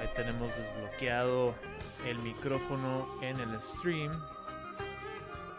Ahí 0.00 0.08
tenemos 0.16 0.48
desbloqueado 0.56 1.54
el 2.04 2.18
micrófono 2.18 3.06
en 3.20 3.38
el 3.38 3.60
stream. 3.60 4.10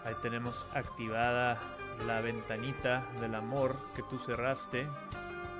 Ahí 0.04 0.14
tenemos 0.22 0.66
activada 0.74 1.58
la 2.06 2.20
ventanita 2.20 3.08
del 3.22 3.36
amor 3.36 3.78
que 3.96 4.04
tú 4.04 4.20
cerraste 4.26 4.90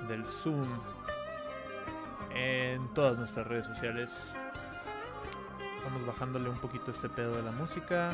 del 0.06 0.26
Zoom 0.26 0.66
en 2.34 2.86
todas 2.92 3.18
nuestras 3.18 3.46
redes 3.46 3.64
sociales. 3.64 4.10
Vamos 5.84 6.06
bajándole 6.06 6.50
un 6.50 6.58
poquito 6.58 6.90
este 6.90 7.08
pedo 7.08 7.34
de 7.34 7.44
la 7.44 7.52
música. 7.52 8.10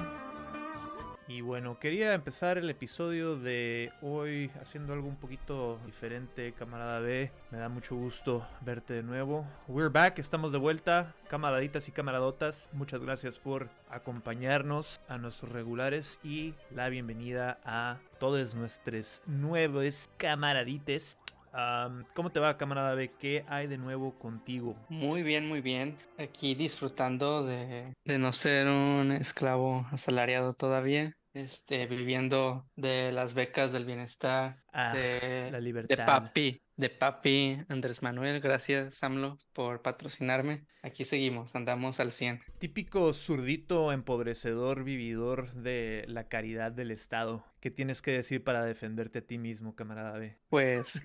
Y 1.41 1.43
bueno, 1.43 1.79
quería 1.79 2.13
empezar 2.13 2.59
el 2.59 2.69
episodio 2.69 3.35
de 3.35 3.95
hoy 4.03 4.51
haciendo 4.61 4.93
algo 4.93 5.09
un 5.09 5.17
poquito 5.17 5.81
diferente, 5.87 6.53
camarada 6.53 7.01
B. 7.01 7.33
Me 7.51 7.57
da 7.57 7.71
mucho 7.71 7.97
gusto 7.97 8.47
verte 8.61 8.93
de 8.93 9.03
nuevo. 9.03 9.47
We're 9.67 9.89
back, 9.89 10.19
estamos 10.19 10.53
de 10.53 10.59
vuelta, 10.59 11.15
camaraditas 11.31 11.89
y 11.89 11.93
camaradotas. 11.93 12.69
Muchas 12.75 13.01
gracias 13.01 13.39
por 13.39 13.71
acompañarnos 13.89 15.01
a 15.09 15.17
nuestros 15.17 15.51
regulares 15.51 16.19
y 16.23 16.53
la 16.75 16.91
bienvenida 16.91 17.59
a 17.65 18.01
todos 18.19 18.55
nuestros 18.55 19.23
nuevos 19.25 20.11
camaradites. 20.19 21.17
Um, 21.55 22.05
¿Cómo 22.15 22.31
te 22.31 22.39
va, 22.39 22.59
camarada 22.59 22.95
B? 22.95 23.13
¿Qué 23.19 23.47
hay 23.49 23.67
de 23.67 23.79
nuevo 23.79 24.13
contigo? 24.19 24.77
Muy 24.91 25.23
bien, 25.23 25.49
muy 25.49 25.63
bien. 25.63 25.97
Aquí 26.19 26.55
disfrutando 26.55 27.47
de, 27.47 27.95
de 28.05 28.19
no 28.19 28.35
ser 28.35 28.69
un 28.69 29.11
esclavo 29.13 29.87
asalariado 29.91 30.53
todavía 30.53 31.17
este, 31.33 31.87
viviendo 31.87 32.69
de 32.77 33.13
las 33.13 33.35
becas 33.35 33.73
del 33.73 33.85
bienestar, 33.85 34.59
Ah, 34.73 34.95
de, 34.95 35.49
la 35.51 35.59
de 35.59 35.63
libertad. 35.63 36.07
papi, 36.07 36.63
de 36.77 36.91
papi 36.91 37.59
Andrés 37.69 38.03
Manuel, 38.03 38.41
gracias 38.41 39.03
AMLO 39.03 39.39
por 39.53 39.83
patrocinarme. 39.83 40.65
Aquí 40.83 41.05
seguimos, 41.05 41.55
andamos 41.57 42.01
al 42.01 42.11
100. 42.11 42.41
Típico 42.59 43.13
zurdito 43.13 43.93
empobrecedor 43.93 44.85
vividor 44.85 45.53
de 45.53 46.05
la 46.09 46.29
caridad 46.29 46.73
del 46.73 46.91
Estado. 46.91 47.45
¿Qué 47.61 47.71
tienes 47.71 48.01
que 48.01 48.13
decir 48.13 48.43
para 48.45 48.65
defenderte 48.65 49.19
a 49.19 49.27
ti 49.27 49.39
mismo, 49.39 49.75
camarada 49.75 50.19
B? 50.19 50.39
Pues 50.49 51.03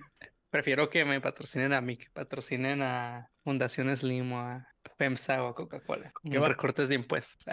prefiero 0.56 0.88
que 0.88 1.04
me 1.04 1.20
patrocinen 1.20 1.74
a 1.74 1.80
mí, 1.82 1.98
que 1.98 2.06
patrocinen 2.10 2.80
a 2.80 3.28
Fundación 3.44 3.94
Slim 3.94 4.32
o 4.32 4.38
a 4.40 4.66
FEMSA 4.96 5.42
o 5.44 5.48
a 5.48 5.54
Coca-Cola, 5.54 6.12
¿Qué 6.24 6.30
con 6.36 6.44
va- 6.44 6.48
recortes 6.48 6.88
de 6.88 6.94
impuestos. 6.94 7.44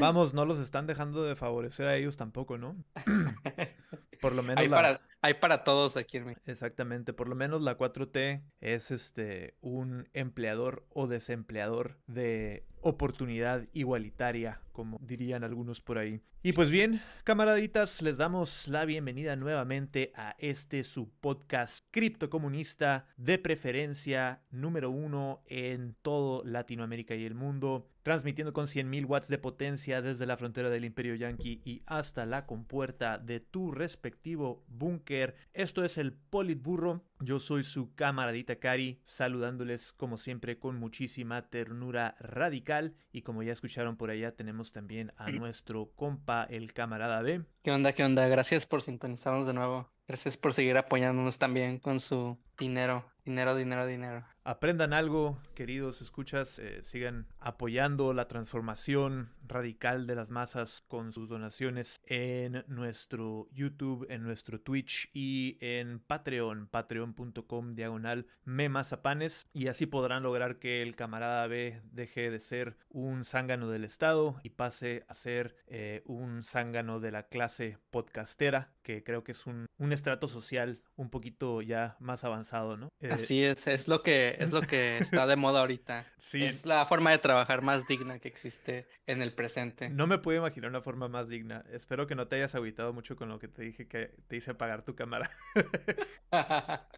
Vamos, 0.00 0.32
no 0.34 0.46
los 0.46 0.58
están 0.60 0.86
dejando 0.86 1.22
de 1.24 1.36
favorecer 1.36 1.86
a 1.88 1.96
ellos 1.96 2.16
tampoco, 2.16 2.56
¿no? 2.56 2.82
Por 4.22 4.34
lo 4.34 4.42
menos 4.42 4.66
la... 4.66 4.76
para, 4.76 5.00
hay 5.22 5.34
para 5.34 5.64
todos 5.64 5.96
aquí 5.96 6.18
en. 6.18 6.36
Exactamente, 6.46 7.12
por 7.12 7.28
lo 7.28 7.34
menos 7.34 7.62
la 7.62 7.76
4T 7.76 8.42
es 8.60 8.90
este 8.90 9.54
un 9.60 10.08
empleador 10.12 10.86
o 10.90 11.06
desempleador 11.06 11.98
de 12.06 12.64
oportunidad 12.80 13.66
igualitaria, 13.72 14.60
como 14.72 14.98
dirían 15.02 15.44
algunos 15.44 15.80
por 15.80 15.98
ahí. 15.98 16.22
Y 16.42 16.52
pues 16.52 16.70
bien, 16.70 17.02
camaraditas, 17.24 18.00
les 18.00 18.16
damos 18.16 18.66
la 18.66 18.86
bienvenida 18.86 19.36
nuevamente 19.36 20.10
a 20.14 20.36
este 20.38 20.84
su 20.84 21.10
podcast 21.20 21.84
criptocomunista 21.90 23.06
de 23.18 23.38
preferencia 23.38 24.40
número 24.50 24.90
uno 24.90 25.42
en 25.44 25.96
todo 26.00 26.42
Latinoamérica 26.44 27.14
y 27.14 27.26
el 27.26 27.34
mundo, 27.34 27.90
transmitiendo 28.02 28.54
con 28.54 28.68
100.000 28.68 29.04
watts 29.06 29.28
de 29.28 29.36
potencia 29.36 30.00
desde 30.00 30.24
la 30.24 30.38
frontera 30.38 30.70
del 30.70 30.86
Imperio 30.86 31.14
Yankee 31.14 31.60
y 31.62 31.82
hasta 31.84 32.24
la 32.24 32.46
compuerta 32.46 33.18
de 33.18 33.40
tu 33.40 33.70
respectivo 33.70 34.64
búnker. 34.66 35.09
Esto 35.52 35.84
es 35.84 35.98
el 35.98 36.12
Politburro. 36.12 37.02
Yo 37.18 37.40
soy 37.40 37.64
su 37.64 37.94
camaradita 37.96 38.56
Cari, 38.60 39.00
saludándoles 39.06 39.92
como 39.92 40.18
siempre 40.18 40.60
con 40.60 40.76
muchísima 40.76 41.48
ternura 41.48 42.14
radical. 42.20 42.94
Y 43.10 43.22
como 43.22 43.42
ya 43.42 43.52
escucharon 43.52 43.96
por 43.96 44.10
allá, 44.10 44.36
tenemos 44.36 44.70
también 44.70 45.12
a 45.16 45.32
nuestro 45.32 45.90
compa, 45.96 46.44
el 46.44 46.72
camarada 46.72 47.22
B. 47.22 47.42
¿Qué 47.64 47.72
onda? 47.72 47.92
¿Qué 47.92 48.04
onda? 48.04 48.28
Gracias 48.28 48.66
por 48.66 48.82
sintonizarnos 48.82 49.46
de 49.46 49.54
nuevo. 49.54 49.90
Gracias 50.06 50.36
por 50.36 50.54
seguir 50.54 50.76
apoyándonos 50.76 51.38
también 51.38 51.78
con 51.78 51.98
su 51.98 52.38
dinero, 52.56 53.04
dinero, 53.24 53.56
dinero, 53.56 53.86
dinero. 53.86 54.24
Aprendan 54.44 54.92
algo, 54.92 55.38
queridos 55.54 56.02
escuchas, 56.02 56.58
eh, 56.60 56.82
sigan 56.82 57.26
apoyando 57.40 58.12
la 58.12 58.28
transformación 58.28 59.30
radical 59.46 60.06
de 60.06 60.14
las 60.14 60.30
masas 60.30 60.84
con 60.86 61.12
sus 61.12 61.28
donaciones 61.28 62.00
en 62.06 62.64
nuestro 62.68 63.48
YouTube, 63.52 64.06
en 64.08 64.22
nuestro 64.22 64.60
Twitch 64.60 65.10
y 65.12 65.58
en 65.60 65.98
Patreon, 65.98 66.68
patreon.com 66.68 67.74
diagonal 67.74 68.26
memazapanes 68.44 69.46
y 69.52 69.68
así 69.68 69.86
podrán 69.86 70.22
lograr 70.22 70.58
que 70.58 70.82
el 70.82 70.96
camarada 70.96 71.46
B 71.46 71.80
deje 71.92 72.30
de 72.30 72.40
ser 72.40 72.76
un 72.88 73.24
zángano 73.24 73.68
del 73.68 73.84
Estado 73.84 74.40
y 74.42 74.50
pase 74.50 75.04
a 75.08 75.14
ser 75.14 75.56
eh, 75.66 76.02
un 76.06 76.44
zángano 76.44 77.00
de 77.00 77.10
la 77.10 77.24
clase 77.24 77.78
podcastera, 77.90 78.72
que 78.82 79.02
creo 79.02 79.24
que 79.24 79.32
es 79.32 79.46
un, 79.46 79.66
un 79.78 79.92
estrato 79.92 80.28
social 80.28 80.80
un 80.96 81.10
poquito 81.10 81.62
ya 81.62 81.96
más 81.98 82.24
avanzado, 82.24 82.76
¿no? 82.76 82.88
Eh, 83.00 83.10
Así 83.10 83.42
es, 83.42 83.66
es 83.66 83.88
lo 83.88 84.02
que 84.02 84.36
es 84.38 84.52
lo 84.52 84.60
que 84.60 84.98
está 84.98 85.26
de 85.26 85.36
moda 85.36 85.60
ahorita. 85.60 86.06
Sí. 86.20 86.44
Es 86.44 86.66
la 86.66 86.84
forma 86.86 87.10
de 87.10 87.18
trabajar 87.30 87.62
más 87.62 87.86
digna 87.86 88.18
que 88.18 88.26
existe 88.26 88.88
en 89.06 89.22
el 89.22 89.32
presente. 89.32 89.88
No 89.88 90.08
me 90.08 90.18
puedo 90.18 90.38
imaginar 90.38 90.68
una 90.68 90.80
forma 90.80 91.06
más 91.06 91.28
digna. 91.28 91.64
Espero 91.70 92.08
que 92.08 92.16
no 92.16 92.26
te 92.26 92.34
hayas 92.34 92.56
agüitado 92.56 92.92
mucho 92.92 93.14
con 93.14 93.28
lo 93.28 93.38
que 93.38 93.46
te 93.46 93.62
dije 93.62 93.86
que 93.86 94.10
te 94.26 94.36
hice 94.36 94.50
apagar 94.50 94.82
tu 94.82 94.96
cámara. 94.96 95.30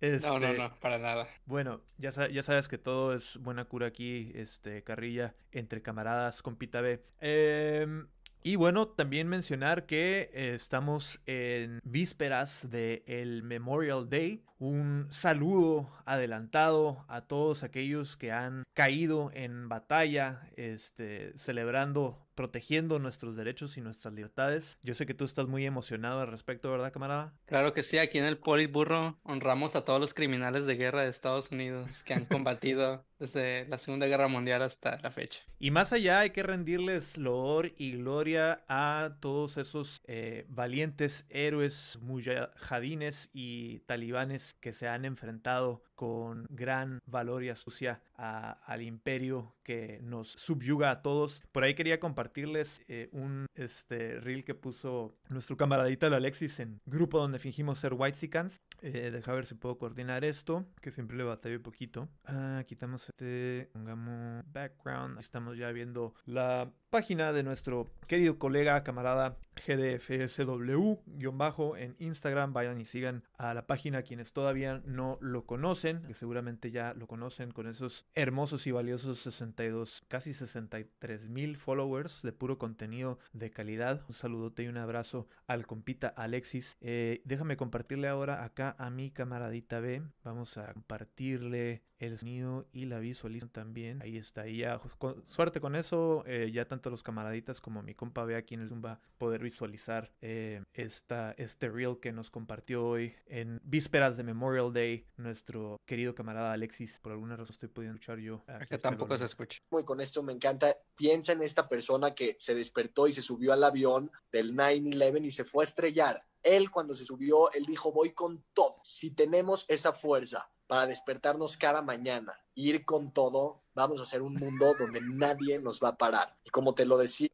No, 0.00 0.38
no, 0.38 0.46
Este, 0.46 0.58
no, 0.58 0.78
para 0.80 0.98
nada. 0.98 1.28
Bueno, 1.46 1.80
ya, 1.96 2.10
ya 2.28 2.42
sabes 2.44 2.68
que 2.68 2.78
todo 2.78 3.14
es 3.14 3.36
buena 3.38 3.64
cura 3.64 3.88
aquí, 3.88 4.30
este, 4.34 4.84
carrilla, 4.84 5.34
entre 5.50 5.82
camaradas, 5.82 6.40
compita 6.40 6.80
B. 6.80 7.02
Em, 7.20 8.06
y 8.44 8.54
bueno, 8.54 8.86
también 8.86 9.26
mencionar 9.26 9.86
que 9.86 10.30
eh, 10.32 10.54
estamos 10.54 11.20
en 11.26 11.80
vísperas 11.82 12.70
del 12.70 13.42
Memorial 13.42 14.08
Day. 14.08 14.44
Un 14.60 15.06
saludo 15.10 15.88
adelantado 16.04 17.04
a 17.06 17.20
todos 17.20 17.62
aquellos 17.62 18.16
que 18.16 18.32
han 18.32 18.64
caído 18.74 19.30
en 19.32 19.68
batalla, 19.68 20.48
este, 20.56 21.32
celebrando, 21.38 22.18
protegiendo 22.34 22.98
nuestros 22.98 23.36
derechos 23.36 23.76
y 23.76 23.80
nuestras 23.80 24.14
libertades. 24.14 24.78
Yo 24.82 24.94
sé 24.94 25.06
que 25.06 25.14
tú 25.14 25.24
estás 25.24 25.46
muy 25.46 25.66
emocionado 25.66 26.20
al 26.20 26.28
respecto, 26.28 26.70
¿verdad, 26.70 26.92
camarada? 26.92 27.34
Claro 27.46 27.72
que 27.72 27.82
sí, 27.82 27.98
aquí 27.98 28.18
en 28.18 28.24
el 28.24 28.38
Politburro 28.38 29.18
honramos 29.22 29.76
a 29.76 29.84
todos 29.84 30.00
los 30.00 30.14
criminales 30.14 30.66
de 30.66 30.76
guerra 30.76 31.02
de 31.02 31.08
Estados 31.08 31.50
Unidos 31.50 32.02
que 32.04 32.14
han 32.14 32.24
combatido 32.24 33.04
desde 33.18 33.66
la 33.68 33.78
Segunda 33.78 34.06
Guerra 34.06 34.28
Mundial 34.28 34.62
hasta 34.62 34.98
la 35.00 35.10
fecha. 35.10 35.40
Y 35.58 35.72
más 35.72 35.92
allá 35.92 36.20
hay 36.20 36.30
que 36.30 36.44
rendirles 36.44 37.16
loor 37.16 37.72
y 37.76 37.92
gloria 37.96 38.64
a 38.68 39.16
todos 39.20 39.56
esos 39.56 40.00
eh, 40.06 40.46
valientes 40.48 41.26
héroes 41.30 41.98
mujahidines 42.00 43.30
y 43.32 43.80
talibanes 43.80 44.47
que 44.54 44.72
se 44.72 44.88
han 44.88 45.04
enfrentado 45.04 45.82
con 45.94 46.46
gran 46.48 47.00
valor 47.06 47.42
y 47.42 47.48
astucia 47.48 48.00
a- 48.16 48.52
al 48.66 48.82
imperio 48.82 49.54
que 49.64 50.00
nos 50.02 50.28
subyuga 50.32 50.90
a 50.90 51.02
todos. 51.02 51.42
Por 51.52 51.64
ahí 51.64 51.74
quería 51.74 51.98
compartirles 52.00 52.82
eh, 52.88 53.08
un 53.12 53.46
este, 53.54 54.20
reel 54.20 54.44
que 54.44 54.54
puso 54.54 55.14
nuestro 55.28 55.56
camaradita 55.56 56.06
Alexis 56.06 56.60
en 56.60 56.80
grupo 56.86 57.18
donde 57.18 57.38
fingimos 57.38 57.78
ser 57.78 57.94
Whitesicans. 57.94 58.58
Eh, 58.80 59.10
deja 59.10 59.32
ver 59.32 59.46
si 59.46 59.54
puedo 59.56 59.76
coordinar 59.76 60.24
esto, 60.24 60.64
que 60.80 60.90
siempre 60.92 61.16
le 61.16 61.24
batallo 61.24 61.56
un 61.56 61.62
poquito. 61.62 62.08
Ah, 62.24 62.62
quitamos 62.66 63.08
este, 63.08 63.68
pongamos 63.72 64.44
background. 64.52 65.18
Estamos 65.18 65.56
ya 65.58 65.70
viendo 65.72 66.14
la 66.26 66.70
página 66.90 67.32
de 67.32 67.42
nuestro 67.42 67.86
querido 68.06 68.38
colega, 68.38 68.82
camarada 68.84 69.36
GDFSW-bajo 69.66 71.76
en 71.76 71.96
Instagram. 71.98 72.52
Vayan 72.52 72.80
y 72.80 72.84
sigan 72.84 73.22
a 73.36 73.54
la 73.54 73.66
página 73.66 74.02
quienes 74.02 74.32
todavía 74.32 74.82
no 74.84 75.18
lo 75.20 75.46
conocen, 75.46 76.02
que 76.02 76.14
seguramente 76.14 76.70
ya 76.70 76.94
lo 76.94 77.06
conocen 77.06 77.52
con 77.52 77.66
esos 77.66 78.06
hermosos 78.14 78.66
y 78.66 78.72
valiosos 78.72 79.18
62, 79.20 80.04
casi 80.08 80.32
63 80.32 81.28
mil 81.28 81.56
followers 81.56 82.22
de 82.22 82.32
puro 82.32 82.58
contenido 82.58 83.18
de 83.32 83.50
calidad. 83.50 84.02
Un 84.08 84.14
saludote 84.14 84.62
y 84.62 84.68
un 84.68 84.76
abrazo 84.76 85.28
al 85.46 85.66
compita 85.66 86.08
Alexis. 86.08 86.76
Eh, 86.80 87.22
déjame 87.24 87.56
compartirle 87.56 88.08
ahora 88.08 88.44
acá 88.44 88.74
a 88.78 88.90
mi 88.90 89.10
camaradita 89.10 89.80
B. 89.80 90.02
Vamos 90.24 90.56
a 90.58 90.72
compartirle 90.72 91.82
el 91.98 92.18
sonido 92.18 92.68
y 92.72 92.86
la 92.86 92.98
visualización 93.00 93.50
también. 93.50 94.02
Ahí 94.02 94.16
está, 94.16 94.48
y 94.48 94.58
ya, 94.58 94.78
pues, 94.78 94.96
suerte 95.26 95.60
con 95.60 95.76
eso. 95.76 96.24
eh, 96.26 96.50
ya 96.52 96.66
tanto 96.66 96.90
los 96.90 97.02
camaraditas 97.02 97.60
como 97.60 97.82
mi 97.82 97.94
compa 97.94 98.24
B 98.24 98.36
aquí 98.36 98.54
en 98.54 98.62
el 98.62 98.68
Zoom 98.68 98.84
va 98.84 98.92
a 98.92 99.00
poder 99.18 99.42
visualizar 99.48 100.12
eh, 100.20 100.62
esta, 100.74 101.32
este 101.38 101.70
reel 101.70 101.98
que 102.00 102.12
nos 102.12 102.30
compartió 102.30 102.86
hoy 102.86 103.14
en 103.26 103.60
vísperas 103.64 104.16
de 104.18 104.22
Memorial 104.22 104.72
Day 104.72 105.06
nuestro 105.16 105.80
querido 105.86 106.14
camarada 106.14 106.52
Alexis. 106.52 107.00
Por 107.00 107.12
alguna 107.12 107.36
razón 107.36 107.54
estoy 107.54 107.70
pudiendo 107.70 107.94
escuchar 107.96 108.18
yo. 108.18 108.44
Que 108.68 108.78
tampoco 108.78 109.16
se 109.16 109.24
escucha. 109.24 109.60
Muy 109.70 109.84
con 109.84 110.00
esto 110.00 110.22
me 110.22 110.34
encanta. 110.34 110.76
Piensa 110.94 111.32
en 111.32 111.42
esta 111.42 111.66
persona 111.66 112.14
que 112.14 112.36
se 112.38 112.54
despertó 112.54 113.08
y 113.08 113.14
se 113.14 113.22
subió 113.22 113.54
al 113.54 113.64
avión 113.64 114.10
del 114.30 114.54
9-11 114.54 115.24
y 115.24 115.30
se 115.30 115.44
fue 115.44 115.64
a 115.64 115.68
estrellar. 115.68 116.22
Él 116.42 116.70
cuando 116.70 116.94
se 116.94 117.06
subió, 117.06 117.50
él 117.52 117.64
dijo, 117.64 117.90
voy 117.90 118.10
con 118.12 118.44
todo. 118.52 118.80
Si 118.84 119.10
tenemos 119.10 119.64
esa 119.68 119.92
fuerza 119.94 120.50
para 120.66 120.86
despertarnos 120.86 121.56
cada 121.56 121.80
mañana, 121.80 122.38
ir 122.54 122.84
con 122.84 123.12
todo, 123.12 123.62
vamos 123.74 124.00
a 124.00 124.02
hacer 124.02 124.20
un 124.20 124.34
mundo 124.34 124.74
donde 124.78 125.00
nadie 125.00 125.58
nos 125.58 125.80
va 125.82 125.88
a 125.88 125.96
parar. 125.96 126.36
Y 126.44 126.50
como 126.50 126.74
te 126.74 126.84
lo 126.84 126.98
decía, 126.98 127.30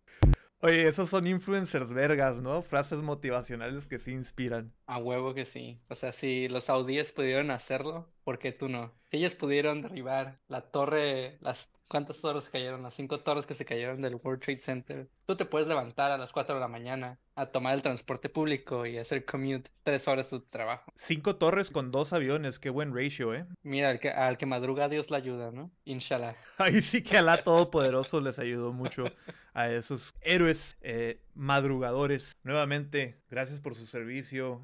Oye, 0.65 0.89
esos 0.89 1.11
son 1.11 1.27
influencers 1.27 1.93
vergas, 1.93 2.41
¿no? 2.41 2.63
Frases 2.63 3.03
motivacionales 3.03 3.87
que 3.87 3.99
sí 3.99 4.13
inspiran. 4.13 4.73
A 4.87 4.97
huevo 4.97 5.35
que 5.35 5.45
sí. 5.45 5.79
O 5.91 5.95
sea, 5.95 6.15
si 6.15 6.49
los 6.49 6.65
saudíes 6.65 7.13
pudieron 7.13 7.51
hacerlo, 7.51 8.09
¿por 8.25 8.39
qué 8.39 8.51
tú 8.51 8.71
no? 8.71 8.95
Si 9.05 9.19
ellos 9.19 9.35
pudieron 9.35 9.83
derribar 9.83 10.39
la 10.49 10.63
torre, 10.63 11.37
las 11.43 11.71
¿cuántas 11.87 12.19
torres 12.23 12.49
cayeron? 12.49 12.83
Las 12.83 12.95
cinco 12.95 13.21
torres 13.21 13.47
que 13.47 13.53
se 13.53 13.67
cayeron 13.67 14.01
del 14.01 14.15
World 14.15 14.43
Trade 14.43 14.61
Center. 14.61 15.09
Tú 15.27 15.37
te 15.37 15.45
puedes 15.45 15.69
levantar 15.69 16.11
a 16.11 16.17
las 16.17 16.33
4 16.33 16.55
de 16.55 16.61
la 16.63 16.69
mañana 16.69 17.19
a 17.35 17.45
tomar 17.45 17.75
el 17.75 17.83
transporte 17.83 18.31
público 18.31 18.87
y 18.87 18.97
hacer 18.97 19.27
commute 19.27 19.71
tres 19.83 20.09
horas 20.09 20.31
de 20.31 20.39
tu 20.39 20.47
trabajo. 20.47 20.91
Cinco 20.97 21.37
torres 21.37 21.71
con 21.71 21.91
dos 21.91 22.15
aviones, 22.15 22.59
qué 22.59 22.71
buen 22.71 22.97
ratio, 22.97 23.35
¿eh? 23.35 23.45
Mira, 23.63 23.91
al 23.91 24.01
que, 24.01 24.09
al 24.09 24.39
que 24.39 24.47
madruga 24.47 24.89
Dios 24.89 25.11
le 25.11 25.19
ayuda, 25.19 25.51
¿no? 25.51 25.71
Inshallah. 25.85 26.37
Ahí 26.57 26.81
sí 26.81 27.03
que 27.03 27.19
Alá 27.19 27.45
Todopoderoso 27.45 28.21
les 28.23 28.39
ayudó 28.39 28.73
mucho 28.73 29.05
a 29.55 29.71
esos 29.71 30.12
héroes 30.21 30.77
eh, 30.83 31.21
madrugadores. 31.35 32.39
Nuevamente, 32.43 33.17
gracias 33.31 33.61
por 33.61 33.75
su 33.75 33.87
servicio. 33.87 34.61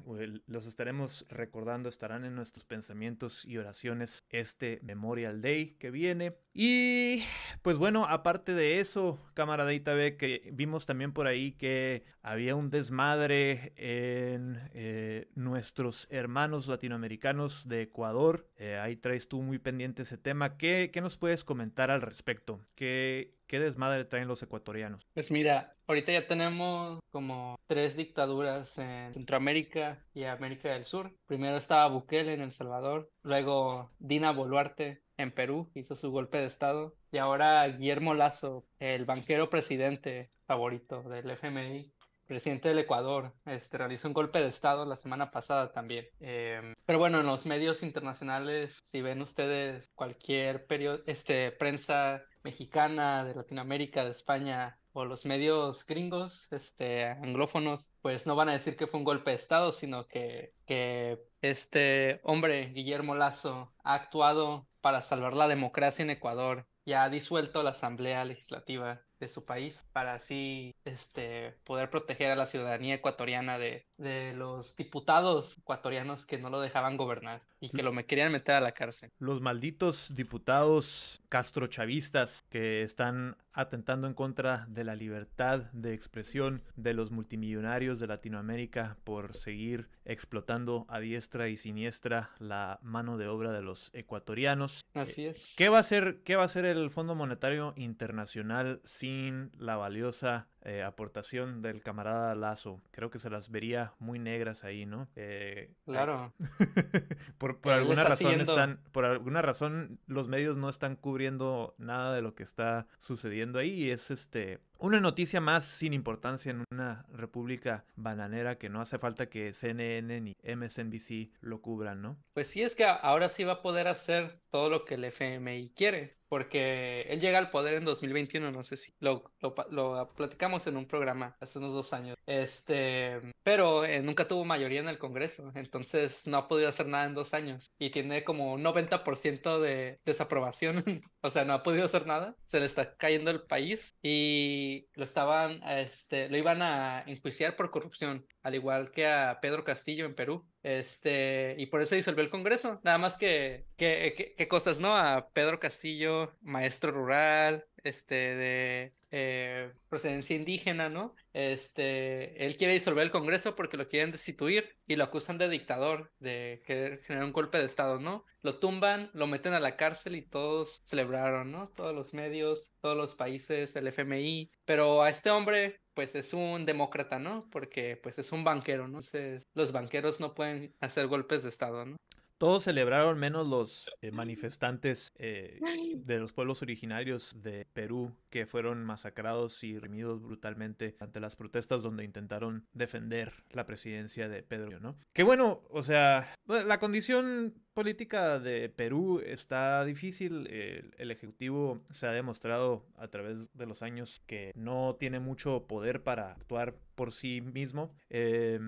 Los 0.47 0.67
estaremos 0.67 1.25
recordando, 1.29 1.89
estarán 1.89 2.25
en 2.25 2.35
nuestros 2.35 2.65
pensamientos 2.65 3.45
y 3.45 3.57
oraciones 3.57 4.23
este 4.29 4.79
Memorial 4.83 5.41
Day 5.41 5.77
que 5.79 5.91
viene. 5.91 6.35
Y 6.53 7.23
pues 7.61 7.77
bueno, 7.77 8.05
aparte 8.05 8.53
de 8.53 8.81
eso, 8.81 9.19
camaradita 9.33 9.93
B, 9.93 10.17
que 10.17 10.49
vimos 10.53 10.85
también 10.85 11.13
por 11.13 11.27
ahí 11.27 11.53
que 11.53 12.03
había 12.21 12.55
un 12.55 12.69
desmadre 12.69 13.73
en 13.77 14.59
eh, 14.73 15.29
nuestros 15.35 16.07
hermanos 16.09 16.67
latinoamericanos 16.67 17.67
de 17.67 17.83
Ecuador. 17.83 18.49
Eh, 18.57 18.77
ahí 18.77 18.97
traes 18.97 19.29
tú 19.29 19.41
muy 19.41 19.59
pendiente 19.59 20.01
ese 20.01 20.17
tema. 20.17 20.57
¿Qué, 20.57 20.89
¿Qué, 20.91 20.99
nos 20.99 21.17
puedes 21.17 21.45
comentar 21.45 21.91
al 21.91 22.01
respecto? 22.01 22.59
¿Qué, 22.75 23.40
¿Qué 23.51 23.59
desmadre 23.59 24.05
traen 24.05 24.29
los 24.29 24.41
ecuatorianos? 24.41 25.05
Pues 25.13 25.29
mira, 25.29 25.75
ahorita 25.85 26.13
ya 26.13 26.25
tenemos 26.25 27.01
como 27.11 27.59
tres 27.67 27.97
dictaduras 27.97 28.79
en 28.79 29.13
Centroamérica 29.13 30.01
y 30.13 30.23
América 30.23 30.69
del 30.69 30.85
Sur. 30.85 31.11
Primero 31.27 31.57
estaba 31.57 31.89
Bukele 31.89 32.33
en 32.33 32.43
El 32.43 32.51
Salvador, 32.51 33.11
luego 33.23 33.91
Dina 33.99 34.31
Boluarte 34.31 35.01
en 35.17 35.31
Perú, 35.31 35.69
hizo 35.75 35.97
su 35.97 36.11
golpe 36.11 36.37
de 36.37 36.45
estado, 36.45 36.95
y 37.11 37.17
ahora 37.17 37.67
Guillermo 37.67 38.13
Lazo, 38.13 38.65
el 38.79 39.03
banquero 39.03 39.49
presidente 39.49 40.31
favorito 40.45 41.03
del 41.03 41.31
FMI, 41.31 41.91
presidente 42.31 42.69
del 42.69 42.79
Ecuador, 42.79 43.33
este, 43.45 43.77
realizó 43.77 44.07
un 44.07 44.13
golpe 44.13 44.39
de 44.39 44.47
Estado 44.47 44.85
la 44.85 44.95
semana 44.95 45.31
pasada 45.31 45.73
también. 45.73 46.07
Em, 46.21 46.75
pero 46.85 46.97
bueno, 46.97 47.19
en 47.19 47.25
los 47.25 47.45
medios 47.45 47.83
internacionales, 47.83 48.79
si 48.81 49.01
ven 49.01 49.21
ustedes 49.21 49.91
cualquier 49.95 50.65
periodo, 50.65 51.01
este, 51.07 51.51
prensa 51.51 52.23
mexicana, 52.41 53.25
de 53.25 53.35
Latinoamérica, 53.35 54.05
de 54.05 54.11
España, 54.11 54.79
o 54.93 55.03
los 55.03 55.25
medios 55.25 55.85
gringos, 55.85 56.47
este, 56.53 57.03
anglófonos, 57.03 57.89
pues 58.01 58.25
no 58.25 58.37
van 58.37 58.47
a 58.47 58.53
decir 58.53 58.77
que 58.77 58.87
fue 58.87 59.01
un 59.01 59.05
golpe 59.05 59.31
de 59.31 59.35
Estado, 59.35 59.73
sino 59.73 60.07
que, 60.07 60.53
que 60.65 61.19
este 61.41 62.21
hombre, 62.23 62.67
Guillermo 62.67 63.13
Lazo, 63.13 63.73
ha 63.83 63.93
actuado 63.93 64.69
para 64.79 65.01
salvar 65.01 65.33
la 65.33 65.49
democracia 65.49 66.03
en 66.03 66.11
Ecuador 66.11 66.65
y 66.85 66.93
ha 66.93 67.09
disuelto 67.09 67.61
la 67.61 67.71
Asamblea 67.71 68.23
Legislativa 68.23 69.01
de 69.21 69.29
su 69.29 69.45
país 69.45 69.85
para 69.93 70.15
así 70.15 70.75
este, 70.83 71.53
poder 71.63 71.89
proteger 71.89 72.31
a 72.31 72.35
la 72.35 72.45
ciudadanía 72.45 72.95
ecuatoriana 72.95 73.57
de, 73.57 73.87
de 73.97 74.33
los 74.33 74.75
diputados 74.75 75.57
ecuatorianos 75.59 76.25
que 76.25 76.39
no 76.39 76.49
lo 76.49 76.59
dejaban 76.59 76.97
gobernar 76.97 77.41
y 77.61 77.69
que 77.69 77.83
lo 77.83 77.93
me 77.93 78.05
querían 78.05 78.31
meter 78.31 78.55
a 78.55 78.59
la 78.59 78.73
cárcel. 78.73 79.11
Los 79.19 79.39
malditos 79.39 80.13
diputados 80.15 81.21
castrochavistas 81.29 82.43
que 82.49 82.81
están 82.81 83.37
atentando 83.53 84.07
en 84.07 84.13
contra 84.13 84.65
de 84.67 84.83
la 84.83 84.95
libertad 84.95 85.59
de 85.71 85.93
expresión 85.93 86.63
de 86.75 86.93
los 86.93 87.11
multimillonarios 87.11 87.99
de 87.99 88.07
Latinoamérica 88.07 88.97
por 89.03 89.35
seguir 89.35 89.89
explotando 90.05 90.85
a 90.89 90.99
diestra 90.99 91.49
y 91.49 91.57
siniestra 91.57 92.31
la 92.39 92.79
mano 92.81 93.17
de 93.17 93.27
obra 93.27 93.51
de 93.51 93.61
los 93.61 93.91
ecuatorianos. 93.93 94.81
Así 94.93 95.25
es. 95.25 95.53
¿Qué 95.55 95.69
va 95.69 95.79
a 95.79 95.83
ser, 95.83 96.21
qué 96.23 96.35
va 96.35 96.45
a 96.45 96.47
ser 96.47 96.65
el 96.65 96.89
Fondo 96.89 97.13
Monetario 97.13 97.73
Internacional 97.77 98.81
sin 98.85 99.51
la 99.57 99.75
valiosa 99.75 100.47
eh, 100.63 100.83
aportación 100.83 101.61
del 101.61 101.81
camarada 101.81 102.35
Lazo. 102.35 102.81
Creo 102.91 103.09
que 103.09 103.19
se 103.19 103.29
las 103.29 103.49
vería 103.49 103.93
muy 103.99 104.19
negras 104.19 104.63
ahí, 104.63 104.85
¿no? 104.85 105.07
Eh, 105.15 105.73
claro. 105.85 106.33
por, 107.37 107.59
por 107.59 107.73
alguna 107.73 108.03
razón 108.03 108.41
están, 108.41 108.79
por 108.91 109.05
alguna 109.05 109.41
razón 109.41 109.99
los 110.07 110.27
medios 110.27 110.57
no 110.57 110.69
están 110.69 110.95
cubriendo 110.95 111.75
nada 111.77 112.13
de 112.13 112.21
lo 112.21 112.35
que 112.35 112.43
está 112.43 112.87
sucediendo 112.99 113.59
ahí 113.59 113.71
y 113.71 113.91
es 113.91 114.11
este 114.11 114.59
una 114.81 114.99
noticia 114.99 115.39
más 115.39 115.65
sin 115.65 115.93
importancia 115.93 116.49
en 116.49 116.63
una 116.71 117.05
república 117.13 117.85
bananera 117.95 118.57
que 118.57 118.67
no 118.67 118.81
hace 118.81 118.97
falta 118.97 119.29
que 119.29 119.53
CNN 119.53 120.21
ni 120.21 120.35
MSNBC 120.43 121.31
lo 121.41 121.61
cubran, 121.61 122.01
¿no? 122.01 122.17
Pues 122.33 122.47
sí, 122.47 122.63
es 122.63 122.75
que 122.75 122.85
ahora 122.85 123.29
sí 123.29 123.43
va 123.43 123.53
a 123.53 123.61
poder 123.61 123.87
hacer 123.87 124.39
todo 124.49 124.69
lo 124.69 124.83
que 124.83 124.95
el 124.95 125.05
FMI 125.05 125.71
quiere 125.75 126.20
porque 126.31 127.01
él 127.09 127.19
llega 127.19 127.39
al 127.39 127.51
poder 127.51 127.73
en 127.73 127.83
2021, 127.83 128.53
no 128.53 128.63
sé 128.63 128.77
si 128.77 128.93
lo, 129.01 129.33
lo, 129.69 130.13
platicamos 130.15 130.65
en 130.65 130.77
un 130.77 130.87
programa 130.87 131.35
hace 131.41 131.59
unos 131.59 131.73
dos 131.73 131.91
años, 131.91 132.15
este, 132.25 133.19
pero 133.43 133.83
eh, 133.83 134.01
nunca 134.01 134.29
tuvo 134.29 134.45
mayoría 134.45 134.79
en 134.79 134.87
el 134.87 134.97
Congreso, 134.97 135.51
entonces 135.55 136.25
no 136.27 136.37
ha 136.37 136.47
podido 136.47 136.69
hacer 136.69 136.87
nada 136.87 137.03
en 137.03 137.15
dos 137.15 137.33
años 137.33 137.73
y 137.77 137.89
tiene 137.89 138.23
como 138.23 138.53
un 138.53 138.63
90% 138.63 139.59
de 139.59 139.99
desaprobación, 140.05 140.85
o 141.21 141.29
sea, 141.29 141.45
no 141.45 141.53
ha 141.53 141.63
podido 141.63 141.85
hacer 141.85 142.07
nada, 142.07 142.35
se 142.43 142.59
le 142.59 142.65
está 142.65 142.95
cayendo 142.95 143.31
el 143.31 143.43
país 143.43 143.93
y 144.01 144.87
lo 144.95 145.03
estaban, 145.03 145.61
este, 145.63 146.29
lo 146.29 146.37
iban 146.37 146.61
a 146.61 147.03
enjuiciar 147.05 147.55
por 147.55 147.71
corrupción, 147.71 148.25
al 148.43 148.55
igual 148.55 148.91
que 148.91 149.07
a 149.07 149.39
Pedro 149.41 149.63
Castillo 149.63 150.05
en 150.05 150.15
Perú. 150.15 150.45
Este, 150.63 151.55
y 151.57 151.67
por 151.67 151.81
eso 151.81 151.95
disolvió 151.95 152.23
el 152.23 152.29
Congreso. 152.29 152.79
Nada 152.83 152.97
más 152.97 153.17
que, 153.17 153.65
que, 153.77 154.33
que, 154.37 154.47
cosas, 154.47 154.79
¿no? 154.79 154.95
A 154.95 155.29
Pedro 155.29 155.59
Castillo, 155.59 156.33
maestro 156.41 156.91
rural, 156.91 157.65
este, 157.83 158.15
de 158.15 158.93
eh, 159.11 159.71
procedencia 159.89 160.35
indígena, 160.35 160.89
¿no? 160.89 161.15
Este, 161.33 162.45
él 162.45 162.55
quiere 162.55 162.73
disolver 162.73 163.03
el 163.03 163.11
Congreso 163.11 163.55
porque 163.55 163.77
lo 163.77 163.87
quieren 163.87 164.11
destituir 164.11 164.69
y 164.87 164.95
lo 164.95 165.03
acusan 165.03 165.37
de 165.37 165.49
dictador, 165.49 166.11
de 166.19 166.63
querer 166.65 167.03
generar 167.03 167.25
un 167.25 167.33
golpe 167.33 167.57
de 167.57 167.65
Estado, 167.65 167.99
¿no? 167.99 168.25
Lo 168.41 168.59
tumban, 168.59 169.11
lo 169.13 169.27
meten 169.27 169.53
a 169.53 169.59
la 169.59 169.75
cárcel 169.75 170.15
y 170.15 170.21
todos 170.21 170.81
celebraron, 170.83 171.51
¿no? 171.51 171.69
Todos 171.75 171.93
los 171.93 172.13
medios, 172.13 172.73
todos 172.81 172.97
los 172.97 173.15
países, 173.15 173.75
el 173.75 173.87
FMI, 173.87 174.49
pero 174.65 175.03
a 175.03 175.09
este 175.09 175.29
hombre 175.29 175.81
pues 175.93 176.15
es 176.15 176.33
un 176.33 176.65
demócrata, 176.65 177.19
¿no? 177.19 177.47
Porque 177.51 177.97
pues 178.01 178.17
es 178.17 178.31
un 178.31 178.43
banquero, 178.43 178.87
¿no? 178.87 178.99
Entonces 178.99 179.43
los 179.53 179.71
banqueros 179.71 180.19
no 180.19 180.33
pueden 180.33 180.73
hacer 180.79 181.07
golpes 181.07 181.43
de 181.43 181.49
Estado, 181.49 181.85
¿no? 181.85 181.97
Todos 182.41 182.63
celebraron 182.63 183.19
menos 183.19 183.47
los 183.47 183.87
eh, 184.01 184.09
manifestantes 184.09 185.11
eh, 185.19 185.59
de 185.95 186.17
los 186.17 186.33
pueblos 186.33 186.63
originarios 186.63 187.35
de 187.43 187.67
Perú 187.71 188.15
que 188.31 188.47
fueron 188.47 188.83
masacrados 188.83 189.63
y 189.63 189.77
remidos 189.77 190.23
brutalmente 190.23 190.95
ante 190.99 191.19
las 191.19 191.35
protestas 191.35 191.83
donde 191.83 192.03
intentaron 192.03 192.65
defender 192.73 193.31
la 193.51 193.67
presidencia 193.67 194.27
de 194.27 194.41
Pedro, 194.41 194.79
¿no? 194.79 194.97
Que 195.13 195.21
bueno, 195.21 195.61
o 195.69 195.83
sea, 195.83 196.33
la 196.47 196.79
condición 196.79 197.53
política 197.75 198.39
de 198.39 198.69
Perú 198.69 199.21
está 199.23 199.85
difícil. 199.85 200.47
El, 200.47 200.95
el, 200.97 201.11
Ejecutivo 201.11 201.83
se 201.91 202.07
ha 202.07 202.11
demostrado 202.11 202.87
a 202.97 203.07
través 203.09 203.53
de 203.53 203.67
los 203.67 203.83
años 203.83 204.23
que 204.25 204.51
no 204.55 204.95
tiene 204.99 205.19
mucho 205.19 205.67
poder 205.67 206.01
para 206.01 206.31
actuar 206.31 206.73
por 206.95 207.11
sí 207.11 207.41
mismo. 207.41 207.93
Eh, 208.09 208.59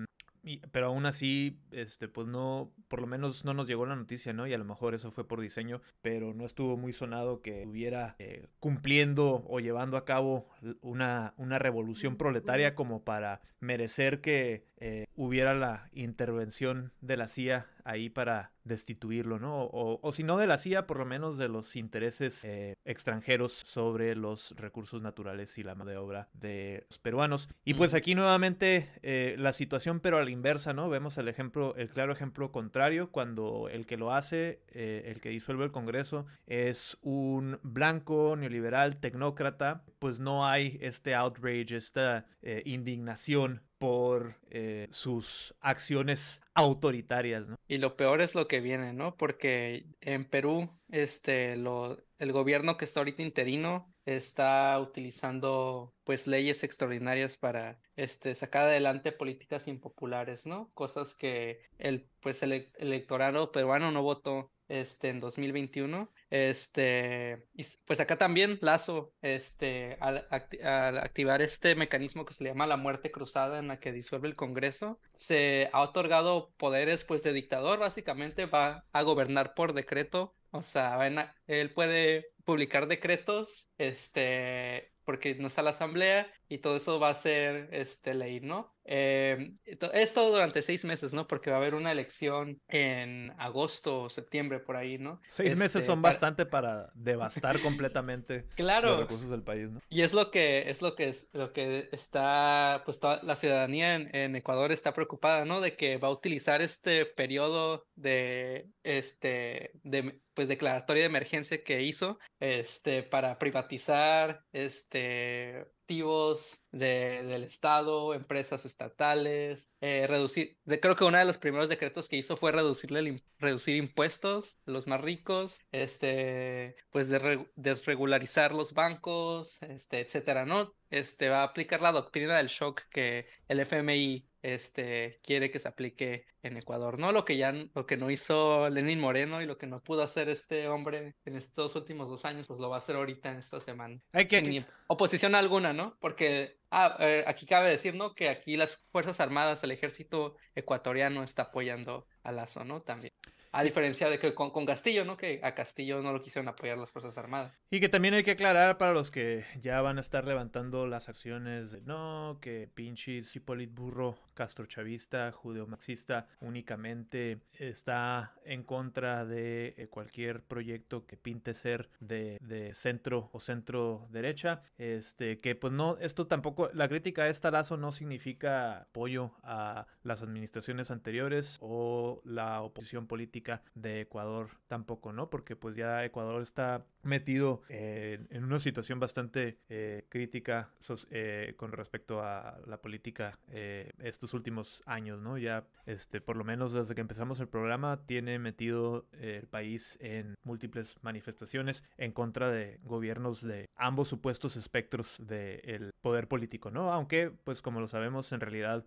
pero 0.70 0.86
aún 0.86 1.06
así, 1.06 1.58
este, 1.70 2.08
pues 2.08 2.26
no, 2.26 2.72
por 2.88 3.00
lo 3.00 3.06
menos 3.06 3.44
no 3.44 3.54
nos 3.54 3.66
llegó 3.66 3.86
la 3.86 3.96
noticia, 3.96 4.32
¿no? 4.32 4.46
Y 4.46 4.52
a 4.52 4.58
lo 4.58 4.64
mejor 4.64 4.94
eso 4.94 5.10
fue 5.10 5.26
por 5.26 5.40
diseño, 5.40 5.80
pero 6.02 6.34
no 6.34 6.44
estuvo 6.44 6.76
muy 6.76 6.92
sonado 6.92 7.40
que 7.40 7.60
estuviera 7.60 8.16
eh, 8.18 8.46
cumpliendo 8.60 9.44
o 9.48 9.60
llevando 9.60 9.96
a 9.96 10.04
cabo 10.04 10.48
una, 10.80 11.34
una 11.36 11.58
revolución 11.58 12.16
proletaria 12.16 12.74
como 12.74 13.04
para 13.04 13.40
merecer 13.60 14.20
que 14.20 14.66
eh, 14.78 15.06
hubiera 15.16 15.54
la 15.54 15.88
intervención 15.92 16.92
de 17.00 17.16
la 17.16 17.28
CIA 17.28 17.66
ahí 17.84 18.08
para 18.08 18.52
destituirlo, 18.64 19.38
¿no? 19.38 19.68
O, 19.70 20.12
si 20.12 20.22
no 20.22 20.38
de 20.38 20.46
la 20.46 20.58
CIA, 20.58 20.86
por 20.86 20.98
lo 20.98 21.04
menos 21.04 21.36
de 21.36 21.48
los 21.48 21.76
intereses 21.76 22.44
eh, 22.44 22.74
extranjeros 22.84 23.52
sobre 23.52 24.16
los 24.16 24.54
recursos 24.56 25.02
naturales 25.02 25.56
y 25.58 25.62
la 25.62 25.74
mano 25.74 25.90
de 25.90 25.96
obra 25.98 26.28
de 26.32 26.84
los 26.88 26.98
peruanos. 26.98 27.48
Y 27.64 27.74
pues 27.74 27.92
aquí 27.92 28.14
nuevamente 28.14 28.88
eh, 29.02 29.36
la 29.38 29.52
situación, 29.52 30.00
pero 30.00 30.16
a 30.16 30.24
la 30.24 30.30
inversa, 30.30 30.72
¿no? 30.72 30.88
Vemos 30.88 31.18
el 31.18 31.28
ejemplo, 31.28 31.74
el 31.76 31.90
claro 31.90 32.12
ejemplo 32.12 32.50
contrario, 32.52 33.10
cuando 33.10 33.68
el 33.68 33.86
que 33.86 33.98
lo 33.98 34.12
hace, 34.12 34.60
eh, 34.68 35.04
el 35.06 35.20
que 35.20 35.28
disuelve 35.28 35.64
el 35.64 35.72
Congreso, 35.72 36.26
es 36.46 36.96
un 37.02 37.58
blanco, 37.62 38.34
neoliberal, 38.36 38.96
tecnócrata, 38.96 39.84
pues 39.98 40.20
no 40.20 40.46
hay 40.46 40.78
este 40.80 41.14
outrage, 41.14 41.76
esta 41.76 42.26
indignación 42.64 43.62
por 43.78 44.36
eh, 44.50 44.86
sus 44.90 45.54
acciones 45.60 46.40
autoritarias, 46.54 47.46
¿no? 47.46 47.56
Y 47.68 47.78
lo 47.78 47.96
peor 47.96 48.20
es 48.20 48.34
lo 48.34 48.48
que 48.48 48.60
viene, 48.60 48.92
¿no? 48.92 49.16
Porque 49.16 49.86
en 50.00 50.24
Perú, 50.24 50.70
este, 50.90 51.56
lo, 51.56 51.98
el 52.18 52.32
gobierno 52.32 52.76
que 52.76 52.84
está 52.84 53.00
ahorita 53.00 53.22
interino 53.22 53.92
está 54.06 54.78
utilizando 54.80 55.94
pues 56.04 56.26
leyes 56.26 56.62
extraordinarias 56.62 57.36
para 57.36 57.80
este 57.96 58.34
sacar 58.34 58.64
adelante 58.64 59.12
políticas 59.12 59.66
impopulares, 59.68 60.46
¿no? 60.46 60.70
Cosas 60.74 61.14
que 61.14 61.60
el 61.78 62.06
pues 62.20 62.42
el 62.42 62.70
electorado 62.76 63.52
peruano 63.52 63.90
no 63.92 64.02
votó 64.02 64.50
este 64.68 65.08
en 65.08 65.20
2021 65.20 66.10
este, 66.34 67.46
pues 67.86 68.00
acá 68.00 68.18
también 68.18 68.58
Lazo, 68.60 69.12
este, 69.22 69.96
al, 70.00 70.26
activar 70.30 71.42
este 71.42 71.76
mecanismo 71.76 72.24
que 72.24 72.34
se 72.34 72.42
le 72.42 72.50
llama 72.50 72.66
la 72.66 72.76
muerte 72.76 73.12
cruzada 73.12 73.60
en 73.60 73.68
la 73.68 73.78
que 73.78 73.92
disuelve 73.92 74.26
el 74.26 74.34
Congreso, 74.34 74.98
se 75.12 75.70
ha 75.72 75.80
otorgado 75.80 76.50
poderes 76.56 77.04
pues 77.04 77.22
de 77.22 77.32
dictador, 77.32 77.78
básicamente 77.78 78.46
va 78.46 78.84
a 78.92 79.02
gobernar 79.02 79.54
por 79.54 79.74
decreto, 79.74 80.34
o 80.50 80.64
sea, 80.64 80.98
él 81.46 81.72
puede 81.72 82.26
publicar 82.44 82.88
decretos, 82.88 83.70
este, 83.78 84.90
porque 85.04 85.36
no 85.36 85.46
está 85.46 85.62
la 85.62 85.70
asamblea 85.70 86.26
y 86.48 86.58
todo 86.58 86.78
eso 86.78 86.98
va 86.98 87.10
a 87.10 87.14
ser 87.14 87.68
este, 87.70 88.12
ley, 88.12 88.40
¿no? 88.40 88.73
Eh, 88.84 89.52
esto 89.64 90.30
durante 90.30 90.62
seis 90.62 90.84
meses, 90.84 91.14
¿no? 91.14 91.26
Porque 91.26 91.50
va 91.50 91.56
a 91.56 91.60
haber 91.60 91.74
una 91.74 91.92
elección 91.92 92.60
en 92.68 93.32
agosto 93.38 94.02
o 94.02 94.10
septiembre 94.10 94.60
por 94.60 94.76
ahí, 94.76 94.98
¿no? 94.98 95.20
Seis 95.28 95.56
meses 95.56 95.76
este, 95.76 95.86
son 95.86 96.02
bastante 96.02 96.46
para 96.46 96.90
devastar 96.94 97.60
completamente 97.60 98.46
los 98.58 99.00
recursos 99.00 99.30
del 99.30 99.42
país, 99.42 99.70
¿no? 99.70 99.80
Y 99.88 100.02
es 100.02 100.12
lo 100.12 100.30
que 100.30 100.70
es 100.70 100.82
lo 100.82 100.94
que 100.94 101.08
es 101.08 101.30
lo 101.32 101.52
que 101.52 101.88
está, 101.92 102.82
pues 102.84 103.00
toda 103.00 103.22
la 103.22 103.36
ciudadanía 103.36 103.94
en, 103.94 104.14
en, 104.14 104.36
Ecuador 104.36 104.72
está 104.72 104.92
preocupada, 104.92 105.44
¿no? 105.44 105.60
De 105.60 105.76
que 105.76 105.96
va 105.96 106.08
a 106.08 106.12
utilizar 106.12 106.60
este 106.60 107.06
periodo 107.06 107.86
de 107.94 108.68
este 108.82 109.72
de 109.82 110.20
pues 110.34 110.48
declaratoria 110.48 111.04
de 111.04 111.08
emergencia 111.08 111.62
que 111.62 111.82
hizo 111.82 112.18
este 112.40 113.02
para 113.02 113.38
privatizar 113.38 114.44
este 114.52 115.66
activos 115.84 116.66
del 116.72 117.44
Estado, 117.44 118.14
empresas 118.14 118.64
estatales, 118.64 119.74
eh, 119.82 120.06
reducir, 120.08 120.58
creo 120.80 120.96
que 120.96 121.04
uno 121.04 121.18
de 121.18 121.26
los 121.26 121.36
primeros 121.36 121.68
decretos 121.68 122.08
que 122.08 122.16
hizo 122.16 122.38
fue 122.38 122.52
reducirle 122.52 123.22
reducir 123.38 123.76
impuestos 123.76 124.58
a 124.66 124.70
los 124.70 124.86
más 124.86 125.02
ricos, 125.02 125.60
este, 125.72 126.76
pues 126.90 127.10
de 127.10 127.46
desregularizar 127.54 128.54
los 128.54 128.72
bancos, 128.72 129.62
este, 129.62 130.00
etcétera, 130.00 130.46
¿no? 130.46 130.74
Este, 130.90 131.28
va 131.28 131.40
a 131.40 131.44
aplicar 131.44 131.82
la 131.82 131.92
doctrina 131.92 132.36
del 132.36 132.48
shock 132.48 132.82
que 132.90 133.26
el 133.48 133.60
FMI 133.60 134.26
este, 134.44 135.20
quiere 135.22 135.50
que 135.50 135.58
se 135.58 135.68
aplique 135.68 136.26
en 136.42 136.58
Ecuador, 136.58 136.98
¿no? 136.98 137.12
Lo 137.12 137.24
que 137.24 137.38
ya, 137.38 137.52
lo 137.52 137.86
que 137.86 137.96
no 137.96 138.10
hizo 138.10 138.68
Lenin 138.68 139.00
Moreno 139.00 139.40
y 139.40 139.46
lo 139.46 139.56
que 139.56 139.66
no 139.66 139.82
pudo 139.82 140.02
hacer 140.02 140.28
este 140.28 140.68
hombre 140.68 141.14
en 141.24 141.36
estos 141.36 141.74
últimos 141.76 142.10
dos 142.10 142.26
años, 142.26 142.46
pues 142.46 142.60
lo 142.60 142.68
va 142.68 142.76
a 142.76 142.78
hacer 142.80 142.96
ahorita 142.96 143.30
en 143.30 143.36
esta 143.38 143.58
semana. 143.58 143.98
Hay 144.12 144.26
que... 144.26 144.44
Sin 144.44 144.66
oposición 144.88 145.34
alguna, 145.34 145.72
¿no? 145.72 145.96
Porque 145.98 146.58
ah, 146.70 146.96
eh, 147.00 147.24
aquí 147.26 147.46
cabe 147.46 147.70
decir, 147.70 147.94
¿no? 147.94 148.14
Que 148.14 148.28
aquí 148.28 148.58
las 148.58 148.76
Fuerzas 148.92 149.18
Armadas, 149.20 149.64
el 149.64 149.70
ejército 149.70 150.36
ecuatoriano 150.54 151.22
está 151.24 151.44
apoyando 151.44 152.06
a 152.22 152.30
Lazo, 152.30 152.64
¿no? 152.64 152.82
También. 152.82 153.14
A 153.56 153.62
diferencia 153.62 154.10
de 154.10 154.18
que 154.18 154.34
con, 154.34 154.66
Castillo, 154.66 155.04
¿no? 155.04 155.16
Que 155.16 155.38
a 155.44 155.54
Castillo 155.54 156.02
no 156.02 156.12
lo 156.12 156.20
quisieron 156.20 156.48
apoyar 156.48 156.76
las 156.76 156.90
Fuerzas 156.90 157.16
Armadas. 157.18 157.62
Y 157.70 157.78
que 157.78 157.88
también 157.88 158.14
hay 158.14 158.24
que 158.24 158.32
aclarar 158.32 158.78
para 158.78 158.92
los 158.92 159.12
que 159.12 159.44
ya 159.62 159.80
van 159.80 159.98
a 159.98 160.00
estar 160.00 160.26
levantando 160.26 160.88
las 160.88 161.08
acciones 161.08 161.70
de 161.70 161.80
no, 161.82 162.38
que 162.40 162.68
pinches 162.74 163.34
Hipolit 163.36 163.72
Burro, 163.72 164.18
castrochavista, 164.34 165.30
judeo-marxista, 165.30 166.26
únicamente 166.40 167.42
está 167.52 168.34
en 168.44 168.64
contra 168.64 169.24
de 169.24 169.74
eh, 169.76 169.86
cualquier 169.86 170.42
proyecto 170.42 171.06
que 171.06 171.16
pinte 171.16 171.54
ser 171.54 171.90
de, 172.00 172.38
de 172.40 172.74
centro 172.74 173.30
o 173.32 173.38
centro 173.38 174.08
derecha. 174.10 174.62
Este, 174.78 175.38
que 175.38 175.54
pues 175.54 175.72
no, 175.72 175.96
esto 175.98 176.26
tampoco, 176.26 176.70
la 176.72 176.88
crítica 176.88 177.22
a 177.22 177.28
esta 177.28 177.52
lazo 177.52 177.76
no 177.76 177.92
significa 177.92 178.78
apoyo 178.78 179.30
a 179.44 179.86
las 180.02 180.22
administraciones 180.22 180.90
anteriores 180.90 181.58
o 181.60 182.20
la 182.24 182.60
oposición 182.60 183.06
política 183.06 183.43
de 183.74 184.02
Ecuador 184.02 184.50
tampoco, 184.68 185.12
¿no? 185.12 185.30
Porque 185.30 185.56
pues 185.56 185.76
ya 185.76 186.04
Ecuador 186.04 186.42
está 186.42 186.86
metido 187.02 187.62
en 187.68 188.44
una 188.44 188.58
situación 188.58 188.98
bastante 188.98 189.58
eh, 189.68 190.06
crítica 190.08 190.70
eh, 191.10 191.54
con 191.56 191.72
respecto 191.72 192.22
a 192.22 192.58
la 192.66 192.80
política 192.80 193.38
eh, 193.48 193.90
estos 193.98 194.34
últimos 194.34 194.82
años, 194.86 195.20
¿no? 195.20 195.38
Ya, 195.38 195.66
este, 195.86 196.20
por 196.20 196.36
lo 196.36 196.44
menos 196.44 196.72
desde 196.72 196.94
que 196.94 197.00
empezamos 197.00 197.40
el 197.40 197.48
programa, 197.48 198.06
tiene 198.06 198.38
metido 198.38 199.06
el 199.12 199.46
país 199.46 199.98
en 200.00 200.34
múltiples 200.42 200.96
manifestaciones 201.02 201.82
en 201.98 202.12
contra 202.12 202.50
de 202.50 202.80
gobiernos 202.82 203.42
de 203.42 203.68
ambos 203.76 204.08
supuestos 204.08 204.56
espectros 204.56 205.22
del 205.26 205.90
poder 206.00 206.28
político, 206.28 206.70
¿no? 206.70 206.92
Aunque, 206.92 207.30
pues 207.30 207.62
como 207.62 207.80
lo 207.80 207.88
sabemos, 207.88 208.32
en 208.32 208.40
realidad 208.40 208.86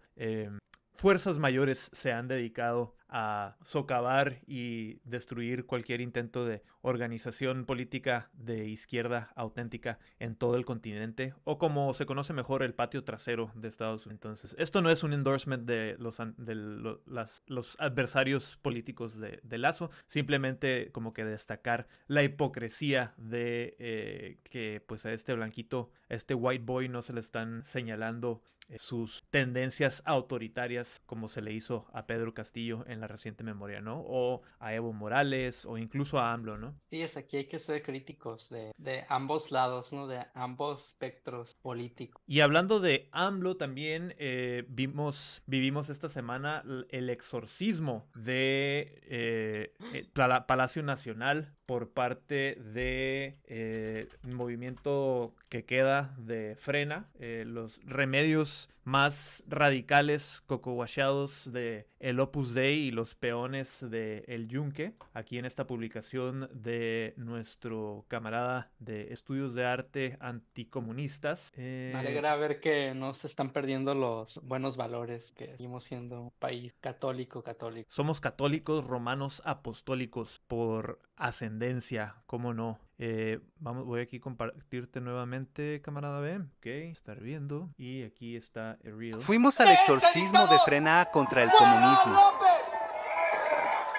fuerzas 0.97 1.39
mayores 1.39 1.89
se 1.93 2.11
han 2.11 2.27
dedicado 2.27 2.95
a 3.09 3.55
socavar 3.63 4.41
y 4.47 4.99
destruir 5.05 5.65
cualquier 5.65 6.01
intento 6.01 6.45
de 6.45 6.61
organización 6.81 7.65
política 7.65 8.29
de 8.33 8.67
izquierda 8.67 9.31
auténtica 9.35 9.99
en 10.19 10.35
todo 10.35 10.55
el 10.55 10.65
continente 10.65 11.33
o 11.45 11.57
como 11.57 11.93
se 11.93 12.05
conoce 12.05 12.33
mejor 12.33 12.63
el 12.63 12.73
patio 12.73 13.03
trasero 13.03 13.51
de 13.55 13.69
Estados 13.69 14.05
Unidos. 14.05 14.17
Entonces, 14.17 14.55
esto 14.59 14.81
no 14.81 14.89
es 14.89 15.03
un 15.03 15.13
endorsement 15.13 15.65
de 15.65 15.95
los, 15.99 16.17
de 16.17 16.55
los 17.45 17.77
adversarios 17.79 18.57
políticos 18.57 19.17
de, 19.19 19.57
Lazo, 19.57 19.89
simplemente 20.07 20.91
como 20.91 21.13
que 21.13 21.25
destacar 21.25 21.87
la 22.07 22.23
hipocresía 22.23 23.13
de 23.17 23.75
eh, 23.79 24.39
que 24.43 24.83
pues 24.85 25.05
a 25.05 25.13
este 25.13 25.33
blanquito, 25.33 25.91
a 26.09 26.15
este 26.15 26.33
white 26.33 26.63
boy 26.63 26.89
no 26.89 27.01
se 27.01 27.13
le 27.13 27.21
están 27.21 27.63
señalando 27.65 28.43
sus 28.77 29.23
tendencias 29.29 30.01
autoritarias 30.05 31.01
como 31.05 31.27
se 31.27 31.41
le 31.41 31.53
hizo 31.53 31.87
a 31.93 32.05
Pedro 32.05 32.33
Castillo 32.33 32.85
en 32.87 32.99
la 32.99 33.07
reciente 33.07 33.43
memoria, 33.43 33.81
¿no? 33.81 34.03
O 34.05 34.41
a 34.59 34.73
Evo 34.73 34.93
Morales 34.93 35.65
o 35.65 35.77
incluso 35.77 36.19
a 36.19 36.33
AMLO, 36.33 36.57
¿no? 36.57 36.75
Sí, 36.87 37.01
es 37.01 37.17
aquí 37.17 37.37
hay 37.37 37.45
que 37.45 37.59
ser 37.59 37.81
críticos 37.81 38.49
de, 38.49 38.71
de 38.77 39.05
ambos 39.09 39.51
lados, 39.51 39.93
¿no? 39.93 40.07
De 40.07 40.25
ambos 40.33 40.89
espectros 40.89 41.55
políticos. 41.55 42.21
Y 42.27 42.41
hablando 42.41 42.79
de 42.79 43.09
AMLO 43.11 43.57
también 43.57 44.15
eh, 44.17 44.65
vimos, 44.67 45.41
vivimos 45.45 45.89
esta 45.89 46.09
semana 46.09 46.63
el 46.89 47.09
exorcismo 47.09 48.09
de 48.15 49.01
eh, 49.03 49.73
Palacio 50.13 50.83
Nacional 50.83 51.56
por 51.67 51.89
parte 51.89 52.55
de 52.55 53.35
eh, 53.45 54.07
movimiento 54.23 55.35
que 55.49 55.65
queda 55.65 56.15
de 56.17 56.55
Frena, 56.57 57.09
eh, 57.19 57.43
los 57.45 57.81
remedios 57.85 58.69
más 58.87 59.43
radicales, 59.49 60.41
cocoguachados 60.47 61.51
de 61.51 61.87
el 61.99 62.21
Opus 62.21 62.53
Dei 62.53 62.87
y 62.87 62.91
los 62.91 63.15
peones 63.15 63.79
de 63.81 64.23
El 64.27 64.47
Yunque, 64.47 64.93
aquí 65.13 65.37
en 65.37 65.43
esta 65.43 65.67
publicación 65.67 66.49
de 66.53 67.13
nuestro 67.17 68.05
camarada 68.07 68.71
de 68.79 69.11
estudios 69.11 69.53
de 69.55 69.65
arte 69.65 70.17
anticomunistas. 70.21 71.51
Me 71.57 71.95
alegra 71.95 72.33
ver 72.37 72.61
que 72.61 72.93
no 72.95 73.13
se 73.13 73.27
están 73.27 73.49
perdiendo 73.49 73.93
los 73.93 74.39
buenos 74.41 74.77
valores, 74.77 75.33
que 75.33 75.47
seguimos 75.47 75.83
siendo 75.83 76.21
un 76.21 76.31
país 76.39 76.73
católico, 76.79 77.43
católico. 77.43 77.89
Somos 77.91 78.21
católicos 78.21 78.87
romanos 78.87 79.41
apostólicos 79.43 80.41
por 80.47 81.01
ascendencia, 81.57 82.15
¿cómo 82.27 82.53
no? 82.53 82.79
Eh, 82.99 83.39
vamos, 83.59 83.85
voy 83.85 84.01
aquí 84.01 84.17
a 84.17 84.21
compartirte 84.21 85.01
nuevamente, 85.01 85.81
camarada 85.81 86.19
B. 86.19 86.37
Ok, 86.37 86.65
estar 86.91 87.19
viendo. 87.19 87.69
Y 87.77 88.03
aquí 88.03 88.35
está 88.35 88.77
el 88.83 88.97
real. 88.97 89.21
Fuimos 89.21 89.59
al 89.59 89.69
exorcismo 89.69 90.45
de 90.47 90.59
Frena 90.59 91.09
contra 91.11 91.43
el 91.43 91.51
comunismo. 91.51 92.19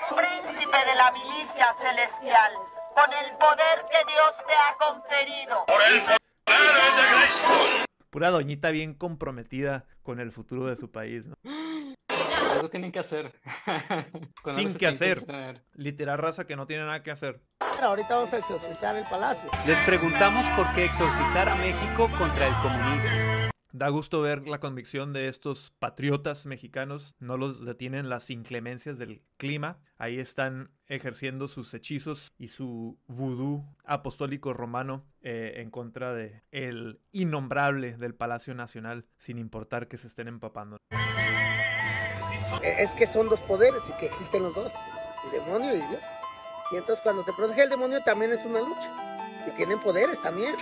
Príncipe 0.09 0.79
de 0.87 0.95
la 0.95 1.13
milicia 1.13 1.75
celestial, 1.81 2.53
con 2.95 3.13
el 3.13 3.37
poder 3.37 3.85
que 3.91 4.13
Dios 4.13 4.37
te 4.47 4.55
ha 4.55 4.77
conferido. 4.79 5.65
Por 5.67 5.83
el 5.83 6.01
poder 6.03 6.19
de 6.47 7.17
Cristo. 7.17 7.85
Pura 8.11 8.31
doñita 8.31 8.71
bien 8.71 8.95
comprometida 8.95 9.85
con 10.03 10.21
el 10.21 10.33
futuro 10.33 10.67
de 10.67 10.77
su 10.77 10.91
país, 10.91 11.25
¿no? 11.27 11.35
Algo 12.59 12.69
tienen 12.69 12.93
que 12.93 12.99
hacer. 12.99 13.33
Sin 14.55 14.75
que 14.75 14.87
hacer. 14.87 15.19
entretener. 15.19 15.63
Literal 15.75 16.19
raza 16.19 16.47
que 16.47 16.57
no 16.57 16.67
tiene 16.67 16.85
nada 16.85 17.03
que 17.03 17.11
hacer. 17.11 17.41
Ahorita 17.83 18.17
vamos 18.17 18.33
a 18.33 18.39
exorcizar 18.39 18.97
el 18.97 19.05
palacio. 19.05 19.49
Les 19.67 19.81
preguntamos 19.83 20.49
por 20.51 20.71
qué 20.75 20.85
exorcizar 20.85 21.49
a 21.49 21.55
México 21.55 22.11
contra 22.19 22.47
el 22.47 22.55
comunismo. 22.63 23.49
Da 23.71 23.91
gusto 23.91 24.23
ver 24.23 24.49
la 24.49 24.61
convicción 24.61 25.13
de 25.13 25.29
estos 25.29 25.73
patriotas 25.79 26.47
mexicanos. 26.47 27.15
No 27.21 27.37
los 27.37 27.65
detienen 27.65 28.09
las 28.09 28.31
inclemencias 28.31 28.99
del 28.99 29.23
clima. 29.37 29.79
Ahí 29.99 30.19
están 30.19 30.71
ejerciendo 30.87 31.49
sus 31.49 31.73
hechizos 31.75 32.33
y 32.39 32.49
su 32.49 32.99
vudú 33.07 33.65
apostólico 33.85 34.55
romano 34.55 35.05
eh, 35.21 35.55
en 35.57 35.71
contra 35.71 36.15
de 36.15 36.43
el 36.51 37.01
innombrable 37.13 37.97
del 37.99 38.15
Palacio 38.15 38.55
Nacional, 38.55 39.05
sin 39.19 39.39
importar 39.39 39.87
que 39.87 39.99
se 39.99 40.09
estén 40.09 40.29
empapando. 40.29 40.79
Eh, 42.63 42.77
Es 42.79 42.93
que 42.93 43.07
son 43.07 43.29
dos 43.29 43.41
poderes 43.41 43.83
y 43.89 43.93
que 43.99 44.07
existen 44.07 44.43
los 44.43 44.55
dos, 44.55 44.73
el 45.25 45.41
demonio 45.41 45.75
y 45.75 45.79
Dios. 45.79 46.03
Y 46.71 46.77
entonces 46.77 47.01
cuando 47.03 47.25
te 47.25 47.33
protege 47.33 47.63
el 47.63 47.71
demonio 47.71 48.01
también 48.03 48.33
es 48.33 48.45
una 48.45 48.61
lucha. 48.61 48.91
Y 49.47 49.51
tienen 49.53 49.79
poderes 49.79 50.21
también. 50.21 50.55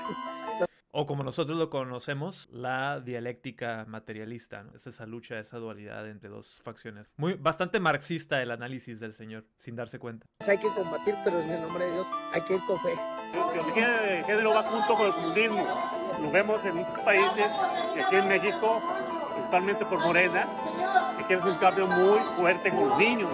O 0.99 1.05
como 1.05 1.23
nosotros 1.23 1.59
lo 1.59 1.69
conocemos, 1.69 2.49
la 2.51 3.01
dialéctica 3.01 3.85
materialista. 3.87 4.63
¿no? 4.63 4.75
Es 4.75 4.87
esa 4.87 5.05
lucha, 5.05 5.39
esa 5.39 5.59
dualidad 5.59 6.09
entre 6.09 6.31
dos 6.31 6.59
facciones. 6.65 7.07
Muy, 7.19 7.35
bastante 7.35 7.81
marxista 7.81 8.41
el 8.41 8.51
análisis 8.51 8.99
del 8.99 9.13
señor, 9.13 9.45
sin 9.59 9.77
darse 9.77 9.99
cuenta. 9.99 10.27
Hay 10.49 10.57
que 10.57 10.69
combatir, 10.69 11.15
pero 11.23 11.39
en 11.41 11.51
el 11.51 11.61
nombre 11.61 11.85
de 11.85 11.93
Dios 11.93 12.07
hay 12.33 12.41
que 12.43 12.55
ir 12.55 12.61
con 12.67 12.79
fe. 12.81 12.95
La 13.35 13.53
ideología 13.53 13.89
de 14.01 14.25
género 14.25 14.55
va 14.55 14.63
junto 14.63 14.95
con 14.95 15.07
el 15.07 15.13
comunismo. 15.13 15.67
Lo 16.23 16.31
vemos 16.31 16.65
en 16.65 16.77
muchos 16.77 16.99
países, 17.01 17.47
y 17.95 17.99
aquí 18.01 18.17
en 18.17 18.29
México, 18.29 18.81
principalmente 19.35 19.85
por 19.85 19.99
Morena, 19.99 20.47
que 21.27 21.35
hacer 21.35 21.51
un 21.51 21.59
cambio 21.59 21.87
muy 21.87 22.19
fuerte 22.37 22.71
con 22.71 22.89
los 22.89 22.99
niños. 22.99 23.31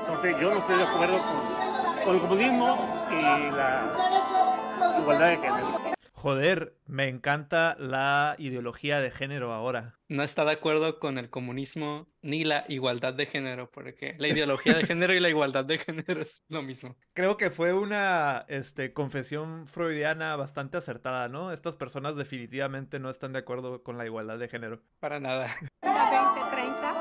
Entonces 0.00 0.38
yo 0.40 0.50
no 0.50 0.58
estoy 0.58 0.76
de 0.76 0.84
acuerdo 0.84 1.18
con, 1.18 2.04
con 2.04 2.14
el 2.14 2.20
comunismo 2.20 3.06
y 3.10 3.50
la 3.54 4.98
igualdad 4.98 5.28
de 5.28 5.36
género. 5.36 5.91
Joder, 6.22 6.76
me 6.86 7.08
encanta 7.08 7.74
la 7.80 8.36
ideología 8.38 9.00
de 9.00 9.10
género 9.10 9.52
ahora. 9.52 9.98
No 10.06 10.22
está 10.22 10.44
de 10.44 10.52
acuerdo 10.52 11.00
con 11.00 11.18
el 11.18 11.30
comunismo 11.30 12.06
ni 12.22 12.44
la 12.44 12.64
igualdad 12.68 13.12
de 13.12 13.26
género, 13.26 13.68
porque 13.72 14.14
la 14.18 14.28
ideología 14.28 14.74
de 14.74 14.84
género 14.84 15.14
y 15.14 15.18
la 15.18 15.30
igualdad 15.30 15.64
de 15.64 15.78
género 15.78 16.22
es 16.22 16.44
lo 16.48 16.62
mismo. 16.62 16.94
Creo 17.12 17.36
que 17.36 17.50
fue 17.50 17.72
una 17.72 18.44
este, 18.46 18.92
confesión 18.92 19.66
freudiana 19.66 20.36
bastante 20.36 20.76
acertada, 20.76 21.26
¿no? 21.26 21.52
Estas 21.52 21.74
personas 21.74 22.14
definitivamente 22.14 23.00
no 23.00 23.10
están 23.10 23.32
de 23.32 23.40
acuerdo 23.40 23.82
con 23.82 23.98
la 23.98 24.06
igualdad 24.06 24.38
de 24.38 24.46
género. 24.46 24.80
Para 25.00 25.18
nada. 25.18 25.48
la 25.82 26.34
2030 26.34 26.92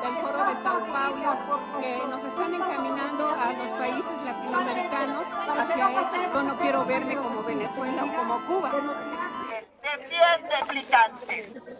del 0.00 0.14
Foro 0.22 0.38
de 0.38 0.62
Sao 0.62 0.86
Paulo, 0.86 1.80
que 1.82 1.98
nos 2.08 2.24
están 2.24 2.54
encaminando 2.54 3.28
a 3.28 3.52
los 3.52 3.68
países 3.78 4.24
latinoamericanos 4.24 5.26
hacia 5.58 5.92
eso. 5.92 6.32
Yo 6.32 6.42
no 6.44 6.56
quiero 6.56 6.86
verme 6.86 7.16
como 7.16 7.42
Venezuela 7.64 8.04
o 8.04 8.16
como 8.16 8.46
Cuba. 8.46 8.70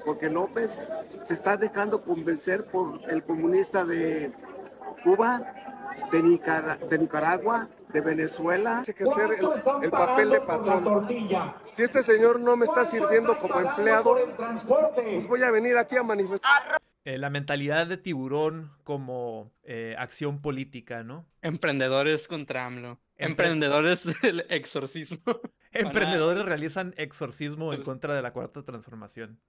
Porque 0.04 0.28
López 0.28 0.78
se 1.22 1.34
está 1.34 1.56
dejando 1.56 2.02
convencer 2.02 2.66
por 2.66 3.00
el 3.08 3.22
comunista 3.24 3.84
de 3.84 4.32
Cuba, 5.04 5.40
de, 6.12 6.22
Nicara- 6.22 6.76
de 6.76 6.98
Nicaragua, 6.98 7.68
de 7.88 8.00
Venezuela. 8.02 8.82
Ejercer 8.86 9.32
el, 9.38 9.48
el 9.84 9.90
papel 9.90 10.30
de 10.30 10.40
patrón. 10.40 11.08
Si 11.72 11.82
este 11.82 12.02
señor 12.02 12.40
no 12.40 12.56
me 12.56 12.66
está 12.66 12.84
sirviendo 12.84 13.38
como 13.38 13.60
empleado, 13.60 14.16
pues 14.94 15.26
voy 15.28 15.42
a 15.42 15.50
venir 15.50 15.78
aquí 15.78 15.96
a 15.96 16.02
manifestar. 16.02 16.80
Eh, 17.04 17.16
la 17.16 17.30
mentalidad 17.30 17.86
de 17.86 17.96
tiburón 17.96 18.72
como 18.84 19.52
eh, 19.62 19.94
acción 19.98 20.42
política, 20.42 21.02
¿no? 21.02 21.26
Emprendedores 21.40 22.28
contra 22.28 22.66
AMLO. 22.66 23.00
Empre- 23.16 23.26
Emprendedores 23.30 24.04
del 24.22 24.44
exorcismo. 24.50 25.18
Emprendedores 25.72 26.44
realizan 26.44 26.94
exorcismo 26.98 27.72
en 27.72 27.78
Pues- 27.78 27.86
contra 27.86 28.14
de 28.14 28.22
la 28.22 28.32
cuarta 28.32 28.62
transformación. 28.62 29.40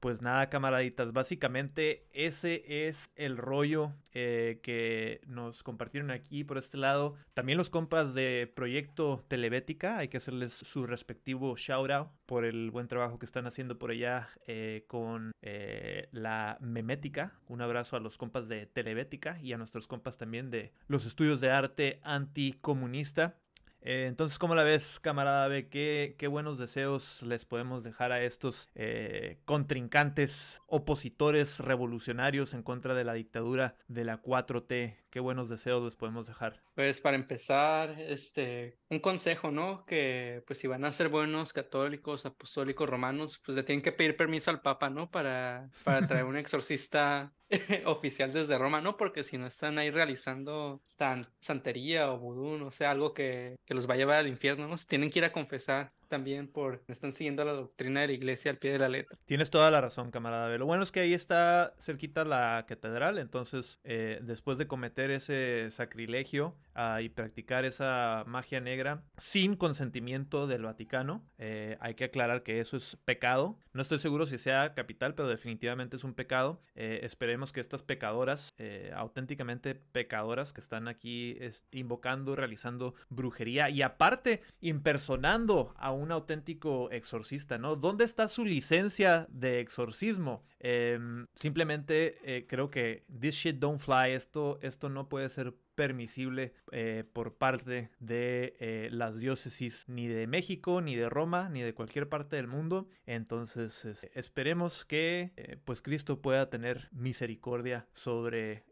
Pues 0.00 0.22
nada, 0.22 0.48
camaraditas, 0.48 1.12
básicamente 1.12 2.06
ese 2.14 2.88
es 2.88 3.10
el 3.16 3.36
rollo 3.36 3.92
eh, 4.14 4.58
que 4.62 5.20
nos 5.26 5.62
compartieron 5.62 6.10
aquí 6.10 6.42
por 6.42 6.56
este 6.56 6.78
lado. 6.78 7.16
También 7.34 7.58
los 7.58 7.68
compas 7.68 8.14
de 8.14 8.50
Proyecto 8.56 9.22
Telebética, 9.28 9.98
hay 9.98 10.08
que 10.08 10.16
hacerles 10.16 10.54
su 10.54 10.86
respectivo 10.86 11.54
shout 11.54 11.90
out 11.90 12.08
por 12.24 12.46
el 12.46 12.70
buen 12.70 12.88
trabajo 12.88 13.18
que 13.18 13.26
están 13.26 13.46
haciendo 13.46 13.78
por 13.78 13.90
allá 13.90 14.28
eh, 14.46 14.84
con 14.86 15.32
eh, 15.42 16.08
la 16.12 16.56
memética. 16.62 17.34
Un 17.46 17.60
abrazo 17.60 17.96
a 17.96 18.00
los 18.00 18.16
compas 18.16 18.48
de 18.48 18.64
Telebética 18.64 19.38
y 19.42 19.52
a 19.52 19.58
nuestros 19.58 19.86
compas 19.86 20.16
también 20.16 20.50
de 20.50 20.72
los 20.86 21.04
estudios 21.04 21.42
de 21.42 21.50
arte 21.50 22.00
anticomunista. 22.04 23.36
Eh, 23.82 24.06
entonces, 24.08 24.38
¿cómo 24.38 24.54
la 24.54 24.62
ves, 24.62 25.00
camarada 25.00 25.48
B? 25.48 25.68
¿Qué, 25.68 26.28
buenos 26.28 26.58
deseos 26.58 27.22
les 27.22 27.46
podemos 27.46 27.82
dejar 27.82 28.12
a 28.12 28.22
estos 28.22 28.68
eh, 28.74 29.38
contrincantes, 29.46 30.60
opositores 30.66 31.60
revolucionarios 31.60 32.52
en 32.52 32.62
contra 32.62 32.94
de 32.94 33.04
la 33.04 33.14
dictadura 33.14 33.76
de 33.88 34.04
la 34.04 34.22
4T? 34.22 34.96
¿Qué 35.10 35.18
buenos 35.20 35.48
deseos 35.48 35.82
les 35.82 35.96
podemos 35.96 36.26
dejar? 36.28 36.62
Pues 36.74 37.00
para 37.00 37.16
empezar, 37.16 38.00
este, 38.00 38.78
un 38.88 39.00
consejo, 39.00 39.50
¿no? 39.50 39.84
Que 39.84 40.42
pues 40.46 40.60
si 40.60 40.68
van 40.68 40.84
a 40.84 40.92
ser 40.92 41.08
buenos 41.08 41.52
católicos, 41.52 42.24
apostólicos, 42.26 42.88
romanos, 42.88 43.40
pues 43.44 43.56
le 43.56 43.64
tienen 43.64 43.82
que 43.82 43.90
pedir 43.92 44.16
permiso 44.16 44.50
al 44.52 44.62
Papa, 44.62 44.88
¿no? 44.88 45.10
Para, 45.10 45.68
para 45.82 46.06
traer 46.06 46.24
un 46.24 46.36
exorcista 46.38 47.34
oficial 47.86 48.32
desde 48.32 48.56
Roma, 48.56 48.80
¿no? 48.80 48.96
Porque 48.96 49.24
si 49.24 49.36
no 49.36 49.46
están 49.46 49.78
ahí 49.78 49.90
realizando 49.90 50.80
san- 50.84 51.28
santería 51.40 52.12
o 52.12 52.18
vudú, 52.18 52.56
no 52.56 52.70
sé, 52.70 52.86
algo 52.86 53.12
que, 53.12 53.56
que 53.66 53.74
los 53.74 53.88
va 53.90 53.94
a 53.94 53.96
llevar 53.96 54.18
al 54.18 54.28
infierno, 54.28 54.68
¿no? 54.68 54.76
Se 54.76 54.86
tienen 54.86 55.10
que 55.10 55.18
ir 55.18 55.24
a 55.24 55.32
confesar 55.32 55.92
también 56.10 56.48
por, 56.48 56.82
están 56.88 57.12
siguiendo 57.12 57.42
la 57.44 57.52
doctrina 57.52 58.02
de 58.02 58.08
la 58.08 58.12
iglesia 58.12 58.50
al 58.50 58.58
pie 58.58 58.72
de 58.72 58.78
la 58.78 58.90
letra. 58.90 59.16
Tienes 59.24 59.48
toda 59.48 59.70
la 59.70 59.80
razón, 59.80 60.10
camarada. 60.10 60.58
Lo 60.58 60.66
bueno 60.66 60.82
es 60.82 60.92
que 60.92 61.00
ahí 61.00 61.14
está 61.14 61.72
cerquita 61.80 62.24
la 62.24 62.66
catedral, 62.68 63.16
entonces 63.16 63.80
eh, 63.84 64.18
después 64.22 64.58
de 64.58 64.66
cometer 64.66 65.10
ese 65.10 65.70
sacrilegio 65.70 66.56
ah, 66.74 67.00
y 67.02 67.08
practicar 67.08 67.64
esa 67.64 68.24
magia 68.26 68.60
negra 68.60 69.02
sin 69.18 69.56
consentimiento 69.56 70.46
del 70.46 70.62
Vaticano, 70.62 71.24
eh, 71.38 71.76
hay 71.80 71.94
que 71.94 72.04
aclarar 72.04 72.42
que 72.42 72.60
eso 72.60 72.76
es 72.76 72.96
pecado. 73.04 73.58
No 73.72 73.82
estoy 73.82 73.98
seguro 73.98 74.26
si 74.26 74.38
sea 74.38 74.74
capital, 74.74 75.14
pero 75.14 75.28
definitivamente 75.28 75.96
es 75.96 76.04
un 76.04 76.14
pecado. 76.14 76.60
Eh, 76.74 77.00
esperemos 77.02 77.52
que 77.52 77.60
estas 77.60 77.82
pecadoras, 77.82 78.50
eh, 78.58 78.92
auténticamente 78.94 79.74
pecadoras, 79.74 80.52
que 80.52 80.60
están 80.60 80.88
aquí 80.88 81.38
invocando, 81.72 82.36
realizando 82.36 82.94
brujería 83.08 83.70
y 83.70 83.82
aparte 83.82 84.42
impersonando 84.60 85.74
a 85.76 85.92
un 85.92 86.12
auténtico 86.12 86.90
exorcista, 86.90 87.58
¿no? 87.58 87.76
¿Dónde 87.76 88.04
está 88.04 88.28
su 88.28 88.44
licencia 88.44 89.26
de 89.30 89.60
exorcismo? 89.60 90.44
Em, 90.58 91.26
simplemente 91.34 92.46
creo 92.48 92.70
que 92.70 93.04
this 93.20 93.34
shit 93.34 93.56
don't 93.56 93.80
fly, 93.80 94.12
esto, 94.12 94.58
esto 94.62 94.88
no 94.88 95.08
puede 95.08 95.28
ser 95.28 95.54
permisible 95.80 96.52
eh, 96.72 97.04
por 97.10 97.38
parte 97.38 97.88
de 98.00 98.54
eh, 98.60 98.90
las 98.92 99.16
diócesis 99.16 99.88
ni 99.88 100.08
de 100.08 100.26
México, 100.26 100.82
ni 100.82 100.94
de 100.94 101.08
Roma, 101.08 101.48
ni 101.48 101.62
de 101.62 101.72
cualquier 101.72 102.06
parte 102.10 102.36
del 102.36 102.48
mundo. 102.48 102.86
Entonces 103.06 103.86
es- 103.86 104.10
esperemos 104.14 104.84
que 104.84 105.32
eh, 105.38 105.56
pues 105.64 105.80
Cristo 105.80 106.20
pueda 106.20 106.50
tener 106.50 106.90
misericordia 106.92 107.86
sobre 107.94 108.64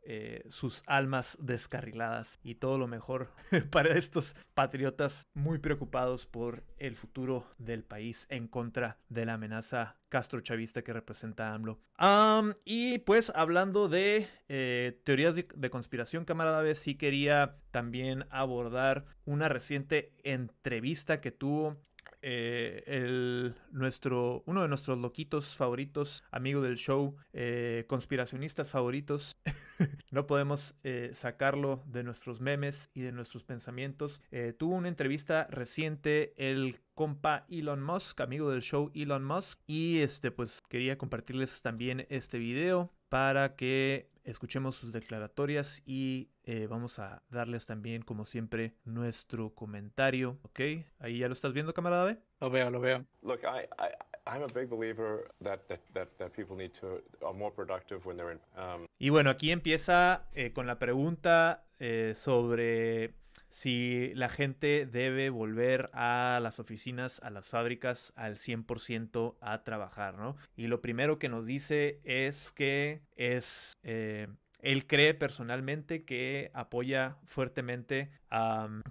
sus 0.49 0.83
almas 0.87 1.37
descarriladas 1.39 2.41
y 2.43 2.55
todo 2.55 2.79
lo 2.79 2.87
mejor 2.87 3.31
para 3.71 3.97
estos 3.99 4.35
patriotas 4.55 5.27
muy 5.35 5.59
preocupados 5.59 6.25
por 6.25 6.65
el 6.79 6.97
futuro 6.97 7.47
del 7.59 7.85
país 7.85 8.27
en 8.31 8.49
contra 8.49 8.97
de 9.11 9.27
la 9.27 9.35
amenaza 9.35 9.98
castrochavista 10.09 10.83
que 10.83 10.93
representa 10.93 11.55
AMLO. 11.55 11.81
Am, 11.97 12.55
y 12.65 12.99
pues 12.99 13.33
hablando 13.35 13.89
de 13.89 14.27
eh, 14.49 15.01
teorías 15.05 15.35
de, 15.35 15.71
conspiración, 15.71 16.25
camarada 16.25 16.63
B, 16.63 16.75
sí 16.75 16.95
quería 16.97 17.57
también 17.71 18.27
abordar 18.31 19.05
una 19.25 19.49
reciente 19.49 20.13
entrevista 20.25 21.21
que 21.21 21.31
tuvo 21.31 21.77
eh, 22.23 22.83
el, 22.87 23.55
nuestro, 23.71 24.43
uno 24.47 24.63
de 24.63 24.69
nuestros 24.69 24.99
loquitos 24.99 25.57
favoritos, 25.57 26.25
amigo 26.31 26.63
del 26.63 26.77
show, 26.77 27.17
eh, 27.33 27.85
conspiracionistas 27.89 28.71
favoritos. 28.71 29.37
no 30.11 30.27
podemos 30.27 30.75
eh, 30.83 31.11
sacarlo 31.15 31.83
de 31.87 32.03
nuestros 32.03 32.41
memes 32.41 32.91
y 32.95 33.03
de 33.03 33.13
nuestros 33.13 33.45
pensamientos. 33.45 34.21
Tuvo 34.59 34.75
una 34.75 34.89
entrevista 34.89 35.47
reciente 35.51 36.35
el 36.37 36.81
compa 36.95 37.47
Elon 37.49 37.83
Musk, 37.83 38.21
amigo 38.21 38.51
del 38.51 38.63
show 38.63 38.91
Elon 38.95 39.25
Musk, 39.25 39.61
y 39.67 40.01
este 40.01 40.31
pues 40.31 40.61
quería 40.69 40.99
compartirles 40.99 41.63
también 41.63 42.07
este 42.09 42.39
video 42.39 42.93
para 43.09 43.57
que 43.57 44.11
escuchemos 44.31 44.77
sus 44.77 44.93
declaratorias 44.93 45.83
y 45.87 46.31
eh, 46.45 46.67
vamos 46.69 46.99
a 46.99 47.23
darles 47.31 47.67
también 47.67 48.03
como 48.03 48.27
siempre 48.27 48.75
nuestro 48.85 49.55
comentario, 49.55 50.39
¿ok? 50.43 50.61
Ahí 50.99 51.19
ya 51.19 51.29
lo 51.29 51.33
estás 51.33 51.53
viendo, 51.53 51.73
camarada 51.73 52.05
B. 52.05 52.19
Lo 52.41 52.51
veo, 52.51 52.71
lo 52.71 52.81
veo. 52.81 53.05
Look, 53.23 53.41
I, 53.43 53.65
I, 53.83 53.89
I'm 54.27 54.43
a 54.43 54.47
big 54.47 54.69
believer 54.69 55.31
that, 55.43 55.61
that, 55.69 55.81
that, 55.95 56.09
that 56.19 56.33
people 56.33 56.57
need 56.57 56.73
to 56.81 57.01
are 57.27 57.35
more 57.35 57.53
productive 57.53 58.05
when 58.05 58.17
they're 58.17 58.33
in. 58.33 58.41
Um, 58.57 58.87
Y 58.99 59.11
bueno, 59.11 59.31
aquí 59.31 59.51
empieza 59.51 60.29
eh, 60.35 60.53
con 60.53 60.67
la 60.67 60.79
pregunta 60.79 61.65
eh, 61.79 62.13
sobre 62.15 63.15
si 63.49 64.13
la 64.15 64.29
gente 64.29 64.87
debe 64.87 65.31
volver 65.31 65.91
a 65.93 66.39
las 66.43 66.59
oficinas, 66.59 67.21
a 67.23 67.31
las 67.31 67.49
fábricas 67.49 68.13
al 68.17 68.37
100% 68.37 69.37
a 69.41 69.63
trabajar, 69.65 70.17
¿no? 70.17 70.37
Y 70.57 70.67
lo 70.67 70.81
primero 70.81 71.19
que 71.19 71.29
nos 71.29 71.47
dice 71.47 72.01
es 72.05 72.53
que 72.53 73.03
es... 73.17 73.73
eh, 73.83 74.29
él 74.61 74.87
cree 74.87 75.15
personalmente 75.15 76.05
que 76.05 76.51
apoya 76.53 77.17
fuertemente 77.25 78.11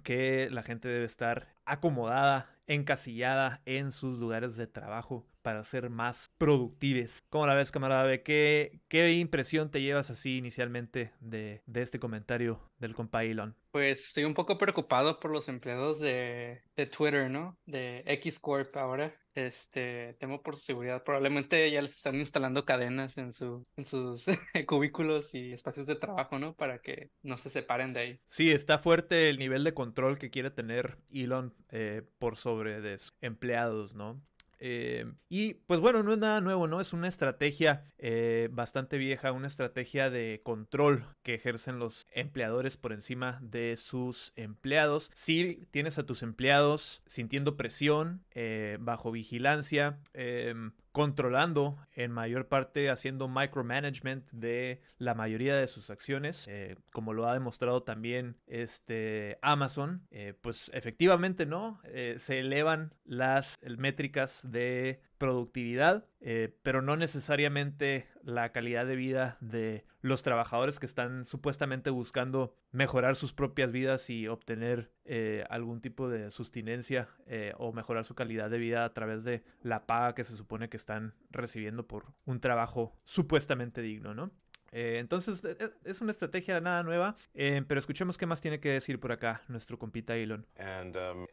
que 0.02 0.48
la 0.50 0.62
gente 0.62 0.88
debe 0.88 1.04
estar 1.04 1.54
acomodada, 1.66 2.56
encasillada 2.66 3.60
en 3.66 3.92
sus 3.92 4.18
lugares 4.18 4.56
de 4.56 4.66
trabajo 4.66 5.26
para 5.48 5.64
ser 5.64 5.88
más 5.88 6.30
productives. 6.36 7.22
¿Cómo 7.30 7.46
la 7.46 7.54
ves, 7.54 7.72
camarada? 7.72 8.02
B? 8.02 8.22
¿Qué, 8.22 8.82
qué 8.86 9.14
impresión 9.14 9.70
te 9.70 9.80
llevas 9.80 10.10
así 10.10 10.36
inicialmente 10.36 11.10
de, 11.20 11.62
de 11.64 11.80
este 11.80 11.98
comentario 11.98 12.60
del 12.78 12.94
compa 12.94 13.24
Elon? 13.24 13.56
Pues 13.70 14.08
estoy 14.08 14.24
un 14.24 14.34
poco 14.34 14.58
preocupado 14.58 15.18
por 15.18 15.30
los 15.30 15.48
empleados 15.48 16.00
de, 16.00 16.60
de 16.76 16.84
Twitter, 16.84 17.30
¿no? 17.30 17.56
De 17.64 18.02
X 18.04 18.38
Corp 18.38 18.76
ahora. 18.76 19.14
Este, 19.34 20.16
temo 20.18 20.42
por 20.42 20.56
su 20.56 20.62
seguridad. 20.62 21.02
Probablemente 21.02 21.70
ya 21.70 21.80
les 21.80 21.94
están 21.94 22.16
instalando 22.16 22.66
cadenas 22.66 23.16
en 23.16 23.32
su, 23.32 23.64
en 23.76 23.86
sus 23.86 24.26
cubículos 24.66 25.34
y 25.34 25.52
espacios 25.52 25.86
de 25.86 25.94
trabajo, 25.94 26.38
¿no? 26.38 26.54
Para 26.56 26.80
que 26.80 27.10
no 27.22 27.38
se 27.38 27.48
separen 27.48 27.94
de 27.94 28.00
ahí. 28.00 28.20
Sí, 28.26 28.50
está 28.50 28.78
fuerte 28.78 29.30
el 29.30 29.38
nivel 29.38 29.64
de 29.64 29.72
control 29.72 30.18
que 30.18 30.30
quiere 30.30 30.50
tener 30.50 30.98
Elon 31.10 31.54
eh, 31.70 32.02
por 32.18 32.36
sobre 32.36 32.82
de 32.82 32.98
sus 32.98 33.14
empleados, 33.22 33.94
¿no? 33.94 34.20
Eh, 34.58 35.06
y 35.28 35.54
pues 35.54 35.80
bueno, 35.80 36.02
no 36.02 36.12
es 36.12 36.18
nada 36.18 36.40
nuevo, 36.40 36.66
¿no? 36.66 36.80
Es 36.80 36.92
una 36.92 37.08
estrategia 37.08 37.84
eh, 37.98 38.48
bastante 38.52 38.98
vieja, 38.98 39.32
una 39.32 39.46
estrategia 39.46 40.10
de 40.10 40.40
control 40.42 41.04
que 41.22 41.34
ejercen 41.34 41.78
los 41.78 42.06
empleadores 42.12 42.76
por 42.76 42.92
encima 42.92 43.38
de 43.42 43.76
sus 43.76 44.32
empleados. 44.36 45.10
Si 45.14 45.66
tienes 45.70 45.98
a 45.98 46.06
tus 46.06 46.22
empleados 46.22 47.02
sintiendo 47.06 47.56
presión, 47.56 48.24
eh, 48.34 48.78
bajo 48.80 49.12
vigilancia, 49.12 50.00
em, 50.12 50.72
controlando 50.98 51.76
en 51.94 52.10
mayor 52.10 52.48
parte 52.48 52.90
haciendo 52.90 53.28
micromanagement 53.28 54.28
de 54.32 54.82
la 54.98 55.14
mayoría 55.14 55.54
de 55.54 55.68
sus 55.68 55.90
acciones 55.90 56.44
eh, 56.48 56.74
como 56.90 57.12
lo 57.12 57.28
ha 57.28 57.34
demostrado 57.34 57.84
también 57.84 58.36
este 58.48 59.38
Amazon 59.40 60.02
eh, 60.10 60.34
pues 60.40 60.72
efectivamente 60.74 61.46
no 61.46 61.80
Eh, 61.84 62.16
se 62.18 62.40
elevan 62.40 62.92
las 63.04 63.54
métricas 63.76 64.40
de 64.42 65.00
productividad 65.18 66.04
eh, 66.20 66.52
pero 66.62 66.82
no 66.82 66.96
necesariamente 66.96 68.08
la 68.24 68.50
calidad 68.50 68.86
de 68.86 68.96
vida 68.96 69.36
de 69.40 69.84
los 70.00 70.22
trabajadores 70.22 70.80
que 70.80 70.86
están 70.86 71.24
supuestamente 71.24 71.90
buscando 71.90 72.56
mejorar 72.72 73.14
sus 73.14 73.32
propias 73.32 73.70
vidas 73.70 74.10
y 74.10 74.26
obtener 74.26 74.90
eh, 75.04 75.44
algún 75.48 75.80
tipo 75.80 76.08
de 76.08 76.32
sustinencia 76.32 77.08
eh, 77.26 77.52
o 77.56 77.72
mejorar 77.72 78.04
su 78.04 78.16
calidad 78.16 78.50
de 78.50 78.58
vida 78.58 78.84
a 78.84 78.92
través 78.94 79.22
de 79.22 79.44
la 79.62 79.86
paga 79.86 80.14
que 80.14 80.24
se 80.24 80.36
supone 80.36 80.68
que 80.68 80.76
están 80.76 81.14
recibiendo 81.30 81.86
por 81.86 82.06
un 82.24 82.40
trabajo 82.40 82.96
supuestamente 83.04 83.80
digno, 83.80 84.14
¿no? 84.14 84.32
Eh, 84.72 84.98
entonces 84.98 85.42
e- 85.44 85.56
e- 85.64 85.72
es 85.90 86.00
una 86.00 86.10
estrategia 86.10 86.60
nada 86.60 86.82
nueva, 86.82 87.16
eh, 87.34 87.62
pero 87.66 87.78
escuchemos 87.78 88.18
qué 88.18 88.26
más 88.26 88.40
tiene 88.40 88.60
que 88.60 88.70
decir 88.70 89.00
por 89.00 89.12
acá 89.12 89.42
nuestro 89.48 89.78
compita 89.78 90.16
Elon. 90.16 90.44
and, 90.58 90.96
um, 90.96 91.26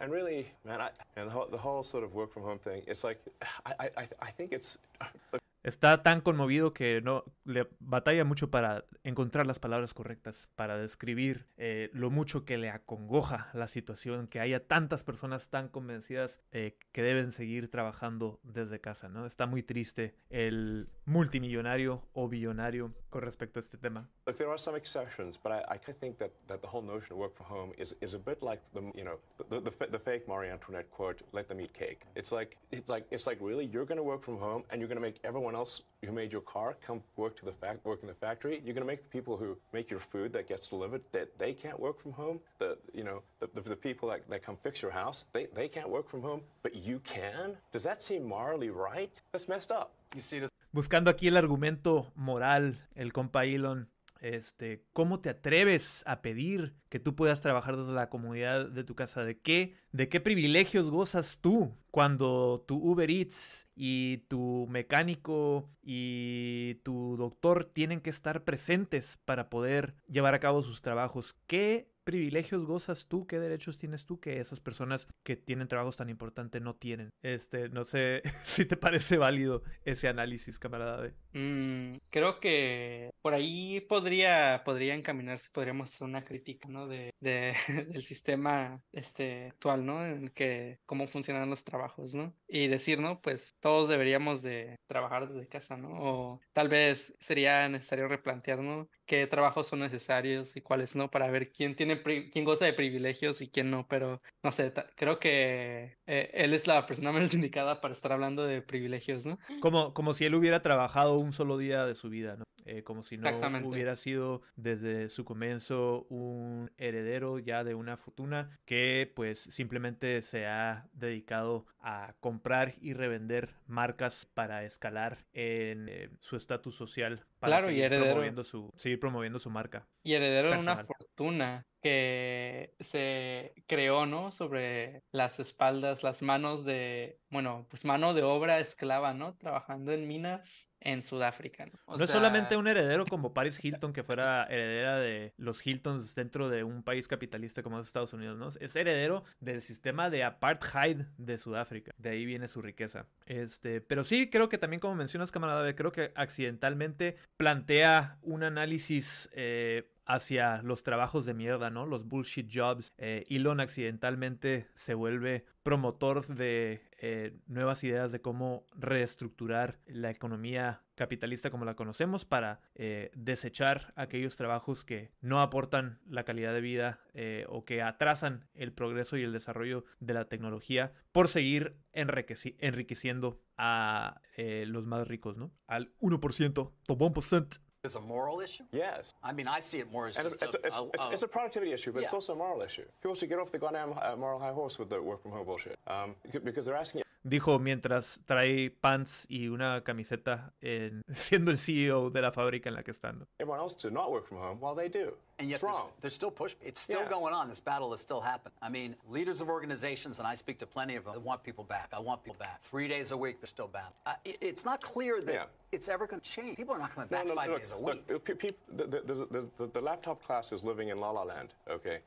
and, 0.00 0.10
really, 0.12 0.46
man, 0.64 0.80
I, 0.80 0.90
and 1.20 1.30
the 1.30 1.34
whole, 1.36 1.50
the 1.50 1.58
whole 1.58 1.82
sort 1.84 2.04
of 2.04 2.14
work 2.14 2.30
from 2.32 2.44
home 2.44 2.58
thing, 2.58 2.82
it's 2.86 3.04
like, 3.04 3.20
I, 3.66 3.90
I, 3.96 4.08
I 4.20 4.32
think 4.32 4.52
it's, 4.52 4.78
Está 5.62 6.02
tan 6.02 6.22
conmovido 6.22 6.72
que 6.72 7.02
no 7.02 7.24
le 7.44 7.68
batalla 7.80 8.24
mucho 8.24 8.50
para 8.50 8.84
encontrar 9.04 9.46
las 9.46 9.58
palabras 9.58 9.92
correctas 9.92 10.48
para 10.56 10.78
describir 10.78 11.46
eh, 11.58 11.90
lo 11.92 12.10
mucho 12.10 12.46
que 12.46 12.56
le 12.56 12.70
acongoja 12.70 13.50
la 13.52 13.68
situación, 13.68 14.26
que 14.26 14.40
haya 14.40 14.66
tantas 14.66 15.04
personas 15.04 15.50
tan 15.50 15.68
convencidas 15.68 16.38
eh, 16.52 16.78
que 16.92 17.02
deben 17.02 17.32
seguir 17.32 17.70
trabajando 17.70 18.40
desde 18.42 18.80
casa, 18.80 19.08
¿no? 19.10 19.26
Está 19.26 19.46
muy 19.46 19.62
triste 19.62 20.14
el 20.30 20.88
multimillonario 21.04 22.06
o 22.14 22.28
billonario 22.28 22.94
con 23.10 23.22
respecto 23.22 23.58
a 23.58 23.62
este 23.62 23.76
tema. 23.76 24.08
Look, 24.26 24.36
there 24.36 24.48
are 24.48 24.58
some 24.58 24.76
exceptions, 24.76 25.36
but 25.36 25.52
I, 25.52 25.74
I 25.74 25.92
think 25.92 26.18
that, 26.18 26.30
that 26.46 26.60
the 26.62 26.68
whole 26.68 26.82
notion 26.82 27.12
of 27.12 27.18
work 27.18 27.36
from 27.36 27.46
home 27.46 27.72
is, 27.76 27.94
is 28.00 28.14
a 28.14 28.18
bit 28.18 28.42
like 28.42 28.62
the 28.72 28.80
you 28.94 29.04
know 29.04 29.18
the, 29.50 29.60
the, 29.60 29.86
the 29.90 29.98
fake 29.98 30.26
Marie 30.28 30.50
Antoinette 30.50 30.90
quote, 30.90 31.20
"Let 31.32 31.48
them 31.48 31.60
eat 31.60 31.72
cake." 31.74 32.02
It's 32.14 32.32
like 32.32 32.56
it's 32.70 32.88
like 32.88 33.06
it's 33.10 33.26
like 33.26 33.38
really 33.40 33.66
you're 33.66 33.84
going 33.84 33.98
to 33.98 34.04
work 34.04 34.22
from 34.22 34.38
home 34.38 34.62
and 34.70 34.80
you're 34.80 34.88
going 34.88 35.02
to 35.02 35.02
make 35.02 35.18
everyone 35.50 35.60
else 35.60 35.82
who 36.04 36.12
made 36.12 36.32
your 36.32 36.40
car 36.42 36.76
come 36.86 37.02
work 37.16 37.36
to 37.36 37.44
the 37.44 37.52
fact 37.52 37.84
work 37.84 38.00
in 38.02 38.08
the 38.08 38.14
factory. 38.14 38.62
You're 38.64 38.74
going 38.74 38.86
to 38.86 38.92
make 38.92 39.02
the 39.02 39.18
people 39.18 39.36
who 39.36 39.56
make 39.72 39.90
your 39.90 39.98
food 39.98 40.32
that 40.32 40.48
gets 40.48 40.68
delivered 40.68 41.02
that 41.12 41.28
they 41.38 41.52
can't 41.52 41.78
work 41.78 42.00
from 42.00 42.12
home. 42.12 42.38
The 42.58 42.78
you 42.94 43.04
know 43.04 43.22
the, 43.40 43.48
the, 43.54 43.60
the 43.60 43.76
people 43.76 44.08
that, 44.10 44.20
that 44.30 44.42
come 44.44 44.56
fix 44.62 44.80
your 44.80 44.92
house 44.92 45.26
they, 45.32 45.46
they 45.54 45.68
can't 45.68 45.88
work 45.88 46.08
from 46.08 46.22
home, 46.22 46.42
but 46.62 46.74
you 46.76 47.00
can. 47.00 47.56
Does 47.72 47.82
that 47.82 48.00
seem 48.02 48.22
morally 48.24 48.70
right? 48.70 49.20
That's 49.32 49.48
messed 49.48 49.72
up. 49.72 49.90
You 50.14 50.20
see 50.20 50.38
this 50.40 50.50
Buscando 50.72 51.10
aquí 51.10 51.26
el 51.26 51.36
argumento 51.36 52.12
moral, 52.14 52.76
el 52.94 53.12
compa 53.12 53.44
Elon, 53.44 53.88
este, 54.20 54.84
¿cómo 54.92 55.20
te 55.20 55.30
atreves 55.30 56.02
a 56.06 56.22
pedir 56.22 56.74
que 56.88 57.00
tú 57.00 57.14
puedas 57.14 57.40
trabajar 57.40 57.76
desde 57.76 57.92
la 57.92 58.08
comunidad 58.08 58.68
de 58.68 58.84
tu 58.84 58.94
casa? 58.94 59.24
¿De 59.24 59.38
qué, 59.38 59.76
de 59.92 60.08
qué 60.08 60.20
privilegios 60.20 60.90
gozas 60.90 61.38
tú 61.40 61.74
cuando 61.90 62.64
tu 62.66 62.76
Uber 62.76 63.10
Eats 63.10 63.68
y 63.74 64.18
tu 64.28 64.66
mecánico 64.70 65.70
y 65.82 66.76
tu 66.82 67.16
doctor 67.16 67.64
tienen 67.64 68.00
que 68.00 68.10
estar 68.10 68.44
presentes 68.44 69.18
para 69.24 69.48
poder 69.48 69.94
llevar 70.08 70.34
a 70.34 70.40
cabo 70.40 70.62
sus 70.62 70.82
trabajos? 70.82 71.34
¿Qué 71.46 71.90
privilegios 72.10 72.64
gozas 72.66 73.06
tú? 73.06 73.24
¿Qué 73.26 73.38
derechos 73.38 73.76
tienes 73.78 74.04
tú 74.04 74.18
que 74.18 74.40
esas 74.40 74.58
personas 74.58 75.06
que 75.22 75.36
tienen 75.36 75.68
trabajos 75.68 75.96
tan 75.96 76.08
importantes 76.10 76.60
no 76.60 76.74
tienen? 76.74 77.10
Este, 77.22 77.68
no 77.68 77.84
sé 77.84 78.22
si 78.44 78.64
te 78.64 78.76
parece 78.76 79.16
válido 79.16 79.62
ese 79.84 80.08
análisis, 80.08 80.58
camarada 80.58 80.96
B. 81.00 81.14
Mm, 81.32 81.98
creo 82.10 82.40
que 82.40 83.10
por 83.22 83.34
ahí 83.34 83.80
podría, 83.82 84.62
podría 84.64 84.94
encaminarse, 84.94 85.50
podríamos 85.52 85.90
hacer 85.92 86.06
una 86.08 86.24
crítica, 86.24 86.68
¿no? 86.68 86.88
De, 86.88 87.10
de- 87.20 87.54
del 87.92 88.02
sistema 88.02 88.82
este, 88.92 89.46
actual, 89.46 89.86
¿no? 89.86 90.04
En 90.04 90.30
que 90.30 90.80
cómo 90.86 91.06
funcionan 91.06 91.48
los 91.48 91.62
trabajos, 91.62 92.14
¿no? 92.14 92.34
Y 92.48 92.66
decir, 92.66 92.98
¿no? 92.98 93.20
Pues 93.20 93.54
todos 93.60 93.88
deberíamos 93.88 94.42
de 94.42 94.74
trabajar 94.88 95.28
desde 95.28 95.46
casa, 95.48 95.76
¿no? 95.76 95.90
O 95.92 96.40
tal 96.52 96.68
vez 96.68 97.14
sería 97.20 97.68
necesario 97.68 98.08
replantear, 98.08 98.58
¿no? 98.58 98.88
Qué 99.10 99.26
trabajos 99.26 99.66
son 99.66 99.80
necesarios 99.80 100.56
y 100.56 100.60
cuáles 100.60 100.94
no, 100.94 101.10
para 101.10 101.28
ver 101.32 101.50
quién 101.50 101.74
tiene, 101.74 102.00
quién 102.00 102.44
goza 102.44 102.64
de 102.64 102.72
privilegios 102.72 103.42
y 103.42 103.50
quién 103.50 103.68
no, 103.68 103.88
pero 103.88 104.22
no 104.44 104.52
sé, 104.52 104.72
creo 104.94 105.18
que 105.18 105.96
eh, 106.06 106.30
él 106.32 106.54
es 106.54 106.68
la 106.68 106.86
persona 106.86 107.10
menos 107.12 107.34
indicada 107.34 107.80
para 107.80 107.92
estar 107.92 108.12
hablando 108.12 108.44
de 108.44 108.62
privilegios, 108.62 109.26
¿no? 109.26 109.40
Como, 109.60 109.94
como 109.94 110.14
si 110.14 110.26
él 110.26 110.36
hubiera 110.36 110.62
trabajado 110.62 111.18
un 111.18 111.32
solo 111.32 111.58
día 111.58 111.84
de 111.86 111.96
su 111.96 112.08
vida, 112.08 112.36
¿no? 112.36 112.44
Eh, 112.64 112.82
como 112.82 113.02
si 113.02 113.16
no 113.16 113.28
hubiera 113.64 113.96
sido 113.96 114.42
desde 114.56 115.08
su 115.08 115.24
comienzo 115.24 116.06
un 116.10 116.70
heredero 116.76 117.38
ya 117.38 117.64
de 117.64 117.74
una 117.74 117.96
fortuna 117.96 118.58
que 118.64 119.10
pues 119.14 119.38
simplemente 119.40 120.20
se 120.22 120.46
ha 120.46 120.88
dedicado 120.92 121.66
a 121.80 122.14
comprar 122.20 122.74
y 122.80 122.92
revender 122.92 123.54
marcas 123.66 124.26
para 124.34 124.64
escalar 124.64 125.26
en 125.32 125.88
eh, 125.88 126.10
su 126.20 126.36
estatus 126.36 126.74
social 126.74 127.24
para 127.38 127.56
Claro, 127.58 127.66
y 127.66 127.74
seguir 127.74 127.84
heredero. 127.84 128.06
promoviendo 128.10 128.44
su, 128.44 128.72
seguir 128.76 129.00
promoviendo 129.00 129.38
su 129.38 129.50
marca. 129.50 129.86
Y 130.02 130.14
heredero 130.14 130.50
de 130.50 130.58
una 130.58 130.76
fortuna 130.76 131.66
que 131.80 132.74
se 132.80 133.54
creó, 133.66 134.06
¿no? 134.06 134.30
Sobre 134.30 135.02
las 135.12 135.40
espaldas, 135.40 136.02
las 136.02 136.22
manos 136.22 136.64
de, 136.64 137.18
bueno, 137.30 137.66
pues 137.70 137.84
mano 137.84 138.14
de 138.14 138.22
obra 138.22 138.60
esclava, 138.60 139.14
¿no? 139.14 139.34
Trabajando 139.34 139.92
en 139.92 140.06
minas 140.06 140.74
en 140.80 141.02
Sudáfrica, 141.02 141.66
¿no? 141.66 141.78
O 141.84 141.98
no 141.98 142.04
es 142.04 142.10
solamente 142.10 142.56
un 142.56 142.66
heredero 142.66 143.06
como 143.06 143.34
Paris 143.34 143.58
Hilton, 143.64 143.92
que 143.92 144.02
fuera 144.02 144.44
heredera 144.44 144.98
de 144.98 145.32
los 145.36 145.66
Hiltons 145.66 146.14
dentro 146.14 146.48
de 146.48 146.64
un 146.64 146.82
país 146.82 147.06
capitalista 147.06 147.62
como 147.62 147.80
es 147.80 147.86
Estados 147.86 148.12
Unidos, 148.12 148.36
¿no? 148.38 148.48
Es 148.48 148.76
heredero 148.76 149.24
del 149.40 149.62
sistema 149.62 150.10
de 150.10 150.24
apartheid 150.24 151.02
de 151.18 151.38
Sudáfrica. 151.38 151.92
De 151.98 152.10
ahí 152.10 152.24
viene 152.24 152.48
su 152.48 152.62
riqueza. 152.62 153.06
Este, 153.26 153.80
pero 153.80 154.04
sí, 154.04 154.30
creo 154.30 154.48
que 154.48 154.58
también, 154.58 154.80
como 154.80 154.94
mencionas, 154.94 155.30
camarada, 155.30 155.74
creo 155.74 155.92
que 155.92 156.12
accidentalmente 156.14 157.16
plantea 157.36 158.18
un 158.22 158.42
análisis 158.42 159.28
eh, 159.32 159.90
hacia 160.10 160.60
los 160.62 160.82
trabajos 160.82 161.24
de 161.24 161.34
mierda, 161.34 161.70
¿no? 161.70 161.86
Los 161.86 162.06
bullshit 162.06 162.50
jobs. 162.52 162.92
Eh, 162.98 163.24
Elon 163.28 163.60
accidentalmente 163.60 164.66
se 164.74 164.94
vuelve 164.94 165.44
promotor 165.62 166.26
de 166.26 166.82
eh, 166.98 167.36
nuevas 167.46 167.84
ideas 167.84 168.10
de 168.10 168.20
cómo 168.20 168.66
reestructurar 168.76 169.78
la 169.86 170.10
economía 170.10 170.82
capitalista 170.96 171.50
como 171.50 171.64
la 171.64 171.76
conocemos 171.76 172.24
para 172.24 172.60
eh, 172.74 173.10
desechar 173.14 173.92
aquellos 173.94 174.36
trabajos 174.36 174.84
que 174.84 175.12
no 175.20 175.40
aportan 175.40 176.00
la 176.06 176.24
calidad 176.24 176.52
de 176.52 176.60
vida 176.60 177.00
o 177.48 177.64
que 177.64 177.82
atrasan 177.82 178.48
el 178.54 178.72
progreso 178.72 179.16
y 179.16 179.22
el 179.22 179.32
desarrollo 179.32 179.84
de 180.00 180.14
la 180.14 180.26
tecnología 180.26 180.92
por 181.12 181.28
seguir 181.28 181.76
enriqueciendo 181.92 183.40
a 183.56 184.20
los 184.36 184.86
más 184.86 185.06
ricos, 185.08 185.36
¿no? 185.36 185.52
Al 185.66 185.92
1%, 186.00 186.72
top 186.86 187.00
1%. 187.00 187.60
It's 187.82 187.94
a 187.94 188.00
moral 188.00 188.40
issue? 188.40 188.64
Yes. 188.72 189.14
I 189.24 189.32
mean, 189.32 189.48
I 189.48 189.60
see 189.60 189.78
it 189.78 189.90
more 189.90 190.06
as 190.08 190.18
And 190.18 190.26
just 190.28 190.42
it's, 190.42 190.54
it's, 190.54 190.76
a, 190.76 190.84
it's, 190.92 191.02
a- 191.02 191.10
it's 191.12 191.22
a 191.22 191.28
productivity 191.28 191.72
issue, 191.72 191.92
but 191.92 192.02
it's 192.02 192.12
also 192.12 192.34
a 192.34 192.36
moral 192.36 192.60
issue. 192.60 192.84
People 193.02 193.14
should 193.14 193.30
get 193.30 193.38
off 193.38 193.50
the 193.50 193.58
goddamn 193.58 193.94
uh, 194.00 194.16
moral 194.16 194.38
high 194.38 194.52
horse 194.52 194.78
with 194.78 194.90
the 194.90 195.00
work 195.00 195.22
from 195.22 195.30
home 195.30 195.46
bullshit. 195.46 195.78
Um, 195.86 196.14
because 196.44 196.66
they're 196.66 196.76
asking 196.76 197.02
Dijo 197.22 197.58
mientras 197.58 198.18
trae 198.24 198.70
pants 198.70 199.26
y 199.28 199.48
una 199.48 199.82
camiseta 199.84 200.54
en, 200.62 201.02
siendo 201.12 201.50
el 201.50 201.58
CEO 201.58 202.08
de 202.08 202.22
la 202.22 202.32
fábrica 202.32 202.70
en 202.70 202.74
la 202.76 202.82
que 202.82 202.92
están. 202.92 203.26
everyone 203.38 203.60
else 203.60 203.76
to 203.76 203.90
not 203.90 204.10
work 204.10 204.26
from 204.26 204.38
home 204.38 204.58
while 204.58 204.74
they 204.74 204.88
do. 204.88 205.14
And 205.38 205.48
yet 205.48 205.56
it's 205.56 205.60
there's, 205.60 205.76
wrong. 205.76 205.90
there's 206.00 206.14
still 206.14 206.30
push. 206.30 206.54
It's 206.62 206.80
still 206.80 207.00
Yeah. 207.02 207.10
going 207.10 207.34
on. 207.34 207.48
This 207.48 207.60
battle 207.60 207.92
is 207.94 208.00
still 208.00 208.20
happening. 208.22 208.54
I 208.62 208.70
mean, 208.70 208.94
leaders 209.08 209.42
of 209.42 209.48
organizations, 209.50 210.18
and 210.18 210.26
I 210.26 210.34
speak 210.34 210.58
to 210.60 210.66
plenty 210.66 210.96
of 210.96 211.04
them, 211.04 211.12
that 211.14 211.20
want 211.22 211.42
people 211.42 211.62
back. 211.64 211.88
I 211.92 211.98
want 212.00 212.22
people 212.24 212.38
back. 212.38 212.62
Three 212.70 212.88
days 212.88 213.12
a 213.12 213.16
week, 213.16 213.38
they're 213.40 213.48
still 213.48 213.68
battling. 213.68 213.94
Uh, 214.06 214.14
it- 214.24 214.38
it's 214.40 214.64
not 214.64 214.80
clear 214.80 215.20
that 215.20 215.34
Yeah. 215.34 215.46
it's 215.72 215.88
ever 215.90 216.06
going 216.06 216.20
to 216.22 216.30
change. 216.30 216.56
People 216.56 216.74
are 216.74 216.78
not 216.80 216.94
coming 216.94 217.08
back 217.08 217.26
no, 217.26 217.34
five 217.34 217.50
look, 217.50 217.60
days 217.60 217.72
a 217.72 217.76
week. 217.78 218.02
uh, 218.14 218.18
pe- 218.18 218.34
peop- 218.34 218.58
the, 218.76 218.86
the, 218.86 219.00
there's 219.04 219.20
a- 219.20 219.26
there's 219.26 219.46
the, 219.58 219.66
the 219.66 219.80
laptop 219.80 220.22
class 220.24 220.52
is 220.52 220.62
living 220.64 220.88
in 220.88 220.98
La 221.00 221.10
La 221.10 221.22
Land, 221.22 221.52
okay? 221.68 222.00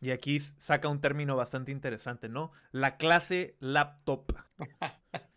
Y 0.00 0.10
aquí 0.10 0.40
saca 0.58 0.88
un 0.88 1.00
término 1.00 1.36
bastante 1.36 1.72
interesante, 1.72 2.28
¿no? 2.28 2.52
La 2.72 2.96
clase 2.96 3.56
laptop. 3.60 4.32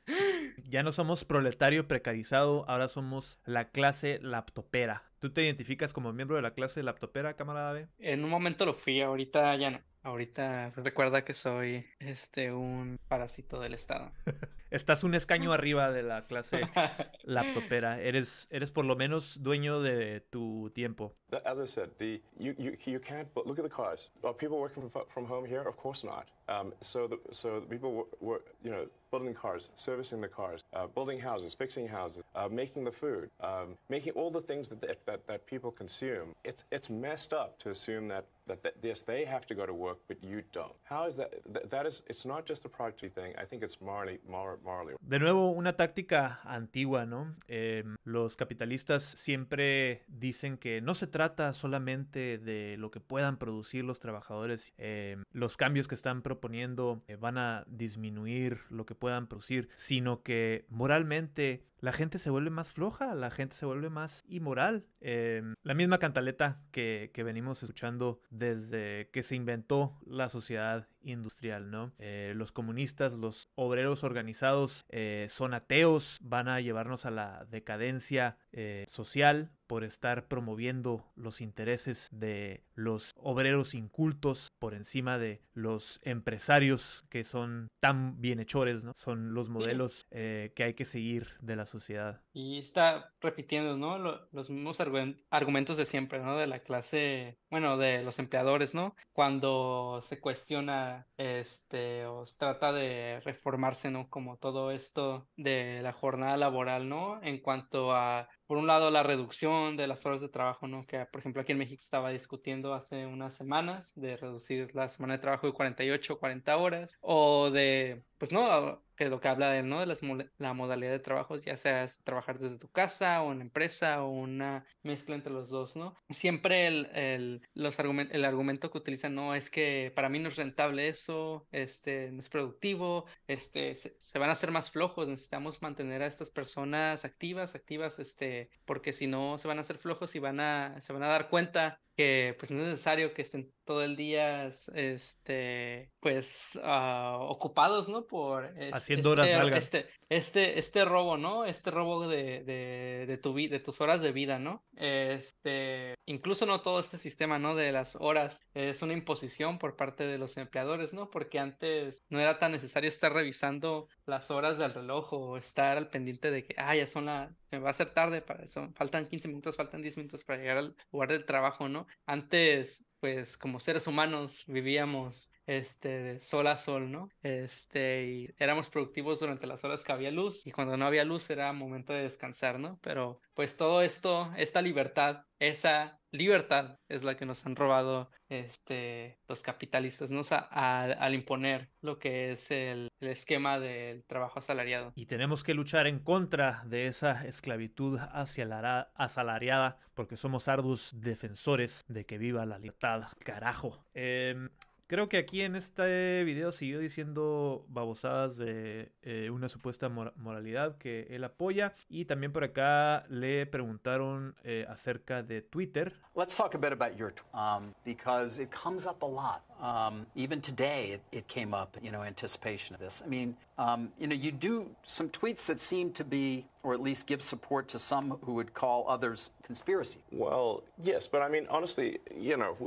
Ya 0.71 0.83
no 0.83 0.91
somos 0.91 1.25
proletario 1.25 1.87
precarizado, 1.87 2.65
ahora 2.69 2.87
somos 2.87 3.39
la 3.45 3.71
clase 3.71 4.19
laptopera. 4.21 5.03
¿Tú 5.19 5.31
te 5.31 5.43
identificas 5.43 5.91
como 5.91 6.13
miembro 6.13 6.37
de 6.37 6.41
la 6.41 6.53
clase 6.53 6.81
laptopera, 6.81 7.35
camarada 7.35 7.73
B? 7.73 7.87
En 7.99 8.23
un 8.23 8.29
momento 8.29 8.65
lo 8.65 8.73
fui, 8.73 9.01
ahorita 9.01 9.55
ya 9.57 9.69
no. 9.69 9.81
Ahorita 10.03 10.71
recuerda 10.77 11.23
que 11.23 11.33
soy 11.33 11.85
este 11.99 12.53
un 12.53 12.97
parásito 13.07 13.59
del 13.59 13.73
Estado. 13.73 14.11
Estás 14.71 15.03
un 15.03 15.13
escaño 15.15 15.51
arriba 15.51 15.91
de 15.91 16.01
la 16.01 16.25
clase 16.27 16.61
laptopera. 17.23 17.99
Eres, 17.99 18.47
eres 18.51 18.71
por 18.71 18.85
lo 18.85 18.95
menos 18.95 19.43
dueño 19.43 19.81
de 19.81 20.21
tu 20.21 20.69
tiempo. 20.73 21.13
As 21.45 21.59
I 21.59 21.65
said, 21.65 21.89
the 21.97 22.21
you, 22.37 22.55
you, 22.57 22.77
you 22.85 22.99
can't. 22.99 23.27
But 23.33 23.47
look 23.47 23.59
at 23.59 23.63
the 23.63 23.69
cars. 23.69 24.09
Are 24.23 24.33
people 24.33 24.59
working 24.59 24.89
from, 24.89 25.03
from 25.13 25.25
home 25.25 25.45
here? 25.45 25.61
Of 25.61 25.77
course 25.77 26.03
not. 26.05 26.27
Um, 26.49 26.73
so 26.81 27.07
the 27.07 27.17
so 27.31 27.59
the 27.59 27.65
people 27.65 27.93
were, 27.93 28.07
were 28.19 28.41
you 28.63 28.71
know 28.71 28.85
building 29.11 29.33
cars, 29.33 29.69
servicing 29.75 30.21
the 30.21 30.27
cars, 30.27 30.61
uh, 30.73 30.87
building 30.87 31.19
houses, 31.19 31.53
fixing 31.53 31.87
houses, 31.87 32.23
uh, 32.35 32.47
making 32.49 32.83
the 32.83 32.91
food, 32.91 33.29
um, 33.41 33.77
making 33.89 34.13
all 34.13 34.31
the 34.31 34.41
things 34.41 34.67
that, 34.67 34.81
that 34.81 35.05
that 35.05 35.25
that 35.27 35.45
people 35.45 35.71
consume. 35.71 36.35
It's 36.43 36.65
it's 36.71 36.89
messed 36.89 37.33
up 37.33 37.59
to 37.59 37.69
assume 37.69 38.07
that. 38.09 38.25
That, 38.47 38.63
that 38.63 38.73
yes, 38.81 39.01
they 39.01 39.23
have 39.23 39.45
to 39.45 39.55
go 39.55 39.65
to 39.65 39.73
work, 39.73 39.99
but 40.09 40.17
you 40.21 40.41
don't. 40.51 40.73
How 40.83 41.05
is 41.05 41.15
that? 41.17 41.31
That, 41.53 41.69
that 41.69 41.85
is, 41.85 42.01
it's 42.07 42.25
not 42.25 42.45
just 42.45 42.65
a 42.65 42.69
productivity 42.69 43.13
thing. 43.21 43.33
I 43.37 43.45
think 43.45 43.63
it's 43.63 43.79
morally, 43.79 44.17
mor- 44.27 44.57
morally 44.57 44.60
De 45.01 45.19
nuevo, 45.19 45.51
una 45.51 45.75
táctica 45.75 46.39
antigua, 46.43 47.05
¿no? 47.05 47.35
Eh, 47.47 47.83
los 48.03 48.35
capitalistas 48.35 49.03
siempre 49.03 50.03
dicen 50.07 50.57
que 50.57 50.81
no 50.81 50.93
se 50.93 51.07
trata 51.07 51.53
solamente 51.53 52.37
de 52.37 52.77
lo 52.77 52.91
que 52.91 52.99
puedan 52.99 53.37
producir 53.37 53.83
los 53.83 53.99
trabajadores. 53.99 54.73
eh, 54.77 55.17
los 55.31 55.57
cambios 55.57 55.87
que 55.87 55.95
están 55.95 56.21
proponiendo 56.21 57.03
eh, 57.07 57.15
van 57.15 57.37
a 57.37 57.63
disminuir 57.67 58.59
lo 58.69 58.85
que 58.85 58.95
puedan 58.95 59.27
producir, 59.27 59.69
sino 59.73 60.21
que 60.23 60.65
moralmente 60.69 61.63
la 61.81 61.91
gente 61.91 62.19
se 62.19 62.29
vuelve 62.29 62.51
más 62.51 62.71
floja, 62.71 63.13
la 63.15 63.31
gente 63.31 63.55
se 63.55 63.65
vuelve 63.65 63.89
más 63.89 64.23
inmoral. 64.27 64.85
Eh, 65.01 65.41
la 65.63 65.73
misma 65.73 65.97
cantaleta 65.97 66.61
que, 66.71 67.11
que 67.13 67.23
venimos 67.23 67.61
escuchando 67.63 68.21
desde 68.29 69.09
que 69.11 69.23
se 69.23 69.35
inventó 69.35 69.99
la 70.05 70.29
sociedad 70.29 70.87
industrial, 71.03 71.71
¿no? 71.71 71.91
Eh, 71.99 72.33
los 72.35 72.51
comunistas, 72.51 73.13
los 73.13 73.49
obreros 73.55 74.03
organizados 74.03 74.85
eh, 74.89 75.25
son 75.29 75.53
ateos, 75.53 76.19
van 76.21 76.47
a 76.47 76.61
llevarnos 76.61 77.05
a 77.05 77.11
la 77.11 77.45
decadencia 77.49 78.37
eh, 78.51 78.85
social 78.87 79.51
por 79.71 79.85
estar 79.85 80.27
promoviendo 80.27 81.05
los 81.15 81.39
intereses 81.39 82.09
de 82.11 82.65
los 82.75 83.11
obreros 83.15 83.73
incultos 83.73 84.49
por 84.59 84.73
encima 84.73 85.17
de 85.17 85.39
los 85.53 86.01
empresarios 86.03 87.05
que 87.09 87.23
son 87.23 87.69
tan 87.79 88.19
bienhechores, 88.19 88.83
¿no? 88.83 88.91
Son 88.97 89.33
los 89.33 89.47
modelos 89.47 90.05
eh, 90.11 90.51
que 90.55 90.65
hay 90.65 90.73
que 90.73 90.83
seguir 90.83 91.37
de 91.39 91.55
la 91.55 91.65
sociedad. 91.65 92.21
Y 92.33 92.59
está 92.59 93.13
repitiendo, 93.21 93.77
¿no? 93.77 93.97
Lo- 93.97 94.27
los 94.33 94.49
mismos 94.49 94.81
argu- 94.81 95.17
argumentos 95.29 95.77
de 95.77 95.85
siempre, 95.85 96.19
¿no? 96.19 96.37
De 96.37 96.47
la 96.47 96.59
clase, 96.59 97.37
bueno, 97.49 97.77
de 97.77 98.03
los 98.03 98.19
empleadores, 98.19 98.75
¿no? 98.75 98.95
Cuando 99.13 100.01
se 100.01 100.19
cuestiona, 100.19 101.07
este, 101.17 102.05
o 102.07 102.25
se 102.25 102.37
trata 102.37 102.73
de 102.73 103.21
reformarse, 103.23 103.89
¿no? 103.89 104.09
Como 104.09 104.35
todo 104.37 104.71
esto 104.71 105.27
de 105.37 105.79
la 105.81 105.93
jornada 105.93 106.35
laboral, 106.35 106.89
¿no? 106.89 107.21
En 107.23 107.39
cuanto 107.39 107.93
a, 107.93 108.27
por 108.51 108.57
un 108.57 108.67
lado, 108.67 108.91
la 108.91 109.01
reducción 109.01 109.77
de 109.77 109.87
las 109.87 110.05
horas 110.05 110.19
de 110.19 110.27
trabajo, 110.27 110.67
¿no? 110.67 110.85
Que, 110.85 111.05
por 111.05 111.21
ejemplo, 111.21 111.41
aquí 111.41 111.53
en 111.53 111.57
México 111.57 111.81
estaba 111.81 112.09
discutiendo 112.09 112.73
hace 112.73 113.05
unas 113.05 113.33
semanas 113.33 113.93
de 113.95 114.17
reducir 114.17 114.75
la 114.75 114.89
semana 114.89 115.13
de 115.13 115.19
trabajo 115.19 115.47
de 115.47 115.53
48 115.53 116.19
40 116.19 116.57
horas, 116.57 116.97
o 116.99 117.49
de, 117.49 118.03
pues, 118.21 118.31
no, 118.31 118.85
que 118.95 119.09
lo 119.09 119.19
que 119.19 119.27
habla 119.29 119.49
de, 119.51 119.63
¿no? 119.63 119.79
De 119.79 119.87
las 119.87 120.01
la 120.37 120.53
modalidad 120.53 120.91
de 120.91 120.99
trabajos, 120.99 121.43
ya 121.43 121.57
seas 121.57 122.03
trabajar 122.03 122.37
desde 122.37 122.59
tu 122.59 122.69
casa 122.69 123.23
o 123.23 123.31
en 123.31 123.41
empresa 123.41 124.03
o 124.03 124.09
una 124.11 124.63
mezcla 124.83 125.15
entre 125.15 125.33
los 125.33 125.49
dos, 125.49 125.75
¿no? 125.75 125.95
Siempre 126.09 126.67
el, 126.67 126.85
el, 126.93 127.41
los 127.55 127.79
argumen- 127.79 128.09
el 128.11 128.23
argumento 128.23 128.69
que 128.69 128.77
utilizan, 128.77 129.15
no, 129.15 129.33
es 129.33 129.49
que 129.49 129.91
para 129.95 130.07
mí 130.09 130.19
no 130.19 130.29
es 130.29 130.35
rentable 130.35 130.87
eso, 130.87 131.47
este, 131.51 132.11
no 132.11 132.19
es 132.19 132.29
productivo, 132.29 133.05
este, 133.25 133.73
se, 133.75 133.95
se 133.97 134.19
van 134.19 134.29
a 134.29 134.33
hacer 134.33 134.51
más 134.51 134.69
flojos, 134.69 135.07
necesitamos 135.07 135.61
mantener 135.63 136.03
a 136.03 136.07
estas 136.07 136.29
personas 136.29 137.03
activas, 137.03 137.55
activas, 137.55 137.97
este, 137.97 138.49
porque 138.65 138.93
si 138.93 139.07
no 139.07 139.39
se 139.39 139.47
van 139.47 139.57
a 139.57 139.61
hacer 139.61 139.79
flojos 139.79 140.13
y 140.15 140.19
van 140.19 140.39
a, 140.39 140.79
se 140.79 140.93
van 140.93 141.01
a 141.03 141.07
dar 141.07 141.27
cuenta 141.29 141.81
que 141.97 142.35
pues 142.39 142.51
no 142.51 142.61
es 142.61 142.67
necesario 142.67 143.13
que 143.13 143.21
estén 143.21 143.51
todo 143.71 143.83
el 143.83 143.95
día 143.95 144.47
este 144.47 145.89
pues 146.01 146.59
ah, 146.63 147.17
ocupados 147.21 147.87
no 147.87 148.05
por 148.05 148.45
es- 148.57 148.73
Haciendo 148.73 149.11
horas 149.11 149.27
este, 149.27 149.37
largas. 149.37 149.63
este 149.63 149.89
este 150.09 150.59
este 150.59 150.83
robo 150.85 151.15
no 151.15 151.45
este 151.45 151.71
robo 151.71 152.05
de, 152.09 152.43
de, 152.43 153.05
de 153.07 153.17
tu 153.17 153.33
vi- 153.33 153.47
de 153.47 153.59
tus 153.61 153.79
horas 153.79 154.01
de 154.01 154.11
vida 154.11 154.39
no 154.39 154.63
este 154.75 155.95
incluso 156.05 156.45
no 156.45 156.59
todo 156.61 156.81
este 156.81 156.97
sistema 156.97 157.39
no 157.39 157.55
de 157.55 157.71
las 157.71 157.95
horas 157.95 158.45
es 158.53 158.81
una 158.81 158.91
imposición 158.93 159.57
por 159.57 159.77
parte 159.77 160.05
de 160.05 160.17
los 160.17 160.35
empleadores 160.35 160.93
no 160.93 161.09
porque 161.09 161.39
antes 161.39 162.03
no 162.09 162.19
era 162.19 162.39
tan 162.39 162.51
necesario 162.51 162.89
estar 162.89 163.13
revisando 163.13 163.87
las 164.05 164.31
horas 164.31 164.57
del 164.57 164.73
reloj 164.73 165.13
o 165.13 165.37
estar 165.37 165.77
al 165.77 165.89
pendiente 165.89 166.29
de 166.29 166.43
que 166.45 166.55
ah 166.57 166.75
ya 166.75 166.87
son 166.87 167.05
la 167.05 167.33
se 167.43 167.55
me 167.55 167.63
va 167.63 167.69
a 167.69 167.71
hacer 167.71 167.93
tarde 167.93 168.21
para 168.21 168.43
eso 168.43 168.69
faltan 168.75 169.07
15 169.07 169.29
minutos 169.29 169.55
faltan 169.55 169.81
10 169.81 169.95
minutos 169.95 170.25
para 170.25 170.39
llegar 170.39 170.57
al 170.57 170.75
lugar 170.91 171.09
del 171.09 171.25
trabajo 171.25 171.69
no 171.69 171.87
antes 172.05 172.87
pues 173.01 173.37
como 173.37 173.59
seres 173.59 173.87
humanos 173.87 174.45
vivíamos 174.47 175.29
este 175.57 175.89
de 175.89 176.19
sol 176.19 176.47
a 176.47 176.55
sol, 176.55 176.91
¿no? 176.91 177.09
Este 177.21 178.05
y 178.05 178.29
éramos 178.37 178.69
productivos 178.69 179.19
durante 179.19 179.47
las 179.47 179.63
horas 179.63 179.83
que 179.83 179.91
había 179.91 180.11
luz 180.11 180.45
y 180.45 180.51
cuando 180.51 180.77
no 180.77 180.85
había 180.85 181.05
luz 181.05 181.29
era 181.29 181.51
momento 181.53 181.93
de 181.93 182.03
descansar, 182.03 182.59
¿no? 182.59 182.79
Pero 182.81 183.19
pues 183.33 183.57
todo 183.57 183.81
esto, 183.81 184.31
esta 184.37 184.61
libertad, 184.61 185.23
esa 185.39 185.99
libertad 186.11 186.77
es 186.89 187.03
la 187.03 187.15
que 187.15 187.25
nos 187.25 187.45
han 187.45 187.55
robado 187.55 188.11
este 188.29 189.17
los 189.27 189.41
capitalistas, 189.41 190.11
¿no? 190.11 190.21
O 190.21 190.23
al, 190.51 191.13
imponer 191.13 191.69
lo 191.81 191.99
que 191.99 192.31
es 192.31 192.51
el, 192.51 192.89
el 192.99 193.07
esquema 193.09 193.59
del 193.59 194.03
trabajo 194.05 194.39
asalariado. 194.39 194.91
Y 194.95 195.05
tenemos 195.05 195.43
que 195.43 195.53
luchar 195.53 195.87
en 195.87 195.99
contra 195.99 196.63
de 196.65 196.87
esa 196.87 197.25
esclavitud 197.25 197.99
asalara- 197.99 198.91
asalariada 198.95 199.79
porque 199.93 200.17
somos 200.17 200.47
arduos 200.47 200.91
defensores 200.95 201.83
de 201.87 202.05
que 202.05 202.17
viva 202.17 202.45
la 202.45 202.59
libertad. 202.59 203.03
Carajo. 203.23 203.85
Em, 203.93 204.49
Creo 204.91 205.07
que 205.07 205.17
aquí 205.17 205.41
en 205.41 205.55
este 205.55 206.25
video 206.25 206.51
siguió 206.51 206.79
diciendo 206.79 207.63
babosadas 207.69 208.35
de 208.35 208.91
eh, 209.03 209.29
una 209.29 209.47
supuesta 209.47 209.87
mor- 209.87 210.11
moralidad 210.17 210.77
que 210.77 211.07
él 211.09 211.23
apoya. 211.23 211.73
Y 211.87 212.03
también 212.03 212.33
por 212.33 212.43
acá 212.43 213.05
le 213.07 213.45
preguntaron 213.45 214.35
eh, 214.43 214.65
acerca 214.67 215.23
de 215.23 215.43
Twitter. 215.43 215.93
Let's 216.13 216.35
talk 216.35 216.55
a 216.55 216.57
bit 216.57 216.73
about 216.73 216.97
your, 216.97 217.13
t- 217.13 217.21
um, 217.33 217.73
because 217.85 218.37
it 218.37 218.49
comes 218.51 218.85
up 218.85 219.01
a 219.01 219.05
lot. 219.05 219.43
Um, 219.61 220.05
even 220.13 220.41
today, 220.41 220.91
it, 220.95 221.01
it 221.13 221.27
came 221.29 221.53
up, 221.53 221.77
you 221.81 221.89
know, 221.89 222.03
anticipation 222.03 222.75
of 222.75 222.81
this. 222.81 223.01
I 223.01 223.07
mean, 223.07 223.37
um, 223.57 223.93
you 223.97 224.07
know, 224.07 224.13
you 224.13 224.33
do 224.33 224.75
some 224.83 225.07
tweets 225.07 225.45
that 225.45 225.61
seem 225.61 225.93
to 225.93 226.03
be, 226.03 226.45
or 226.63 226.73
at 226.73 226.81
least 226.81 227.07
give 227.07 227.21
support 227.21 227.69
to 227.69 227.79
some 227.79 228.17
who 228.25 228.33
would 228.33 228.53
call 228.53 228.85
others 228.89 229.31
conspiracy. 229.41 229.99
Well, 230.11 230.63
yes, 230.83 231.07
but 231.07 231.21
I 231.21 231.29
mean, 231.29 231.47
honestly, 231.49 231.99
you 232.13 232.35
know, 232.35 232.57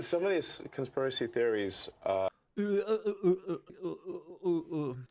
some 0.00 0.24
of 0.24 0.30
these 0.30 0.62
conspiracy 0.72 1.26
theories. 1.26 1.88
Uh, 2.04 2.28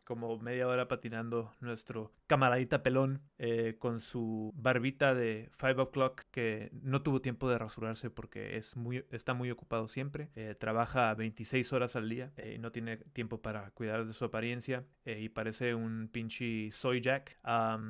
Como 0.03 0.39
media 0.39 0.67
hora 0.67 0.87
patinando 0.87 1.53
nuestro 1.61 2.11
camaradita 2.27 2.83
pelón 2.83 3.21
eh, 3.39 3.75
con 3.79 3.99
su 3.99 4.53
barbita 4.55 5.13
de 5.13 5.49
5 5.59 5.81
o'clock 5.81 6.23
que 6.31 6.69
no 6.81 7.01
tuvo 7.01 7.21
tiempo 7.21 7.49
de 7.49 7.57
rasurarse 7.57 8.09
porque 8.09 8.57
es 8.57 8.75
muy, 8.75 9.05
está 9.11 9.33
muy 9.33 9.51
ocupado 9.51 9.87
siempre. 9.87 10.29
Eh, 10.35 10.55
trabaja 10.59 11.13
26 11.13 11.71
horas 11.73 11.95
al 11.95 12.09
día 12.09 12.31
eh, 12.37 12.53
y 12.55 12.59
no 12.59 12.71
tiene 12.71 12.97
tiempo 12.97 13.41
para 13.41 13.71
cuidar 13.71 14.05
de 14.05 14.13
su 14.13 14.25
apariencia 14.25 14.83
y 15.05 15.29
parece 15.29 15.73
un 15.73 16.09
pinche 16.11 16.69
soy 16.71 16.99
Jack 17.01 17.39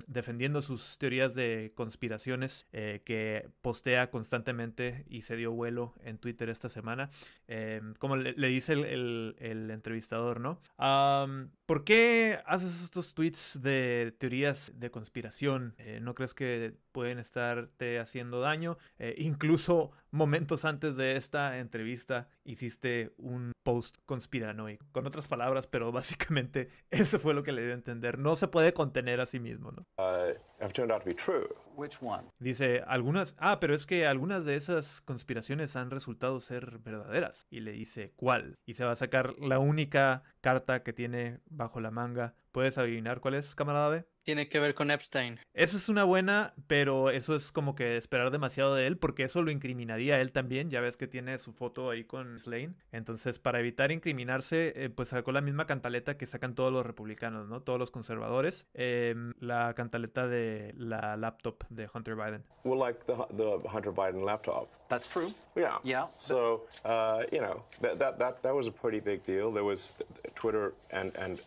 defendiendo 0.07 0.61
sus 0.61 0.97
teorías 0.99 1.33
de 1.33 1.71
conspiraciones 1.75 2.67
que 2.71 3.49
postea 3.61 4.11
constantemente 4.11 5.05
y 5.09 5.23
se 5.23 5.35
dio 5.35 5.51
vuelo 5.51 5.93
en 6.03 6.17
Twitter 6.19 6.49
esta 6.49 6.69
semana. 6.69 7.09
Eh, 7.47 7.81
como 7.99 8.15
le, 8.17 8.47
dice 8.47 8.73
el- 8.73 9.35
el 9.47 9.71
entrevistador, 9.71 10.39
¿no? 10.39 10.61
Am, 10.77 11.51
¿Por 11.67 11.83
qué 11.83 12.39
haces 12.45 12.81
estos 12.81 13.13
tweets 13.13 13.61
de 13.61 14.15
teorías 14.17 14.71
de 14.79 14.89
conspiración? 14.89 15.75
Eh, 15.79 15.99
¿No 16.01 16.15
crees 16.15 16.33
que 16.33 16.75
pueden 16.93 17.19
estarte 17.19 17.99
haciendo 17.99 18.39
daño? 18.39 18.77
Eh, 18.99 19.15
incluso 19.17 19.91
momentos 20.11 20.63
antes 20.63 20.95
de 20.95 21.17
esta 21.17 21.59
entrevista 21.59 22.29
hiciste 22.45 23.11
un 23.17 23.51
post 23.63 23.97
conspiranoico. 24.05 24.85
Con 24.93 25.07
otras 25.07 25.27
palabras, 25.27 25.67
pero 25.67 25.91
básicamente 25.91 26.69
eso 26.89 27.19
fue 27.19 27.33
lo 27.33 27.43
que 27.43 27.51
le 27.51 27.63
dio 27.63 27.71
a 27.71 27.75
entender. 27.75 28.17
No 28.17 28.37
se 28.37 28.47
puede 28.47 28.73
contener 28.73 29.19
a 29.19 29.25
sí 29.25 29.41
mismo, 29.41 29.73
¿no? 29.73 29.83
uh, 29.97 30.33
have 30.59 30.71
turned 30.71 30.91
out 30.91 31.03
to 31.03 31.09
be 31.09 31.13
true. 31.13 31.47
Which 31.75 31.97
one? 32.01 32.23
Dice, 32.39 32.81
algunas, 32.87 33.35
ah, 33.37 33.59
pero 33.59 33.75
es 33.75 33.85
que 33.85 34.07
algunas 34.07 34.45
de 34.45 34.55
esas 34.55 35.01
conspiraciones 35.01 35.75
han 35.75 35.91
resultado 35.91 36.39
ser 36.39 36.79
verdaderas. 36.79 37.45
Y 37.51 37.59
le 37.59 37.71
dice, 37.71 38.13
¿cuál? 38.15 38.57
Y 38.65 38.73
se 38.73 38.83
va 38.83 38.91
a 38.91 38.95
sacar 38.95 39.37
la 39.37 39.59
única 39.59 40.23
carta 40.41 40.81
que 40.81 40.93
tiene 40.93 41.39
bajo 41.57 41.79
la 41.81 41.91
manga. 41.91 42.33
¿Puedes 42.57 42.79
adivinar 42.79 43.19
cuál 43.19 43.35
es, 43.35 43.53
camarada 43.53 43.89
B? 43.89 44.03
Tiene 44.23 44.49
que 44.49 44.59
ver 44.59 44.73
con 44.73 44.89
Epstein. 44.89 45.39
Esa 45.53 45.77
es 45.77 45.89
una 45.89 46.03
buena, 46.03 46.55
pero 46.65 47.11
eso 47.11 47.35
es 47.35 47.51
como 47.51 47.75
que 47.75 47.95
esperar 47.95 48.31
demasiado 48.31 48.73
de 48.75 48.87
él, 48.87 48.97
porque 48.97 49.23
eso 49.23 49.41
lo 49.41 49.51
incriminaría 49.51 50.15
a 50.15 50.19
él 50.19 50.33
también. 50.33 50.69
Ya 50.69 50.81
ves 50.81 50.97
que 50.97 51.07
tiene 51.07 51.37
su 51.37 51.53
foto 51.53 51.91
ahí 51.91 52.03
con 52.03 52.37
Slane. 52.37 52.73
Entonces, 52.91 53.39
para 53.39 53.59
evitar 53.59 53.93
incriminarse, 53.93 54.73
eh, 54.75 54.89
pues 54.89 55.09
sacó 55.09 55.31
la 55.31 55.39
misma 55.39 55.65
cantaleta 55.65 56.17
que 56.17 56.25
sacan 56.25 56.55
todos 56.55 56.73
los 56.73 56.85
republicanos, 56.85 57.47
¿no? 57.47 57.61
Todos 57.61 57.79
los 57.79 57.89
conservadores. 57.89 58.67
Em, 58.73 59.33
la 59.39 59.73
cantaleta 59.75 60.27
de 60.27 60.73
la 60.75 61.15
laptop 61.15 61.63
de 61.69 61.87
Hunter 61.93 62.15
Biden. 62.15 62.43
Well, 62.65 62.79
like 62.79 63.05
the 63.05 63.13
the 63.37 63.69
Hunter 63.69 63.93
Biden 63.93 64.25
laptop. 64.25 64.67
That's 64.89 65.07
true. 65.07 65.31
Yeah. 65.55 65.77
Yeah. 65.83 66.07
So 66.17 66.65
uh, 66.83 67.23
you 67.31 67.39
know 67.39 67.63
that, 67.81 67.97
that 67.99 68.19
that 68.19 68.41
that 68.43 68.53
was 68.53 68.67
a 68.67 68.71
pretty 68.71 68.99
big 68.99 69.23
deal. 69.25 69.53
There 69.53 69.63
was 69.63 69.93
Twitter 70.35 70.73
and 70.91 71.15
and 71.15 71.39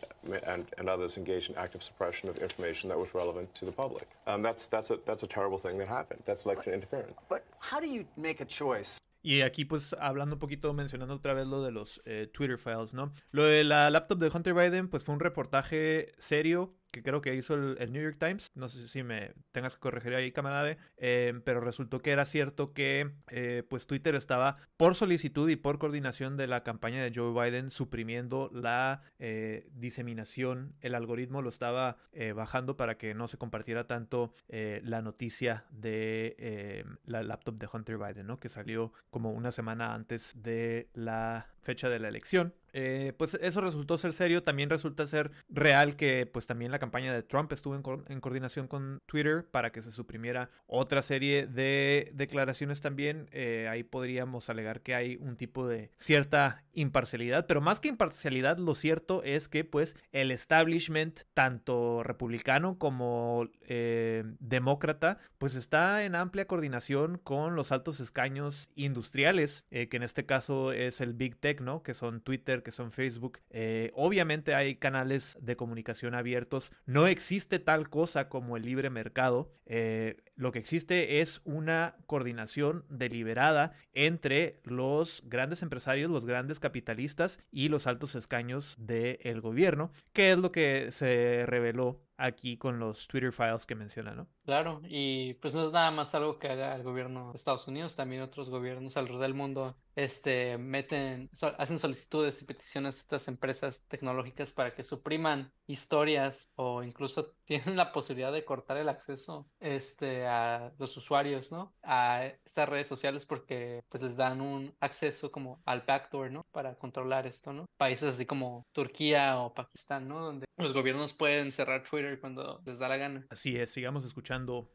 and 0.47 0.65
and 0.77 0.89
others 1.01 1.17
engaged 1.17 1.49
in 1.49 1.55
active 1.57 1.81
suppression 1.81 2.29
of 2.29 2.37
information 2.39 2.89
that 2.89 2.97
was 2.97 3.13
relevant 3.13 3.53
to 3.55 3.65
the 3.65 3.71
public. 3.71 4.07
Um, 4.27 4.41
that's 4.41 4.67
that's 4.67 4.91
a 4.91 4.99
that's 5.05 5.23
a 5.23 5.27
terrible 5.27 5.57
thing 5.57 5.77
that 5.79 5.87
happened. 5.87 6.21
That's 6.25 6.45
election 6.45 6.73
interference. 6.73 7.17
But 7.29 7.43
how 7.59 7.79
do 7.79 7.87
you 7.87 8.05
make 8.15 8.41
a 8.41 8.45
choice? 8.45 8.97
Y 9.23 9.41
aquí 9.41 9.65
pues 9.65 9.95
hablando 9.99 10.35
un 10.35 10.39
poquito, 10.39 10.73
mencionando 10.73 11.13
otra 11.15 11.35
vez 11.35 11.45
lo 11.45 11.61
de 11.61 11.71
los 11.71 12.01
eh, 12.05 12.27
Twitter 12.33 12.57
files, 12.57 12.93
¿no? 12.93 13.11
Lo 13.31 13.43
de 13.43 13.63
la 13.63 13.89
laptop 13.91 14.17
de 14.17 14.31
Hunter 14.33 14.53
Biden 14.53 14.87
pues 14.87 15.03
fue 15.03 15.13
un 15.13 15.19
reportaje 15.19 16.13
serio 16.17 16.73
que 16.91 17.01
creo 17.03 17.21
que 17.21 17.33
hizo 17.35 17.55
el, 17.55 17.91
New 17.91 18.03
York 18.03 18.17
Times. 18.19 18.51
No 18.55 18.67
sé 18.67 18.87
si 18.87 19.03
me 19.03 19.33
tengas 19.51 19.75
que 19.75 19.79
corregir 19.79 20.13
ahí, 20.13 20.31
camarada, 20.31 20.77
eh, 20.97 21.39
pero 21.43 21.61
resultó 21.61 22.01
que 22.01 22.11
era 22.11 22.25
cierto 22.25 22.73
que 22.73 23.11
eh, 23.29 23.63
pues 23.67 23.87
Twitter 23.87 24.15
estaba 24.15 24.57
por 24.77 24.95
solicitud 24.95 25.49
y 25.49 25.55
por 25.55 25.79
coordinación 25.79 26.37
de 26.37 26.47
la 26.47 26.63
campaña 26.63 27.01
de 27.03 27.11
Joe 27.13 27.33
Biden 27.33 27.71
suprimiendo 27.71 28.49
la 28.53 29.01
eh, 29.19 29.67
diseminación. 29.73 30.75
El 30.81 30.95
algoritmo 30.95 31.41
lo 31.41 31.49
estaba 31.49 31.97
eh, 32.11 32.33
bajando 32.33 32.77
para 32.77 32.97
que 32.97 33.13
no 33.13 33.27
se 33.27 33.37
compartiera 33.37 33.87
tanto 33.87 34.33
la 34.49 35.01
noticia 35.01 35.65
de 35.71 36.85
la 37.05 37.23
laptop 37.23 37.57
de 37.57 37.69
Hunter 37.71 37.97
Biden, 37.97 38.27
¿no? 38.27 38.39
Que 38.39 38.49
salió 38.49 38.91
como 39.09 39.31
una 39.31 39.51
semana 39.51 39.93
antes 39.93 40.33
de 40.41 40.89
la 40.93 41.47
fecha 41.61 41.89
de 41.89 41.99
la 41.99 42.07
elección. 42.07 42.53
Eh, 42.73 43.13
pues 43.17 43.37
eso 43.41 43.61
resultó 43.61 43.97
ser 43.97 44.13
serio, 44.13 44.43
también 44.43 44.69
resulta 44.69 45.05
ser 45.05 45.31
real 45.49 45.95
que 45.95 46.25
pues 46.25 46.47
también 46.47 46.71
la 46.71 46.79
campaña 46.79 47.13
de 47.13 47.23
Trump 47.23 47.51
estuvo 47.51 47.75
en, 47.75 47.81
co 47.81 48.03
en 48.07 48.21
coordinación 48.21 48.67
con 48.67 48.99
Twitter 49.05 49.45
para 49.49 49.71
que 49.71 49.81
se 49.81 49.91
suprimiera 49.91 50.49
otra 50.67 51.01
serie 51.01 51.47
de 51.47 52.11
declaraciones 52.13 52.81
también. 52.81 53.27
Eh, 53.31 53.67
ahí 53.69 53.83
podríamos 53.83 54.49
alegar 54.49 54.81
que 54.81 54.95
hay 54.95 55.17
un 55.17 55.35
tipo 55.35 55.67
de 55.67 55.91
cierta 55.99 56.63
imparcialidad, 56.73 57.45
pero 57.47 57.59
más 57.59 57.81
que 57.81 57.89
imparcialidad, 57.89 58.57
lo 58.57 58.75
cierto 58.75 59.23
es 59.23 59.49
que 59.49 59.65
pues 59.65 59.95
el 60.11 60.31
establishment, 60.31 61.21
tanto 61.33 62.03
republicano 62.03 62.77
como 62.77 63.49
eh, 63.67 64.23
demócrata, 64.39 65.19
pues 65.37 65.55
está 65.55 66.05
en 66.05 66.15
amplia 66.15 66.45
coordinación 66.45 67.17
con 67.17 67.55
los 67.55 67.71
altos 67.73 67.99
escaños 67.99 68.69
industriales, 68.75 69.65
que 69.69 69.89
en 69.91 70.03
este 70.03 70.25
caso 70.25 70.71
es 70.71 71.01
el 71.01 71.13
Big 71.13 71.35
Tech, 71.37 71.50
Que 71.83 71.93
son 71.93 72.21
Twitter, 72.21 72.63
que 72.63 72.71
son 72.71 72.91
Facebook. 72.91 73.39
Eh, 73.49 73.91
obviamente 73.93 74.55
hay 74.55 74.75
canales 74.75 75.37
de 75.41 75.55
comunicación 75.55 76.15
abiertos. 76.15 76.71
No 76.85 77.07
existe 77.07 77.59
tal 77.59 77.89
cosa 77.89 78.29
como 78.29 78.57
el 78.57 78.63
libre 78.63 78.89
mercado. 78.89 79.51
Eh, 79.65 80.17
lo 80.35 80.51
que 80.51 80.59
existe 80.59 81.21
es 81.21 81.41
una 81.43 81.95
coordinación 82.07 82.85
deliberada 82.89 83.73
entre 83.93 84.59
los 84.63 85.23
grandes 85.25 85.61
empresarios, 85.61 86.09
los 86.09 86.25
grandes 86.25 86.59
capitalistas 86.59 87.39
y 87.51 87.69
los 87.69 87.87
altos 87.87 88.15
escaños 88.15 88.75
del 88.79 89.41
gobierno, 89.41 89.91
que 90.13 90.31
es 90.31 90.37
lo 90.37 90.51
que 90.51 90.91
se 90.91 91.45
reveló 91.45 92.01
aquí 92.23 92.57
con 92.57 92.79
los 92.79 93.07
Twitter 93.07 93.31
files 93.33 93.65
que 93.65 93.75
menciona, 93.75 94.13
¿no? 94.15 94.29
Claro, 94.43 94.81
y 94.85 95.35
pues 95.35 95.53
no 95.53 95.65
es 95.65 95.71
nada 95.71 95.91
más 95.91 96.15
algo 96.15 96.39
que 96.39 96.49
haga 96.49 96.75
el 96.75 96.81
gobierno 96.81 97.31
de 97.31 97.37
Estados 97.37 97.67
Unidos, 97.67 97.95
también 97.95 98.23
otros 98.23 98.49
gobiernos 98.49 98.97
alrededor 98.97 99.21
del 99.21 99.35
mundo 99.35 99.77
este, 99.95 100.57
meten, 100.57 101.29
so- 101.31 101.53
hacen 101.59 101.77
solicitudes 101.77 102.41
y 102.41 102.45
peticiones 102.45 102.95
a 102.97 102.99
estas 103.01 103.27
empresas 103.27 103.85
tecnológicas 103.87 104.51
para 104.51 104.73
que 104.73 104.83
supriman 104.83 105.53
historias 105.67 106.49
o 106.55 106.81
incluso 106.81 107.35
tienen 107.45 107.77
la 107.77 107.91
posibilidad 107.91 108.33
de 108.33 108.43
cortar 108.43 108.77
el 108.77 108.89
acceso 108.89 109.47
este, 109.59 110.25
a 110.25 110.73
los 110.79 110.97
usuarios, 110.97 111.51
¿no? 111.51 111.75
A 111.83 112.25
estas 112.43 112.67
redes 112.67 112.87
sociales 112.87 113.25
porque 113.27 113.81
pues 113.89 114.01
les 114.01 114.15
dan 114.17 114.41
un 114.41 114.75
acceso 114.79 115.31
como 115.31 115.61
al 115.65 115.81
backdoor, 115.81 116.31
¿no? 116.31 116.41
Para 116.51 116.75
controlar 116.75 117.27
esto, 117.27 117.53
¿no? 117.53 117.65
Países 117.77 118.09
así 118.15 118.25
como 118.25 118.65
Turquía 118.71 119.39
o 119.39 119.53
Pakistán, 119.53 120.07
¿no? 120.07 120.19
Donde 120.25 120.45
los 120.57 120.73
gobiernos 120.73 121.13
pueden 121.13 121.51
cerrar 121.51 121.83
Twitter 121.83 122.10
cuando 122.19 122.61
les 122.65 122.79
da 122.79 122.87
la 122.89 122.97
gana. 122.97 123.25
Así 123.29 123.55
es, 123.55 123.71
sigamos 123.71 124.05
escuchando 124.05 124.71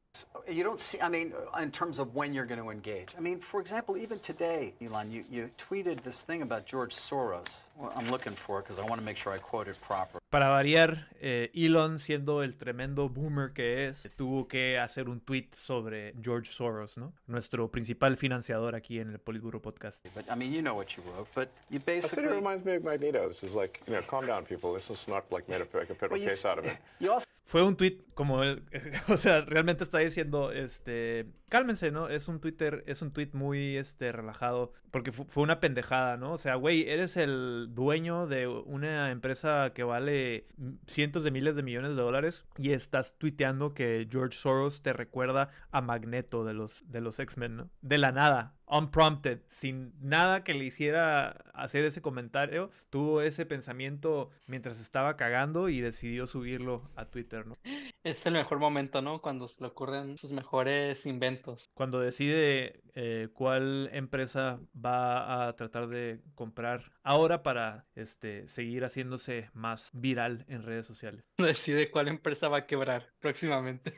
You 0.48 0.62
don't 0.62 0.78
see, 0.78 1.00
I 1.00 1.08
mean, 1.08 1.32
in 1.60 1.70
terms 1.72 1.98
of 1.98 2.14
when 2.14 2.32
you're 2.32 2.46
going 2.46 2.60
to 2.60 2.70
engage. 2.70 3.08
I 3.18 3.20
mean, 3.20 3.40
for 3.40 3.60
example, 3.60 3.96
even 3.96 4.20
today, 4.20 4.74
Elon, 4.80 5.10
you, 5.10 5.24
you 5.28 5.50
tweeted 5.58 6.02
this 6.02 6.22
thing 6.22 6.42
about 6.42 6.66
George 6.66 6.94
Soros. 6.94 7.64
Well, 7.76 7.92
I'm 7.96 8.08
looking 8.10 8.34
for 8.34 8.60
it 8.60 8.64
because 8.64 8.78
I 8.78 8.82
want 8.84 9.00
to 9.00 9.04
make 9.04 9.16
sure 9.16 9.32
I 9.32 9.38
quote 9.38 9.66
it 9.68 9.76
proper. 9.80 10.20
Para 10.30 10.48
variar, 10.48 11.08
eh, 11.20 11.50
Elon, 11.54 11.98
siendo 11.98 12.42
el 12.42 12.56
tremendo 12.56 13.08
boomer 13.08 13.52
que 13.52 13.88
es, 13.88 14.08
tuvo 14.16 14.46
que 14.46 14.78
hacer 14.78 15.08
un 15.08 15.20
tweet 15.20 15.48
sobre 15.56 16.14
George 16.22 16.52
Soros, 16.52 16.96
¿no? 16.96 17.12
Nuestro 17.26 17.68
principal 17.70 18.16
financiador 18.16 18.74
aquí 18.76 19.00
en 19.00 19.10
el 19.10 19.18
Politburo 19.18 19.60
Podcast. 19.60 20.06
But 20.14 20.26
I 20.30 20.36
mean, 20.36 20.52
you 20.52 20.62
know 20.62 20.76
what 20.76 20.96
you 20.96 21.02
wrote, 21.10 21.28
but 21.34 21.48
you 21.70 21.78
I 21.78 21.80
said 21.80 21.86
basically. 21.86 22.24
it 22.24 22.30
reminds 22.36 22.64
me 22.64 22.76
of 22.76 22.84
Magneto. 22.84 23.28
This 23.28 23.42
is 23.42 23.54
like, 23.54 23.80
you 23.86 23.94
know, 23.94 24.02
calm 24.02 24.26
down, 24.26 24.44
people. 24.44 24.72
This 24.72 24.90
is 24.90 25.08
not 25.08 25.24
like 25.32 25.48
made 25.48 25.60
a, 25.60 25.76
like 25.76 25.90
a 25.90 25.94
federal 25.94 26.20
Well, 26.20 26.28
case 26.28 26.44
out 26.44 26.58
of 26.58 26.66
it. 26.66 26.76
You 27.00 27.12
also 27.12 27.26
Fue 27.48 27.62
un 27.62 27.76
tweet 27.76 27.98
como 28.14 28.42
él, 28.42 28.64
o 29.08 29.16
sea, 29.16 29.42
realmente 29.42 29.84
está 29.84 29.98
diciendo, 29.98 30.50
este, 30.50 31.26
cálmense, 31.48 31.92
¿no? 31.92 32.08
Es 32.08 32.26
un 32.26 32.40
Twitter, 32.40 32.82
es 32.88 33.02
un 33.02 33.12
tweet 33.12 33.30
muy, 33.34 33.76
este, 33.76 34.10
relajado, 34.10 34.72
porque 34.90 35.12
fu- 35.12 35.26
fue 35.28 35.44
una 35.44 35.60
pendejada, 35.60 36.16
¿no? 36.16 36.32
O 36.32 36.38
sea, 36.38 36.56
güey, 36.56 36.88
eres 36.88 37.16
el 37.16 37.68
dueño 37.70 38.26
de 38.26 38.48
una 38.48 39.12
empresa 39.12 39.70
que 39.74 39.84
vale 39.84 40.48
cientos 40.88 41.22
de 41.22 41.30
miles 41.30 41.54
de 41.54 41.62
millones 41.62 41.90
de 41.94 42.02
dólares 42.02 42.44
y 42.58 42.72
estás 42.72 43.16
tuiteando 43.16 43.74
que 43.74 44.08
George 44.10 44.36
Soros 44.36 44.82
te 44.82 44.92
recuerda 44.92 45.50
a 45.70 45.80
Magneto 45.80 46.44
de 46.44 46.52
los, 46.54 46.84
de 46.90 47.00
los 47.00 47.20
X-Men, 47.20 47.56
¿no? 47.56 47.70
De 47.80 47.98
la 47.98 48.10
nada. 48.10 48.55
Unprompted, 48.68 49.40
sin 49.50 49.92
nada 50.00 50.44
que 50.44 50.54
le 50.54 50.64
hiciera 50.64 51.28
hacer 51.54 51.84
ese 51.84 52.02
comentario, 52.02 52.70
tuvo 52.90 53.22
ese 53.22 53.46
pensamiento 53.46 54.30
mientras 54.46 54.80
estaba 54.80 55.16
cagando 55.16 55.68
y 55.68 55.80
decidió 55.80 56.26
subirlo 56.26 56.90
a 56.96 57.06
Twitter, 57.06 57.46
¿no? 57.46 57.56
Es 58.04 58.24
el 58.26 58.34
mejor 58.34 58.58
momento, 58.58 59.02
¿no? 59.02 59.20
Cuando 59.20 59.48
se 59.48 59.60
le 59.60 59.68
ocurren 59.68 60.16
sus 60.16 60.32
mejores 60.32 61.06
inventos. 61.06 61.66
Cuando 61.74 62.00
decide 62.00 62.82
eh, 62.94 63.28
cuál 63.34 63.90
empresa 63.92 64.60
va 64.74 65.48
a 65.48 65.56
tratar 65.56 65.88
de 65.88 66.22
comprar 66.34 66.92
ahora 67.02 67.42
para 67.42 67.86
este, 67.94 68.48
seguir 68.48 68.84
haciéndose 68.84 69.50
más 69.52 69.90
viral 69.92 70.44
en 70.48 70.62
redes 70.62 70.86
sociales. 70.86 71.24
Decide 71.38 71.90
cuál 71.90 72.08
empresa 72.08 72.48
va 72.48 72.58
a 72.58 72.66
quebrar 72.66 73.12
próximamente. 73.18 73.94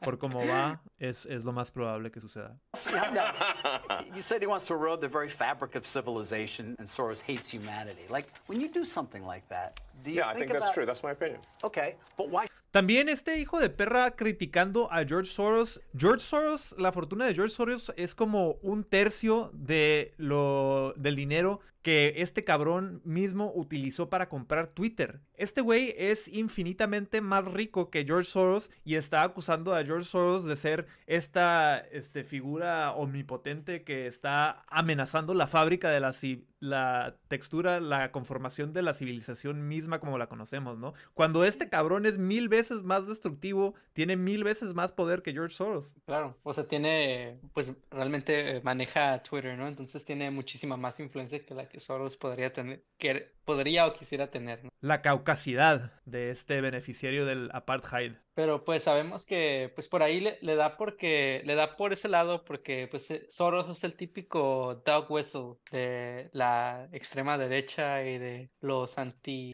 Por 0.00 0.18
cómo 0.18 0.46
va, 0.46 0.82
es, 0.98 1.26
es 1.26 1.44
lo 1.44 1.52
más 1.52 1.70
probable 1.70 2.10
que 2.10 2.20
suceda. 2.20 2.58
You 4.14 4.20
said 4.20 4.42
he 4.42 4.46
wants 4.46 4.66
to 4.66 4.74
erode 4.74 5.00
the 5.00 5.08
very 5.08 5.28
fabric 5.30 5.74
of 5.74 5.86
civilization, 5.86 6.76
and 6.78 6.86
Soros 6.86 7.22
hates 7.22 7.50
humanity. 7.50 8.02
Like, 8.10 8.26
when 8.46 8.60
you 8.60 8.68
do 8.68 8.84
something 8.84 9.24
like 9.24 9.48
that, 9.48 9.80
do 10.04 10.10
you 10.10 10.16
Yeah, 10.18 10.28
I 10.28 10.34
think 10.34 10.40
think 10.48 10.52
that's 10.52 10.66
about- 10.66 10.74
true. 10.74 10.84
That's 10.86 11.02
my 11.02 11.12
opinion. 11.12 11.40
Okay, 11.64 11.96
but 12.18 12.28
why? 12.28 12.46
También 12.74 13.08
este 13.08 13.36
hijo 13.38 13.58
de 13.60 13.68
perra 13.70 14.10
criticando 14.16 14.88
a 14.90 15.04
George 15.06 15.30
Soros. 15.30 15.80
George 15.96 16.22
Soros, 16.24 16.74
la 16.78 16.90
fortuna 16.92 17.26
de 17.26 17.34
George 17.34 17.54
Soros 17.54 17.90
es 17.96 18.14
como 18.14 18.58
un 18.62 18.84
tercio 18.84 19.50
de 19.54 20.12
lo 20.18 20.92
del 20.96 21.16
dinero 21.16 21.60
que 21.82 22.14
este 22.16 22.44
cabrón 22.44 23.02
mismo 23.04 23.52
utilizó 23.54 24.08
para 24.08 24.28
comprar 24.28 24.68
Twitter. 24.68 25.20
Este 25.34 25.60
güey 25.60 25.94
es 25.98 26.28
infinitamente 26.28 27.20
más 27.20 27.44
rico 27.44 27.90
que 27.90 28.04
George 28.04 28.30
Soros 28.30 28.70
y 28.84 28.94
está 28.94 29.22
acusando 29.22 29.74
a 29.74 29.84
George 29.84 30.08
Soros 30.08 30.44
de 30.44 30.56
ser 30.56 30.86
esta 31.06 31.78
este, 31.78 32.24
figura 32.24 32.92
omnipotente 32.92 33.82
que 33.82 34.06
está 34.06 34.64
amenazando 34.68 35.34
la 35.34 35.48
fábrica 35.48 35.90
de 35.90 36.00
la, 36.00 36.14
la 36.60 37.16
textura, 37.26 37.80
la 37.80 38.12
conformación 38.12 38.72
de 38.72 38.82
la 38.82 38.94
civilización 38.94 39.66
misma 39.66 39.98
como 39.98 40.16
la 40.18 40.28
conocemos, 40.28 40.78
¿no? 40.78 40.94
Cuando 41.14 41.44
este 41.44 41.68
cabrón 41.68 42.06
es 42.06 42.18
mil 42.18 42.48
veces 42.48 42.84
más 42.84 43.08
destructivo, 43.08 43.74
tiene 43.92 44.16
mil 44.16 44.44
veces 44.44 44.72
más 44.74 44.92
poder 44.92 45.22
que 45.22 45.32
George 45.32 45.56
Soros. 45.56 45.96
Claro, 46.06 46.36
o 46.44 46.54
sea, 46.54 46.68
tiene, 46.68 47.40
pues 47.52 47.72
realmente 47.90 48.58
eh, 48.58 48.60
maneja 48.62 49.20
Twitter, 49.24 49.58
¿no? 49.58 49.66
Entonces 49.66 50.04
tiene 50.04 50.30
muchísima 50.30 50.76
más 50.76 51.00
influencia 51.00 51.44
que 51.44 51.54
la 51.54 51.66
que 51.72 51.80
Soros 51.80 52.16
podría 52.18 52.52
tener, 52.52 52.84
que 52.98 53.34
podría 53.44 53.86
o 53.86 53.92
quisiera 53.92 54.30
tener, 54.30 54.64
¿no? 54.64 54.70
La 54.80 55.02
caucasidad 55.02 55.92
de 56.04 56.30
este 56.30 56.60
beneficiario 56.60 57.26
del 57.26 57.50
apartheid. 57.52 58.14
Pero 58.34 58.64
pues 58.64 58.84
sabemos 58.84 59.26
que 59.26 59.70
pues 59.74 59.88
por 59.88 60.02
ahí 60.02 60.20
le, 60.20 60.38
le 60.40 60.54
da 60.54 60.76
porque 60.78 61.42
le 61.44 61.54
da 61.54 61.76
por 61.76 61.92
ese 61.92 62.08
lado 62.08 62.44
porque 62.44 62.88
pues 62.90 63.10
eh, 63.10 63.26
Soros 63.30 63.68
es 63.68 63.84
el 63.84 63.94
típico 63.94 64.82
dog 64.86 65.10
whistle 65.10 65.56
de 65.70 66.30
la 66.32 66.88
extrema 66.92 67.36
derecha 67.36 68.02
y 68.02 68.18
de 68.18 68.50
los 68.60 68.96
anti 68.98 69.52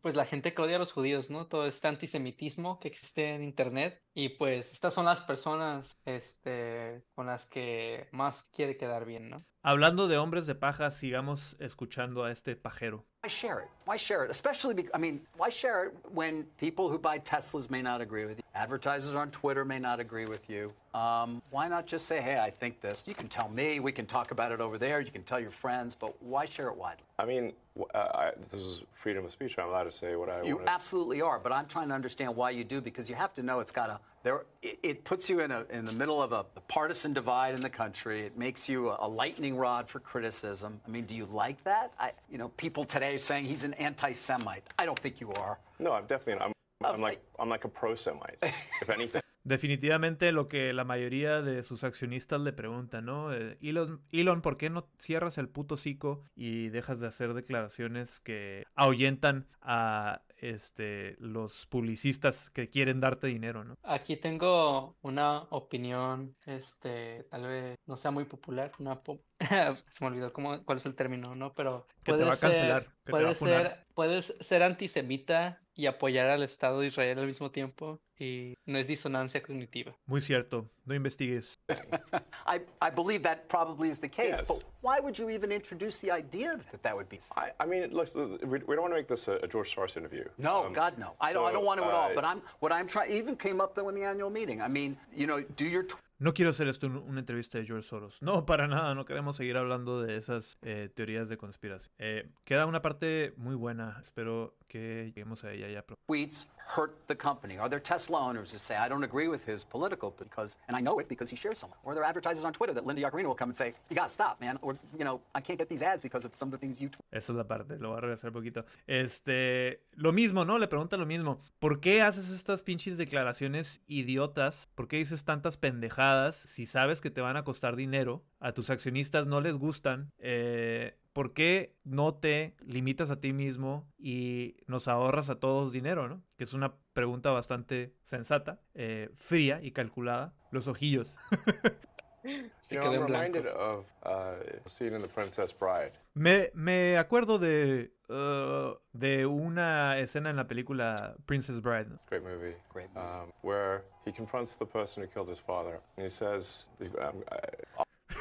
pues 0.00 0.16
la 0.16 0.24
gente 0.24 0.54
que 0.54 0.62
odia 0.62 0.76
a 0.76 0.78
los 0.78 0.92
judíos, 0.92 1.30
¿no? 1.30 1.46
Todo 1.46 1.66
este 1.66 1.88
antisemitismo 1.88 2.80
que 2.80 2.88
existe 2.88 3.34
en 3.34 3.42
internet 3.42 4.02
y 4.14 4.30
pues 4.30 4.72
estas 4.72 4.94
son 4.94 5.04
las 5.04 5.20
personas 5.20 6.00
este 6.06 7.04
con 7.14 7.26
las 7.26 7.46
que 7.46 8.08
más 8.12 8.44
quiere 8.44 8.76
quedar 8.76 9.04
bien, 9.04 9.28
¿no? 9.28 9.44
Hablando 9.66 10.08
de 10.08 10.18
hombres 10.18 10.44
de 10.44 10.54
paja, 10.54 10.90
sigamos 10.90 11.56
escuchando 11.58 12.24
a 12.24 12.30
este 12.30 12.54
pajero. 12.54 12.83
viajero. 12.84 13.06
Why 13.24 13.28
share 13.28 13.60
it? 13.60 13.68
Why 13.86 13.96
share 13.96 14.24
it? 14.26 14.30
Especially, 14.30 14.74
because, 14.74 14.90
I 14.92 14.98
mean, 14.98 15.18
why 15.38 15.48
share 15.48 15.86
it 15.86 15.94
when 16.12 16.42
people 16.58 16.90
who 16.90 16.98
buy 16.98 17.18
Teslas 17.18 17.70
may 17.70 17.80
not 17.80 18.02
agree 18.02 18.26
with 18.26 18.36
you? 18.36 18.44
Advertisers 18.54 19.14
on 19.14 19.30
Twitter 19.30 19.64
may 19.64 19.78
not 19.78 19.98
agree 19.98 20.26
with 20.26 20.50
you. 20.50 20.74
Um, 20.92 21.40
why 21.48 21.66
not 21.66 21.86
just 21.86 22.04
say, 22.04 22.20
hey, 22.20 22.38
I 22.38 22.50
think 22.50 22.82
this? 22.82 23.08
You 23.08 23.14
can 23.14 23.28
tell 23.28 23.48
me, 23.48 23.80
we 23.80 23.92
can 23.92 24.04
talk 24.04 24.30
about 24.30 24.52
it 24.52 24.60
over 24.60 24.76
there, 24.76 25.00
you 25.00 25.10
can 25.10 25.22
tell 25.22 25.40
your 25.40 25.50
friends, 25.50 25.94
but 25.94 26.22
why 26.22 26.44
share 26.44 26.68
it 26.68 26.76
widely? 26.76 27.02
I 27.18 27.24
mean, 27.24 27.54
uh, 27.94 27.98
I, 27.98 28.30
this 28.50 28.60
is 28.60 28.82
freedom 28.92 29.24
of 29.24 29.32
speech. 29.32 29.58
I'm 29.58 29.68
allowed 29.68 29.84
to 29.84 29.92
say 29.92 30.16
what 30.16 30.28
I 30.28 30.42
You 30.42 30.56
want. 30.56 30.68
absolutely 30.68 31.22
are, 31.22 31.38
but 31.38 31.50
I'm 31.50 31.66
trying 31.66 31.88
to 31.88 31.94
understand 31.94 32.36
why 32.36 32.50
you 32.50 32.62
do 32.62 32.82
because 32.82 33.08
you 33.08 33.14
have 33.14 33.32
to 33.34 33.42
know 33.42 33.60
it's 33.60 33.72
got 33.72 33.88
a 33.88 33.98
there. 34.22 34.44
It, 34.62 34.78
it 34.82 35.04
puts 35.04 35.28
you 35.30 35.40
in 35.40 35.50
a 35.50 35.64
in 35.70 35.84
the 35.84 35.92
middle 35.92 36.20
of 36.20 36.32
a, 36.32 36.44
partisan 36.66 37.12
divide 37.12 37.54
in 37.54 37.60
the 37.60 37.68
country. 37.70 38.22
It 38.22 38.36
makes 38.38 38.68
you 38.68 38.88
a, 38.90 38.98
a 39.02 39.08
lightning 39.08 39.56
rod 39.56 39.88
for 39.88 40.00
criticism. 40.00 40.80
I 40.86 40.90
mean, 40.90 41.04
do 41.04 41.14
you 41.14 41.26
like 41.26 41.62
that? 41.64 41.92
I, 42.00 42.12
you 42.30 42.38
know, 42.38 42.48
people 42.48 42.84
today 42.84 43.13
saying 43.18 43.46
he's 43.46 43.64
an 43.64 43.74
anti-Semite. 43.74 44.64
I 44.78 44.86
don't 44.86 44.98
think 44.98 45.20
you 45.20 45.32
are. 45.32 45.58
No, 45.78 45.92
I'm 45.92 46.06
definitely. 46.06 46.44
I'm. 46.44 46.52
I'm 46.84 47.00
like. 47.00 47.20
I'm 47.38 47.48
like 47.48 47.64
a 47.64 47.68
pro-Semite, 47.68 48.38
if 48.82 48.90
anything. 48.90 49.20
Definitivamente 49.44 50.32
lo 50.32 50.48
que 50.48 50.72
la 50.72 50.84
mayoría 50.84 51.42
de 51.42 51.62
sus 51.64 51.84
accionistas 51.84 52.40
le 52.40 52.54
preguntan, 52.54 53.04
¿no? 53.04 53.30
Eh, 53.34 53.58
Elon, 53.60 54.00
Elon, 54.10 54.40
¿por 54.40 54.56
qué 54.56 54.70
no 54.70 54.88
cierras 54.98 55.36
el 55.36 55.50
puto 55.50 55.76
cico 55.76 56.22
y 56.34 56.70
dejas 56.70 56.98
de 56.98 57.08
hacer 57.08 57.34
declaraciones 57.34 58.20
que 58.20 58.64
ahuyentan 58.74 59.46
a 59.60 60.22
este 60.50 61.16
los 61.18 61.66
publicistas 61.66 62.50
que 62.50 62.68
quieren 62.68 63.00
darte 63.00 63.26
dinero, 63.26 63.64
¿no? 63.64 63.74
Aquí 63.82 64.16
tengo 64.16 64.96
una 65.02 65.42
opinión, 65.50 66.36
este, 66.46 67.24
tal 67.30 67.42
vez 67.46 67.76
no 67.86 67.96
sea 67.96 68.10
muy 68.10 68.24
popular, 68.24 68.72
una 68.78 69.02
po- 69.02 69.22
se 69.88 70.04
me 70.04 70.08
olvidó 70.10 70.32
cómo, 70.32 70.64
cuál 70.64 70.78
es 70.78 70.86
el 70.86 70.94
término, 70.94 71.34
¿no? 71.34 71.52
Pero 71.54 71.86
Que 72.02 72.12
te 72.12 72.12
puede 72.12 72.24
va 72.24 72.34
a 72.34 72.36
cancelar, 72.38 72.82
ser, 72.84 72.92
puede 73.10 73.34
ser, 73.34 73.86
puedes 73.94 74.36
ser 74.40 74.62
antisemita 74.62 75.60
y 75.74 75.86
apoyar 75.86 76.28
al 76.30 76.42
Estado 76.42 76.80
de 76.80 76.86
Israel 76.86 77.18
al 77.18 77.26
mismo 77.26 77.50
tiempo 77.50 78.00
y 78.18 78.54
no 78.66 78.78
es 78.78 78.86
disonancia 78.86 79.42
cognitiva. 79.42 79.96
Muy 80.06 80.20
cierto, 80.20 80.70
no 80.86 80.98
investigues. 80.98 81.56
I, 82.46 82.60
I 82.80 82.90
believe 82.90 83.22
that 83.22 83.48
probably 83.48 83.88
is 83.88 83.98
the 83.98 84.08
case, 84.08 84.36
Yes. 84.38 84.48
but 84.48 84.62
why 84.82 85.00
would 85.00 85.18
you 85.18 85.30
even 85.30 85.50
introduce 85.50 85.98
the 85.98 86.10
idea 86.10 86.60
that 86.72 86.82
that 86.82 86.96
would 86.96 87.08
be? 87.08 87.20
I, 87.36 87.50
I 87.58 87.66
mean, 87.66 87.88
look, 87.90 88.14
we, 88.14 88.58
we 88.58 88.58
don't 88.74 88.82
want 88.82 88.92
to 88.92 88.96
make 88.96 89.08
this 89.08 89.28
a, 89.28 89.34
a 89.36 89.46
George 89.46 89.74
Soros 89.74 89.96
interview. 89.96 90.24
No, 90.38 90.64
Um, 90.66 90.72
God, 90.72 90.98
no. 90.98 91.12
I 91.20 91.32
don't. 91.32 91.46
I 91.48 91.52
don't 91.52 91.64
want 91.64 91.80
to 91.80 91.86
at 91.86 91.92
all. 91.94 92.10
uh, 92.10 92.14
But 92.14 92.24
I'm. 92.24 92.42
What 92.60 92.72
I'm 92.72 92.86
trying. 92.86 93.10
Even 93.12 93.34
came 93.36 93.60
up 93.60 93.74
though 93.74 93.88
in 93.88 93.94
the 93.94 94.02
annual 94.04 94.30
meeting. 94.30 94.60
I 94.60 94.68
mean, 94.68 94.96
you 95.14 95.26
know, 95.26 95.40
do 95.56 95.64
your. 95.64 95.86
No 96.18 96.32
quiero 96.32 96.50
hacer 96.50 96.68
esto 96.68 96.86
un- 96.86 96.96
una 96.98 97.20
entrevista 97.20 97.58
de 97.58 97.66
George 97.66 97.88
Soros. 97.88 98.20
No, 98.22 98.44
para 98.46 98.66
nada, 98.68 98.94
no 98.94 99.04
queremos 99.04 99.36
seguir 99.36 99.56
hablando 99.56 100.00
de 100.02 100.16
esas 100.16 100.58
eh, 100.62 100.88
teorías 100.94 101.28
de 101.28 101.36
conspiración. 101.36 101.92
Eh, 101.98 102.28
queda 102.44 102.66
una 102.66 102.80
parte 102.82 103.34
muy 103.36 103.54
buena, 103.54 103.98
espero 104.02 104.54
que 104.68 105.04
lleguemos 105.06 105.44
a 105.44 105.52
ella 105.52 105.68
ya. 105.68 105.82
pro- 105.84 105.96
tweets 106.06 106.48
hurt 106.76 106.92
the 107.08 107.16
company? 107.16 107.58
Are 107.58 107.68
there 107.68 107.80
Tesla 107.80 108.18
owners 108.18 108.50
who 108.52 108.58
say, 108.58 108.74
I 108.76 108.88
don't 108.88 109.04
agree 109.04 109.28
with 109.28 109.42
his 109.46 109.64
political 109.64 110.14
because, 110.18 110.56
and 110.68 110.76
I 110.76 110.80
know 110.80 110.98
it 111.00 111.08
because 111.08 111.30
he 111.30 111.36
shares 111.36 111.58
some? 111.58 111.70
Or 111.84 111.92
are 111.92 111.94
there 111.94 112.04
advertisers 112.04 112.44
on 112.44 112.52
Twitter 112.52 112.72
that 112.74 112.86
Linda 112.86 113.02
Yaccarino 113.02 113.26
will 113.28 113.34
come 113.36 113.50
and 113.50 113.56
say, 113.56 113.74
you 113.90 113.96
got 113.96 114.08
to 114.08 114.14
stop, 114.14 114.40
man. 114.40 114.58
Or, 114.62 114.76
you 114.98 115.04
know, 115.04 115.20
I 115.34 115.42
can't 115.42 115.58
get 115.58 115.68
these 115.68 115.82
ads 115.82 116.02
because 116.02 116.24
of 116.24 116.32
some 116.34 116.48
of 116.48 116.52
the 116.52 116.58
things 116.58 116.80
you 116.80 116.88
tweet. 116.88 117.04
Esa 117.12 117.32
es 117.32 117.36
la 117.36 117.44
parte, 117.44 117.76
lo 117.78 117.90
voy 117.90 117.98
a 117.98 118.00
regresar 118.00 118.28
un 118.30 118.34
poquito. 118.34 118.64
Este, 118.86 119.82
lo 119.96 120.12
mismo, 120.12 120.44
¿no? 120.46 120.58
Le 120.58 120.68
pregunta 120.68 120.96
lo 120.96 121.04
mismo. 121.06 121.38
¿Por 121.58 121.80
qué 121.80 122.00
haces 122.00 122.30
estas 122.30 122.62
pinches 122.62 122.96
declaraciones 122.96 123.80
idiotas? 123.86 124.68
¿Por 124.74 124.88
qué 124.88 124.96
dices 124.96 125.24
tantas 125.24 125.56
pendejadas 125.58 126.03
si 126.32 126.66
sabes 126.66 127.00
que 127.00 127.10
te 127.10 127.20
van 127.20 127.36
a 127.36 127.44
costar 127.44 127.76
dinero? 127.76 128.24
A 128.40 128.52
tus 128.52 128.70
accionistas 128.70 129.26
no 129.26 129.40
les 129.40 129.54
gustan. 129.54 130.12
Eh, 130.18 130.96
¿Por 131.12 131.32
qué 131.32 131.76
no 131.84 132.14
te 132.14 132.56
limitas 132.66 133.10
a 133.10 133.20
ti 133.20 133.32
mismo 133.32 133.88
y 133.98 134.56
nos 134.66 134.88
ahorras 134.88 135.30
a 135.30 135.38
todos 135.38 135.72
dinero, 135.72 136.08
¿no? 136.08 136.22
Que 136.36 136.44
es 136.44 136.54
una 136.54 136.74
pregunta 136.92 137.30
bastante 137.30 137.94
sensata, 138.02 138.60
eh, 138.74 139.10
fría 139.18 139.62
y 139.62 139.70
calculada. 139.70 140.34
Los 140.50 140.66
ojillos. 140.66 141.16
Se 142.60 142.78
quedó 142.78 142.94
en 142.94 143.06
blanco. 143.06 143.38
reminded 143.38 143.46
of 143.48 143.84
uh, 144.04 144.68
scene 144.68 144.94
in 144.94 145.02
The 145.02 145.08
Princess 145.08 145.52
Bride. 145.52 145.92
Me, 146.14 146.50
me 146.54 146.96
acuerdo 146.96 147.38
de, 147.38 147.90
uh, 148.08 148.74
de 148.92 149.26
una 149.26 149.98
escena 149.98 150.30
en 150.30 150.36
la 150.36 150.46
película 150.46 151.14
Princess 151.26 151.60
Bride. 151.60 151.88
Great 152.08 152.22
movie. 152.22 152.56
Great 152.72 152.88
Um, 152.96 153.30
where 153.42 153.82
he 154.04 154.12
confronts 154.12 154.56
the 154.56 154.66
person 154.66 155.02
who 155.02 155.08
killed 155.08 155.28
his 155.28 155.40
father, 155.40 155.80
and 155.96 156.04
he 156.04 156.10
says, 156.10 156.66
um, 156.80 157.22
uh, 157.30 157.84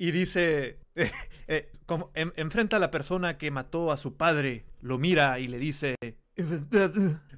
Y 0.00 0.10
dice, 0.12 0.78
eh, 0.96 1.10
eh, 1.48 1.72
como, 1.86 2.10
en- 2.14 2.32
enfrenta 2.36 2.76
a 2.76 2.78
la 2.78 2.90
persona 2.90 3.36
que 3.36 3.50
mató 3.50 3.90
a 3.92 3.96
su 3.96 4.16
padre, 4.16 4.64
lo 4.80 4.96
mira 4.98 5.38
y 5.40 5.48
le 5.48 5.58
dice, 5.58 5.96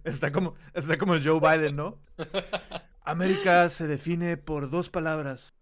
está 0.04 0.30
como, 0.30 0.54
está 0.74 0.98
como 0.98 1.14
el 1.14 1.26
Joe 1.26 1.40
Biden, 1.40 1.76
¿no? 1.76 1.98
América 3.02 3.68
se 3.70 3.86
define 3.86 4.36
por 4.36 4.70
dos 4.70 4.90
palabras. 4.90 5.54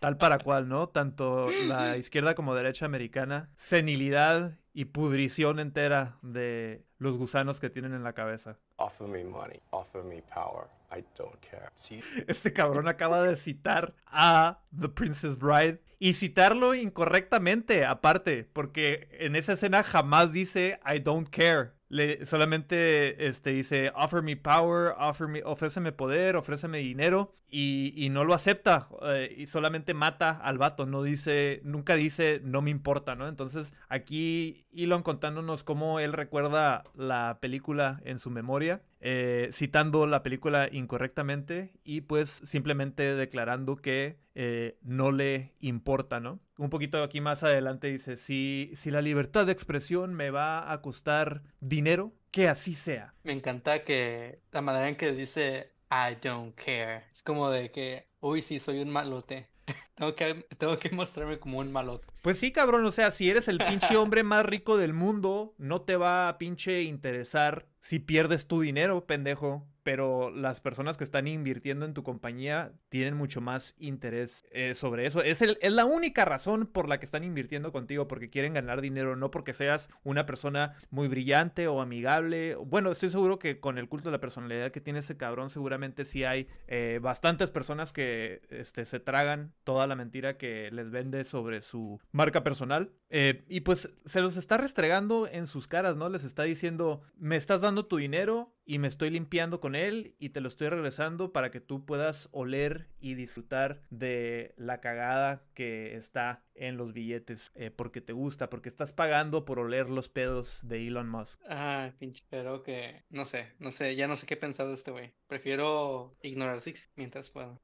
Tal 0.00 0.18
para 0.18 0.38
cual, 0.38 0.68
¿no? 0.68 0.88
Tanto 0.88 1.48
la 1.66 1.96
izquierda 1.96 2.34
como 2.34 2.54
derecha 2.54 2.84
americana. 2.84 3.50
Senilidad 3.56 4.58
y 4.74 4.86
pudrición 4.86 5.60
entera 5.60 6.18
de 6.20 6.84
los 6.98 7.16
gusanos 7.16 7.60
que 7.60 7.70
tienen 7.70 7.94
en 7.94 8.02
la 8.02 8.12
cabeza. 8.12 8.58
Offer 8.76 9.08
me 9.08 9.24
money, 9.24 9.60
offer 9.70 10.02
me 10.02 10.20
power. 10.22 10.66
I 10.90 11.04
don't 11.16 11.38
care. 11.40 11.70
Sí. 11.74 12.00
Este 12.28 12.52
cabrón 12.52 12.88
acaba 12.88 13.22
de 13.22 13.36
citar 13.36 13.94
a 14.06 14.60
The 14.78 14.88
Princess 14.88 15.38
Bride 15.38 15.80
y 15.98 16.14
citarlo 16.14 16.74
incorrectamente, 16.74 17.84
aparte, 17.84 18.48
porque 18.52 19.08
en 19.12 19.36
esa 19.36 19.54
escena 19.54 19.82
jamás 19.82 20.32
dice 20.32 20.78
I 20.84 20.98
don't 20.98 21.28
care. 21.28 21.72
Le, 21.88 22.24
solamente 22.26 23.26
este, 23.26 23.50
dice 23.50 23.92
offer 23.94 24.22
me 24.22 24.36
power, 24.36 24.94
offer 24.98 25.28
me, 25.28 25.42
ofréceme 25.44 25.92
poder, 25.92 26.36
ofréceme 26.36 26.78
dinero 26.78 27.34
y, 27.56 28.08
no 28.10 28.24
lo 28.24 28.34
acepta 28.34 28.88
eh, 29.02 29.32
y 29.36 29.46
solamente 29.46 29.94
mata 29.94 30.30
al 30.30 30.58
vato, 30.58 30.86
no 30.86 31.02
dice, 31.02 31.60
nunca 31.62 31.94
dice 31.94 32.40
no 32.42 32.62
me 32.62 32.70
importa, 32.70 33.14
¿no? 33.14 33.28
Entonces 33.28 33.72
aquí 33.88 34.66
Elon 34.74 35.02
contándonos 35.02 35.62
cómo 35.62 36.00
él 36.00 36.12
recuerda 36.12 36.84
la 36.96 37.38
película 37.40 38.00
en 38.04 38.18
su 38.18 38.30
memoria, 38.30 38.82
eh, 39.00 39.50
citando 39.52 40.06
la 40.06 40.22
película 40.22 40.68
incorrectamente 40.72 41.74
y 41.84 42.00
pues 42.00 42.30
simplemente 42.44 43.14
declarando 43.14 43.76
que 43.76 44.16
eh, 44.34 44.78
no 44.82 45.12
le 45.12 45.52
importa, 45.60 46.18
¿no? 46.18 46.40
Un 46.56 46.70
poquito 46.70 47.02
aquí 47.02 47.20
más 47.20 47.42
adelante 47.42 47.88
dice, 47.88 48.16
si, 48.16 48.72
si 48.76 48.90
la 48.90 49.02
libertad 49.02 49.46
de 49.46 49.52
expresión 49.52 50.14
me 50.14 50.30
va 50.30 50.72
a 50.72 50.80
costar 50.82 51.42
dinero, 51.60 52.12
que 52.30 52.48
así 52.48 52.74
sea. 52.74 53.14
Me 53.24 53.32
encanta 53.32 53.84
que 53.84 54.40
la 54.52 54.60
manera 54.60 54.88
en 54.88 54.96
que 54.96 55.12
dice 55.12 55.72
I 55.90 56.16
don't 56.22 56.54
care. 56.54 57.04
Es 57.10 57.22
como 57.22 57.50
de 57.50 57.70
que, 57.70 58.08
uy, 58.20 58.42
sí, 58.42 58.58
soy 58.58 58.80
un 58.80 58.90
malote. 58.90 59.48
tengo, 59.94 60.14
que, 60.14 60.46
tengo 60.58 60.78
que 60.78 60.90
mostrarme 60.90 61.38
como 61.38 61.58
un 61.58 61.72
malote. 61.72 62.06
Pues 62.22 62.38
sí, 62.38 62.52
cabrón, 62.52 62.84
o 62.84 62.90
sea, 62.90 63.10
si 63.10 63.30
eres 63.30 63.48
el 63.48 63.58
pinche 63.58 63.96
hombre 63.96 64.22
más 64.22 64.44
rico 64.44 64.76
del 64.76 64.92
mundo, 64.92 65.54
no 65.58 65.82
te 65.82 65.96
va 65.96 66.28
a 66.28 66.38
pinche 66.38 66.82
interesar 66.82 67.66
si 67.80 67.98
pierdes 67.98 68.46
tu 68.46 68.60
dinero, 68.60 69.06
pendejo. 69.06 69.66
Pero 69.84 70.30
las 70.30 70.60
personas 70.60 70.96
que 70.96 71.04
están 71.04 71.28
invirtiendo 71.28 71.84
en 71.84 71.94
tu 71.94 72.02
compañía 72.02 72.72
tienen 72.88 73.14
mucho 73.14 73.40
más 73.40 73.76
interés 73.78 74.44
eh, 74.50 74.74
sobre 74.74 75.06
eso. 75.06 75.22
Es, 75.22 75.40
el, 75.40 75.56
es 75.60 75.72
la 75.72 75.84
única 75.84 76.24
razón 76.24 76.66
por 76.66 76.88
la 76.88 76.98
que 76.98 77.04
están 77.04 77.22
invirtiendo 77.22 77.70
contigo, 77.70 78.08
porque 78.08 78.30
quieren 78.30 78.54
ganar 78.54 78.80
dinero, 78.80 79.14
no 79.14 79.30
porque 79.30 79.52
seas 79.52 79.88
una 80.02 80.26
persona 80.26 80.74
muy 80.90 81.06
brillante 81.06 81.68
o 81.68 81.80
amigable. 81.80 82.56
Bueno, 82.56 82.90
estoy 82.90 83.10
seguro 83.10 83.38
que 83.38 83.60
con 83.60 83.78
el 83.78 83.88
culto 83.88 84.08
de 84.08 84.16
la 84.16 84.20
personalidad 84.20 84.72
que 84.72 84.80
tiene 84.80 84.98
ese 84.98 85.16
cabrón, 85.16 85.50
seguramente 85.50 86.04
sí 86.04 86.24
hay 86.24 86.48
eh, 86.66 86.98
bastantes 87.00 87.50
personas 87.50 87.92
que 87.92 88.42
este, 88.50 88.84
se 88.84 89.00
tragan 89.00 89.52
toda 89.64 89.86
la 89.86 89.94
mentira 89.94 90.36
que 90.36 90.70
les 90.72 90.90
vende 90.90 91.24
sobre 91.24 91.60
su 91.60 92.00
marca 92.10 92.42
personal. 92.42 92.90
Eh, 93.10 93.44
y 93.48 93.60
pues 93.60 93.90
se 94.04 94.20
los 94.20 94.36
está 94.36 94.56
restregando 94.56 95.28
en 95.28 95.46
sus 95.46 95.68
caras, 95.68 95.96
¿no? 95.96 96.08
Les 96.08 96.24
está 96.24 96.42
diciendo, 96.42 97.02
me 97.16 97.36
estás 97.36 97.60
dando 97.60 97.86
tu 97.86 97.96
dinero 97.98 98.53
y 98.64 98.78
me 98.78 98.88
estoy 98.88 99.10
limpiando 99.10 99.60
con 99.60 99.74
él 99.74 100.14
y 100.18 100.30
te 100.30 100.40
lo 100.40 100.48
estoy 100.48 100.68
regresando 100.68 101.32
para 101.32 101.50
que 101.50 101.60
tú 101.60 101.84
puedas 101.84 102.28
oler 102.32 102.88
y 102.98 103.14
disfrutar 103.14 103.82
de 103.90 104.54
la 104.56 104.80
cagada 104.80 105.42
que 105.54 105.96
está 105.96 106.42
en 106.54 106.76
los 106.76 106.92
billetes 106.92 107.50
eh, 107.54 107.70
porque 107.70 108.00
te 108.00 108.12
gusta, 108.12 108.48
porque 108.48 108.68
estás 108.68 108.92
pagando 108.92 109.44
por 109.44 109.58
oler 109.58 109.90
los 109.90 110.08
pedos 110.08 110.60
de 110.62 110.86
Elon 110.86 111.08
Musk. 111.08 111.40
Ah, 111.48 111.92
pinche, 111.98 112.24
pero 112.30 112.62
que 112.62 113.04
no 113.10 113.24
sé, 113.24 113.52
no 113.58 113.72
sé, 113.72 113.96
ya 113.96 114.06
no 114.06 114.16
sé 114.16 114.26
qué 114.26 114.36
pensar 114.36 114.68
de 114.68 114.74
este 114.74 114.90
güey. 114.90 115.12
Prefiero 115.26 116.16
ignorar 116.22 116.60
Six 116.60 116.90
mientras 116.96 117.30
puedo. 117.30 117.60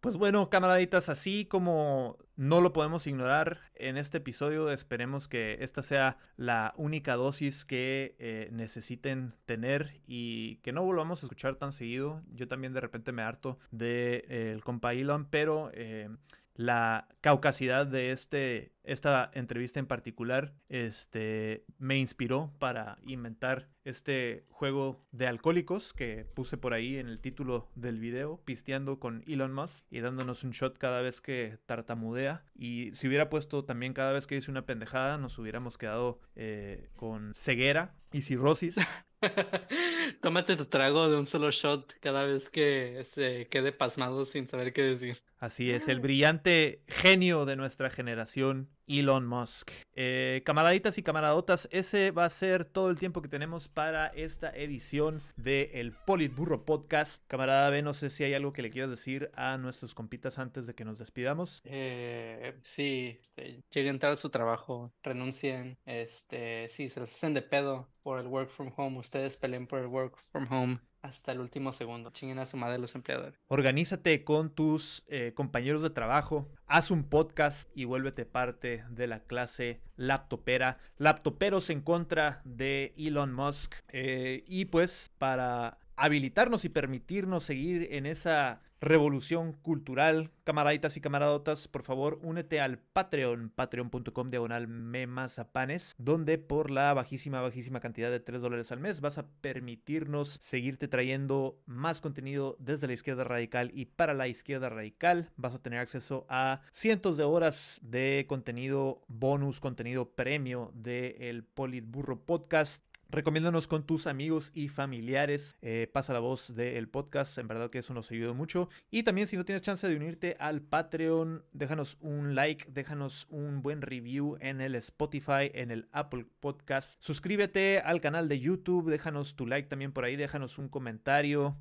Pues 0.00 0.16
bueno, 0.16 0.48
camaraditas, 0.48 1.10
así 1.10 1.44
como 1.44 2.16
no 2.40 2.62
lo 2.62 2.72
podemos 2.72 3.06
ignorar 3.06 3.60
en 3.74 3.98
este 3.98 4.16
episodio, 4.16 4.70
esperemos 4.70 5.28
que 5.28 5.58
esta 5.60 5.82
sea 5.82 6.16
la 6.38 6.72
única 6.78 7.14
dosis 7.16 7.66
que 7.66 8.16
eh, 8.18 8.48
necesiten 8.50 9.34
tener 9.44 10.00
y 10.06 10.56
que 10.62 10.72
no 10.72 10.82
volvamos 10.82 11.22
a 11.22 11.26
escuchar 11.26 11.56
tan 11.56 11.74
seguido. 11.74 12.22
Yo 12.32 12.48
también 12.48 12.72
de 12.72 12.80
repente 12.80 13.12
me 13.12 13.20
harto 13.20 13.58
del 13.70 13.78
de, 13.78 14.24
eh, 14.30 14.60
compa 14.64 14.94
Elon, 14.94 15.26
pero... 15.26 15.70
Eh, 15.74 16.08
la 16.54 17.08
caucasidad 17.20 17.86
de 17.86 18.12
este, 18.12 18.72
esta 18.84 19.30
entrevista 19.34 19.80
en 19.80 19.86
particular 19.86 20.52
este, 20.68 21.64
me 21.78 21.98
inspiró 21.98 22.52
para 22.58 22.98
inventar 23.04 23.68
este 23.84 24.44
juego 24.50 25.00
de 25.10 25.26
alcohólicos 25.26 25.92
que 25.92 26.26
puse 26.34 26.58
por 26.58 26.74
ahí 26.74 26.96
en 26.96 27.08
el 27.08 27.20
título 27.20 27.68
del 27.74 27.98
video, 27.98 28.40
pisteando 28.44 28.98
con 28.98 29.24
Elon 29.26 29.52
Musk 29.52 29.86
y 29.90 30.00
dándonos 30.00 30.44
un 30.44 30.50
shot 30.50 30.76
cada 30.76 31.00
vez 31.00 31.20
que 31.20 31.58
tartamudea. 31.66 32.44
Y 32.54 32.90
si 32.94 33.08
hubiera 33.08 33.30
puesto 33.30 33.64
también 33.64 33.94
cada 33.94 34.12
vez 34.12 34.26
que 34.26 34.34
dice 34.34 34.50
una 34.50 34.66
pendejada, 34.66 35.16
nos 35.18 35.38
hubiéramos 35.38 35.78
quedado 35.78 36.20
eh, 36.36 36.90
con 36.96 37.32
ceguera 37.34 37.94
y 38.12 38.22
cirrosis. 38.22 38.76
Tómate 40.20 40.56
tu 40.56 40.64
trago 40.66 41.08
de 41.08 41.16
un 41.16 41.26
solo 41.26 41.50
shot 41.50 41.94
cada 42.00 42.24
vez 42.24 42.50
que 42.50 43.02
se 43.04 43.48
quede 43.48 43.72
pasmado 43.72 44.26
sin 44.26 44.48
saber 44.48 44.72
qué 44.72 44.82
decir. 44.82 45.22
Así 45.40 45.70
es, 45.70 45.88
el 45.88 46.00
brillante 46.00 46.82
genio 46.86 47.46
de 47.46 47.56
nuestra 47.56 47.88
generación, 47.88 48.68
Elon 48.86 49.26
Musk. 49.26 49.70
Eh, 49.94 50.42
camaraditas 50.44 50.98
y 50.98 51.02
camaradotas, 51.02 51.66
ese 51.72 52.10
va 52.10 52.26
a 52.26 52.28
ser 52.28 52.66
todo 52.66 52.90
el 52.90 52.98
tiempo 52.98 53.22
que 53.22 53.28
tenemos 53.28 53.66
para 53.66 54.08
esta 54.08 54.50
edición 54.50 55.22
del 55.36 55.70
el 55.72 55.92
Politburro 55.92 56.66
Podcast. 56.66 57.24
Camarada 57.26 57.70
B, 57.70 57.80
no 57.80 57.94
sé 57.94 58.10
si 58.10 58.22
hay 58.22 58.34
algo 58.34 58.52
que 58.52 58.60
le 58.60 58.68
quieras 58.68 58.90
decir 58.90 59.30
a 59.34 59.56
nuestros 59.56 59.94
compitas 59.94 60.38
antes 60.38 60.66
de 60.66 60.74
que 60.74 60.84
nos 60.84 60.98
despidamos. 60.98 61.62
Eh, 61.64 62.58
sí, 62.60 63.18
este, 63.22 63.62
lleguen 63.70 63.98
tarde 63.98 64.12
a 64.12 64.16
su 64.16 64.28
trabajo, 64.28 64.92
renuncien, 65.02 65.78
este, 65.86 66.68
sí, 66.68 66.90
se 66.90 67.00
los 67.00 67.10
hacen 67.14 67.32
de 67.32 67.40
pedo 67.40 67.88
por 68.02 68.20
el 68.20 68.26
work 68.26 68.50
from 68.50 68.74
home, 68.76 68.98
ustedes 68.98 69.38
peleen 69.38 69.66
por 69.66 69.78
el 69.78 69.86
work 69.86 70.18
from 70.32 70.46
home 70.52 70.80
hasta 71.02 71.32
el 71.32 71.40
último 71.40 71.72
segundo. 71.72 72.10
Chinguen 72.10 72.38
a 72.38 72.46
su 72.46 72.56
madre 72.56 72.78
los 72.78 72.94
empleadores. 72.94 73.38
Organízate 73.48 74.24
con 74.24 74.54
tus 74.54 75.04
eh, 75.08 75.32
compañeros 75.34 75.82
de 75.82 75.90
trabajo, 75.90 76.48
haz 76.66 76.90
un 76.90 77.04
podcast 77.04 77.70
y 77.74 77.84
vuélvete 77.84 78.24
parte 78.26 78.84
de 78.90 79.06
la 79.06 79.20
clase 79.20 79.80
laptopera. 79.96 80.78
Laptoperos 80.98 81.70
en 81.70 81.80
contra 81.80 82.42
de 82.44 82.94
Elon 82.96 83.32
Musk. 83.32 83.74
Eh, 83.88 84.44
y 84.46 84.66
pues 84.66 85.12
para 85.18 85.78
habilitarnos 85.96 86.64
y 86.64 86.70
permitirnos 86.70 87.44
seguir 87.44 87.88
en 87.90 88.06
esa 88.06 88.62
revolución 88.80 89.52
cultural. 89.52 90.30
Camaraditas 90.44 90.96
y 90.96 91.00
camaradotas, 91.00 91.68
por 91.68 91.82
favor, 91.82 92.18
únete 92.22 92.60
al 92.60 92.78
Patreon, 92.78 93.50
patreon.com 93.54 94.30
diagonal 94.30 94.66
memazapanes, 94.68 95.94
donde 95.98 96.38
por 96.38 96.70
la 96.70 96.92
bajísima, 96.94 97.40
bajísima 97.40 97.80
cantidad 97.80 98.10
de 98.10 98.20
3 98.20 98.40
dólares 98.40 98.72
al 98.72 98.80
mes 98.80 99.00
vas 99.00 99.18
a 99.18 99.26
permitirnos 99.40 100.38
seguirte 100.42 100.88
trayendo 100.88 101.60
más 101.66 102.00
contenido 102.00 102.56
desde 102.58 102.86
la 102.86 102.94
izquierda 102.94 103.24
radical 103.24 103.70
y 103.74 103.84
para 103.84 104.14
la 104.14 104.28
izquierda 104.28 104.68
radical. 104.68 105.30
Vas 105.36 105.54
a 105.54 105.62
tener 105.62 105.78
acceso 105.78 106.26
a 106.28 106.62
cientos 106.72 107.16
de 107.16 107.24
horas 107.24 107.78
de 107.82 108.24
contenido 108.28 109.02
bonus, 109.08 109.60
contenido 109.60 110.10
premio 110.10 110.72
del 110.74 111.16
el 111.20 111.44
Politburro 111.44 112.24
Podcast 112.24 112.89
Recomiéndanos 113.12 113.66
con 113.66 113.84
tus 113.84 114.06
amigos 114.06 114.52
y 114.54 114.68
familiares. 114.68 115.58
Eh, 115.62 115.90
pasa 115.92 116.12
la 116.12 116.20
voz 116.20 116.54
del 116.54 116.88
podcast. 116.88 117.38
En 117.38 117.48
verdad 117.48 117.68
que 117.68 117.80
eso 117.80 117.92
nos 117.92 118.08
ayuda 118.12 118.34
mucho. 118.34 118.68
Y 118.92 119.02
también 119.02 119.26
si 119.26 119.36
no 119.36 119.44
tienes 119.44 119.62
chance 119.62 119.88
de 119.88 119.96
unirte 119.96 120.36
al 120.38 120.62
Patreon, 120.62 121.42
déjanos 121.52 121.96
un 122.00 122.36
like, 122.36 122.70
déjanos 122.70 123.26
un 123.28 123.62
buen 123.62 123.82
review 123.82 124.36
en 124.40 124.60
el 124.60 124.76
Spotify, 124.76 125.50
en 125.54 125.72
el 125.72 125.88
Apple 125.90 126.24
Podcast. 126.38 127.02
Suscríbete 127.02 127.80
al 127.80 128.00
canal 128.00 128.28
de 128.28 128.38
YouTube, 128.38 128.88
déjanos 128.88 129.34
tu 129.34 129.44
like 129.44 129.68
también 129.68 129.90
por 129.90 130.04
ahí, 130.04 130.14
déjanos 130.14 130.58
un 130.58 130.68
comentario. 130.68 131.56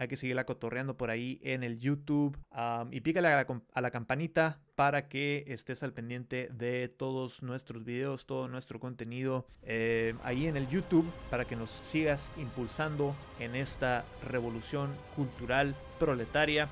Hay 0.00 0.08
que 0.08 0.16
seguirla 0.16 0.46
cotorreando 0.46 0.96
por 0.96 1.10
ahí 1.10 1.38
en 1.42 1.62
el 1.62 1.78
YouTube. 1.78 2.38
y 2.90 3.02
pícale 3.02 3.28
a 3.28 3.82
la, 3.82 3.90
campanita 3.90 4.58
para 4.74 5.10
que 5.10 5.44
estés 5.46 5.82
al 5.82 5.92
pendiente 5.92 6.48
de 6.52 6.88
todos 6.88 7.42
nuestros 7.42 7.84
videos, 7.84 8.24
todo 8.24 8.48
nuestro 8.48 8.80
contenido 8.80 9.46
eh, 9.62 10.14
ahí 10.24 10.46
en 10.46 10.56
el 10.56 10.66
YouTube 10.68 11.04
para 11.28 11.44
que 11.44 11.54
nos 11.54 11.70
sigas 11.70 12.30
impulsando 12.38 13.14
en 13.40 13.54
esta 13.54 14.06
revolución 14.26 14.88
cultural 15.14 15.74
proletaria 15.98 16.70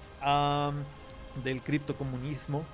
del 1.44 1.60
criptocomunismo. 1.60 2.64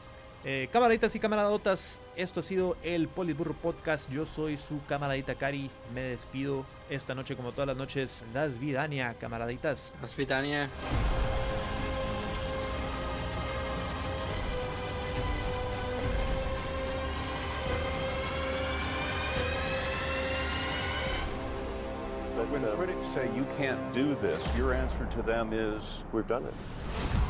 Eh, 0.47 0.69
camaraditas 0.71 1.15
y 1.15 1.21
camaradotas, 1.21 1.99
esto 2.17 2.41
ha 2.41 2.43
sido 2.43 2.77
el 2.83 3.09
Poliburro 3.09 3.55
Podcast. 3.55 4.11
Yo 4.11 4.27
soy 4.27 4.59
su 4.59 4.85
camaradita 4.87 5.37
Cari. 5.37 5.71
Me 5.95 6.03
despido 6.03 6.67
esta 6.91 7.15
noche, 7.15 7.35
como 7.35 7.53
todas 7.53 7.69
las 7.69 7.77
noches. 7.79 8.23
Las 8.35 8.59
Vidania, 8.61 9.15
camaraditas. 9.19 9.95
Las 10.03 10.15
Vidania. 10.15 10.69
When 22.51 22.63
critics 22.77 23.07
say 23.09 23.29
you 23.35 23.45
can't 23.57 23.81
do 23.93 24.15
this, 24.17 24.55
your 24.57 24.75
answer 24.75 25.07
to 25.07 25.23
them 25.23 25.53
is, 25.53 26.05
We've 26.13 26.27
done 26.27 26.45
it. 26.45 27.24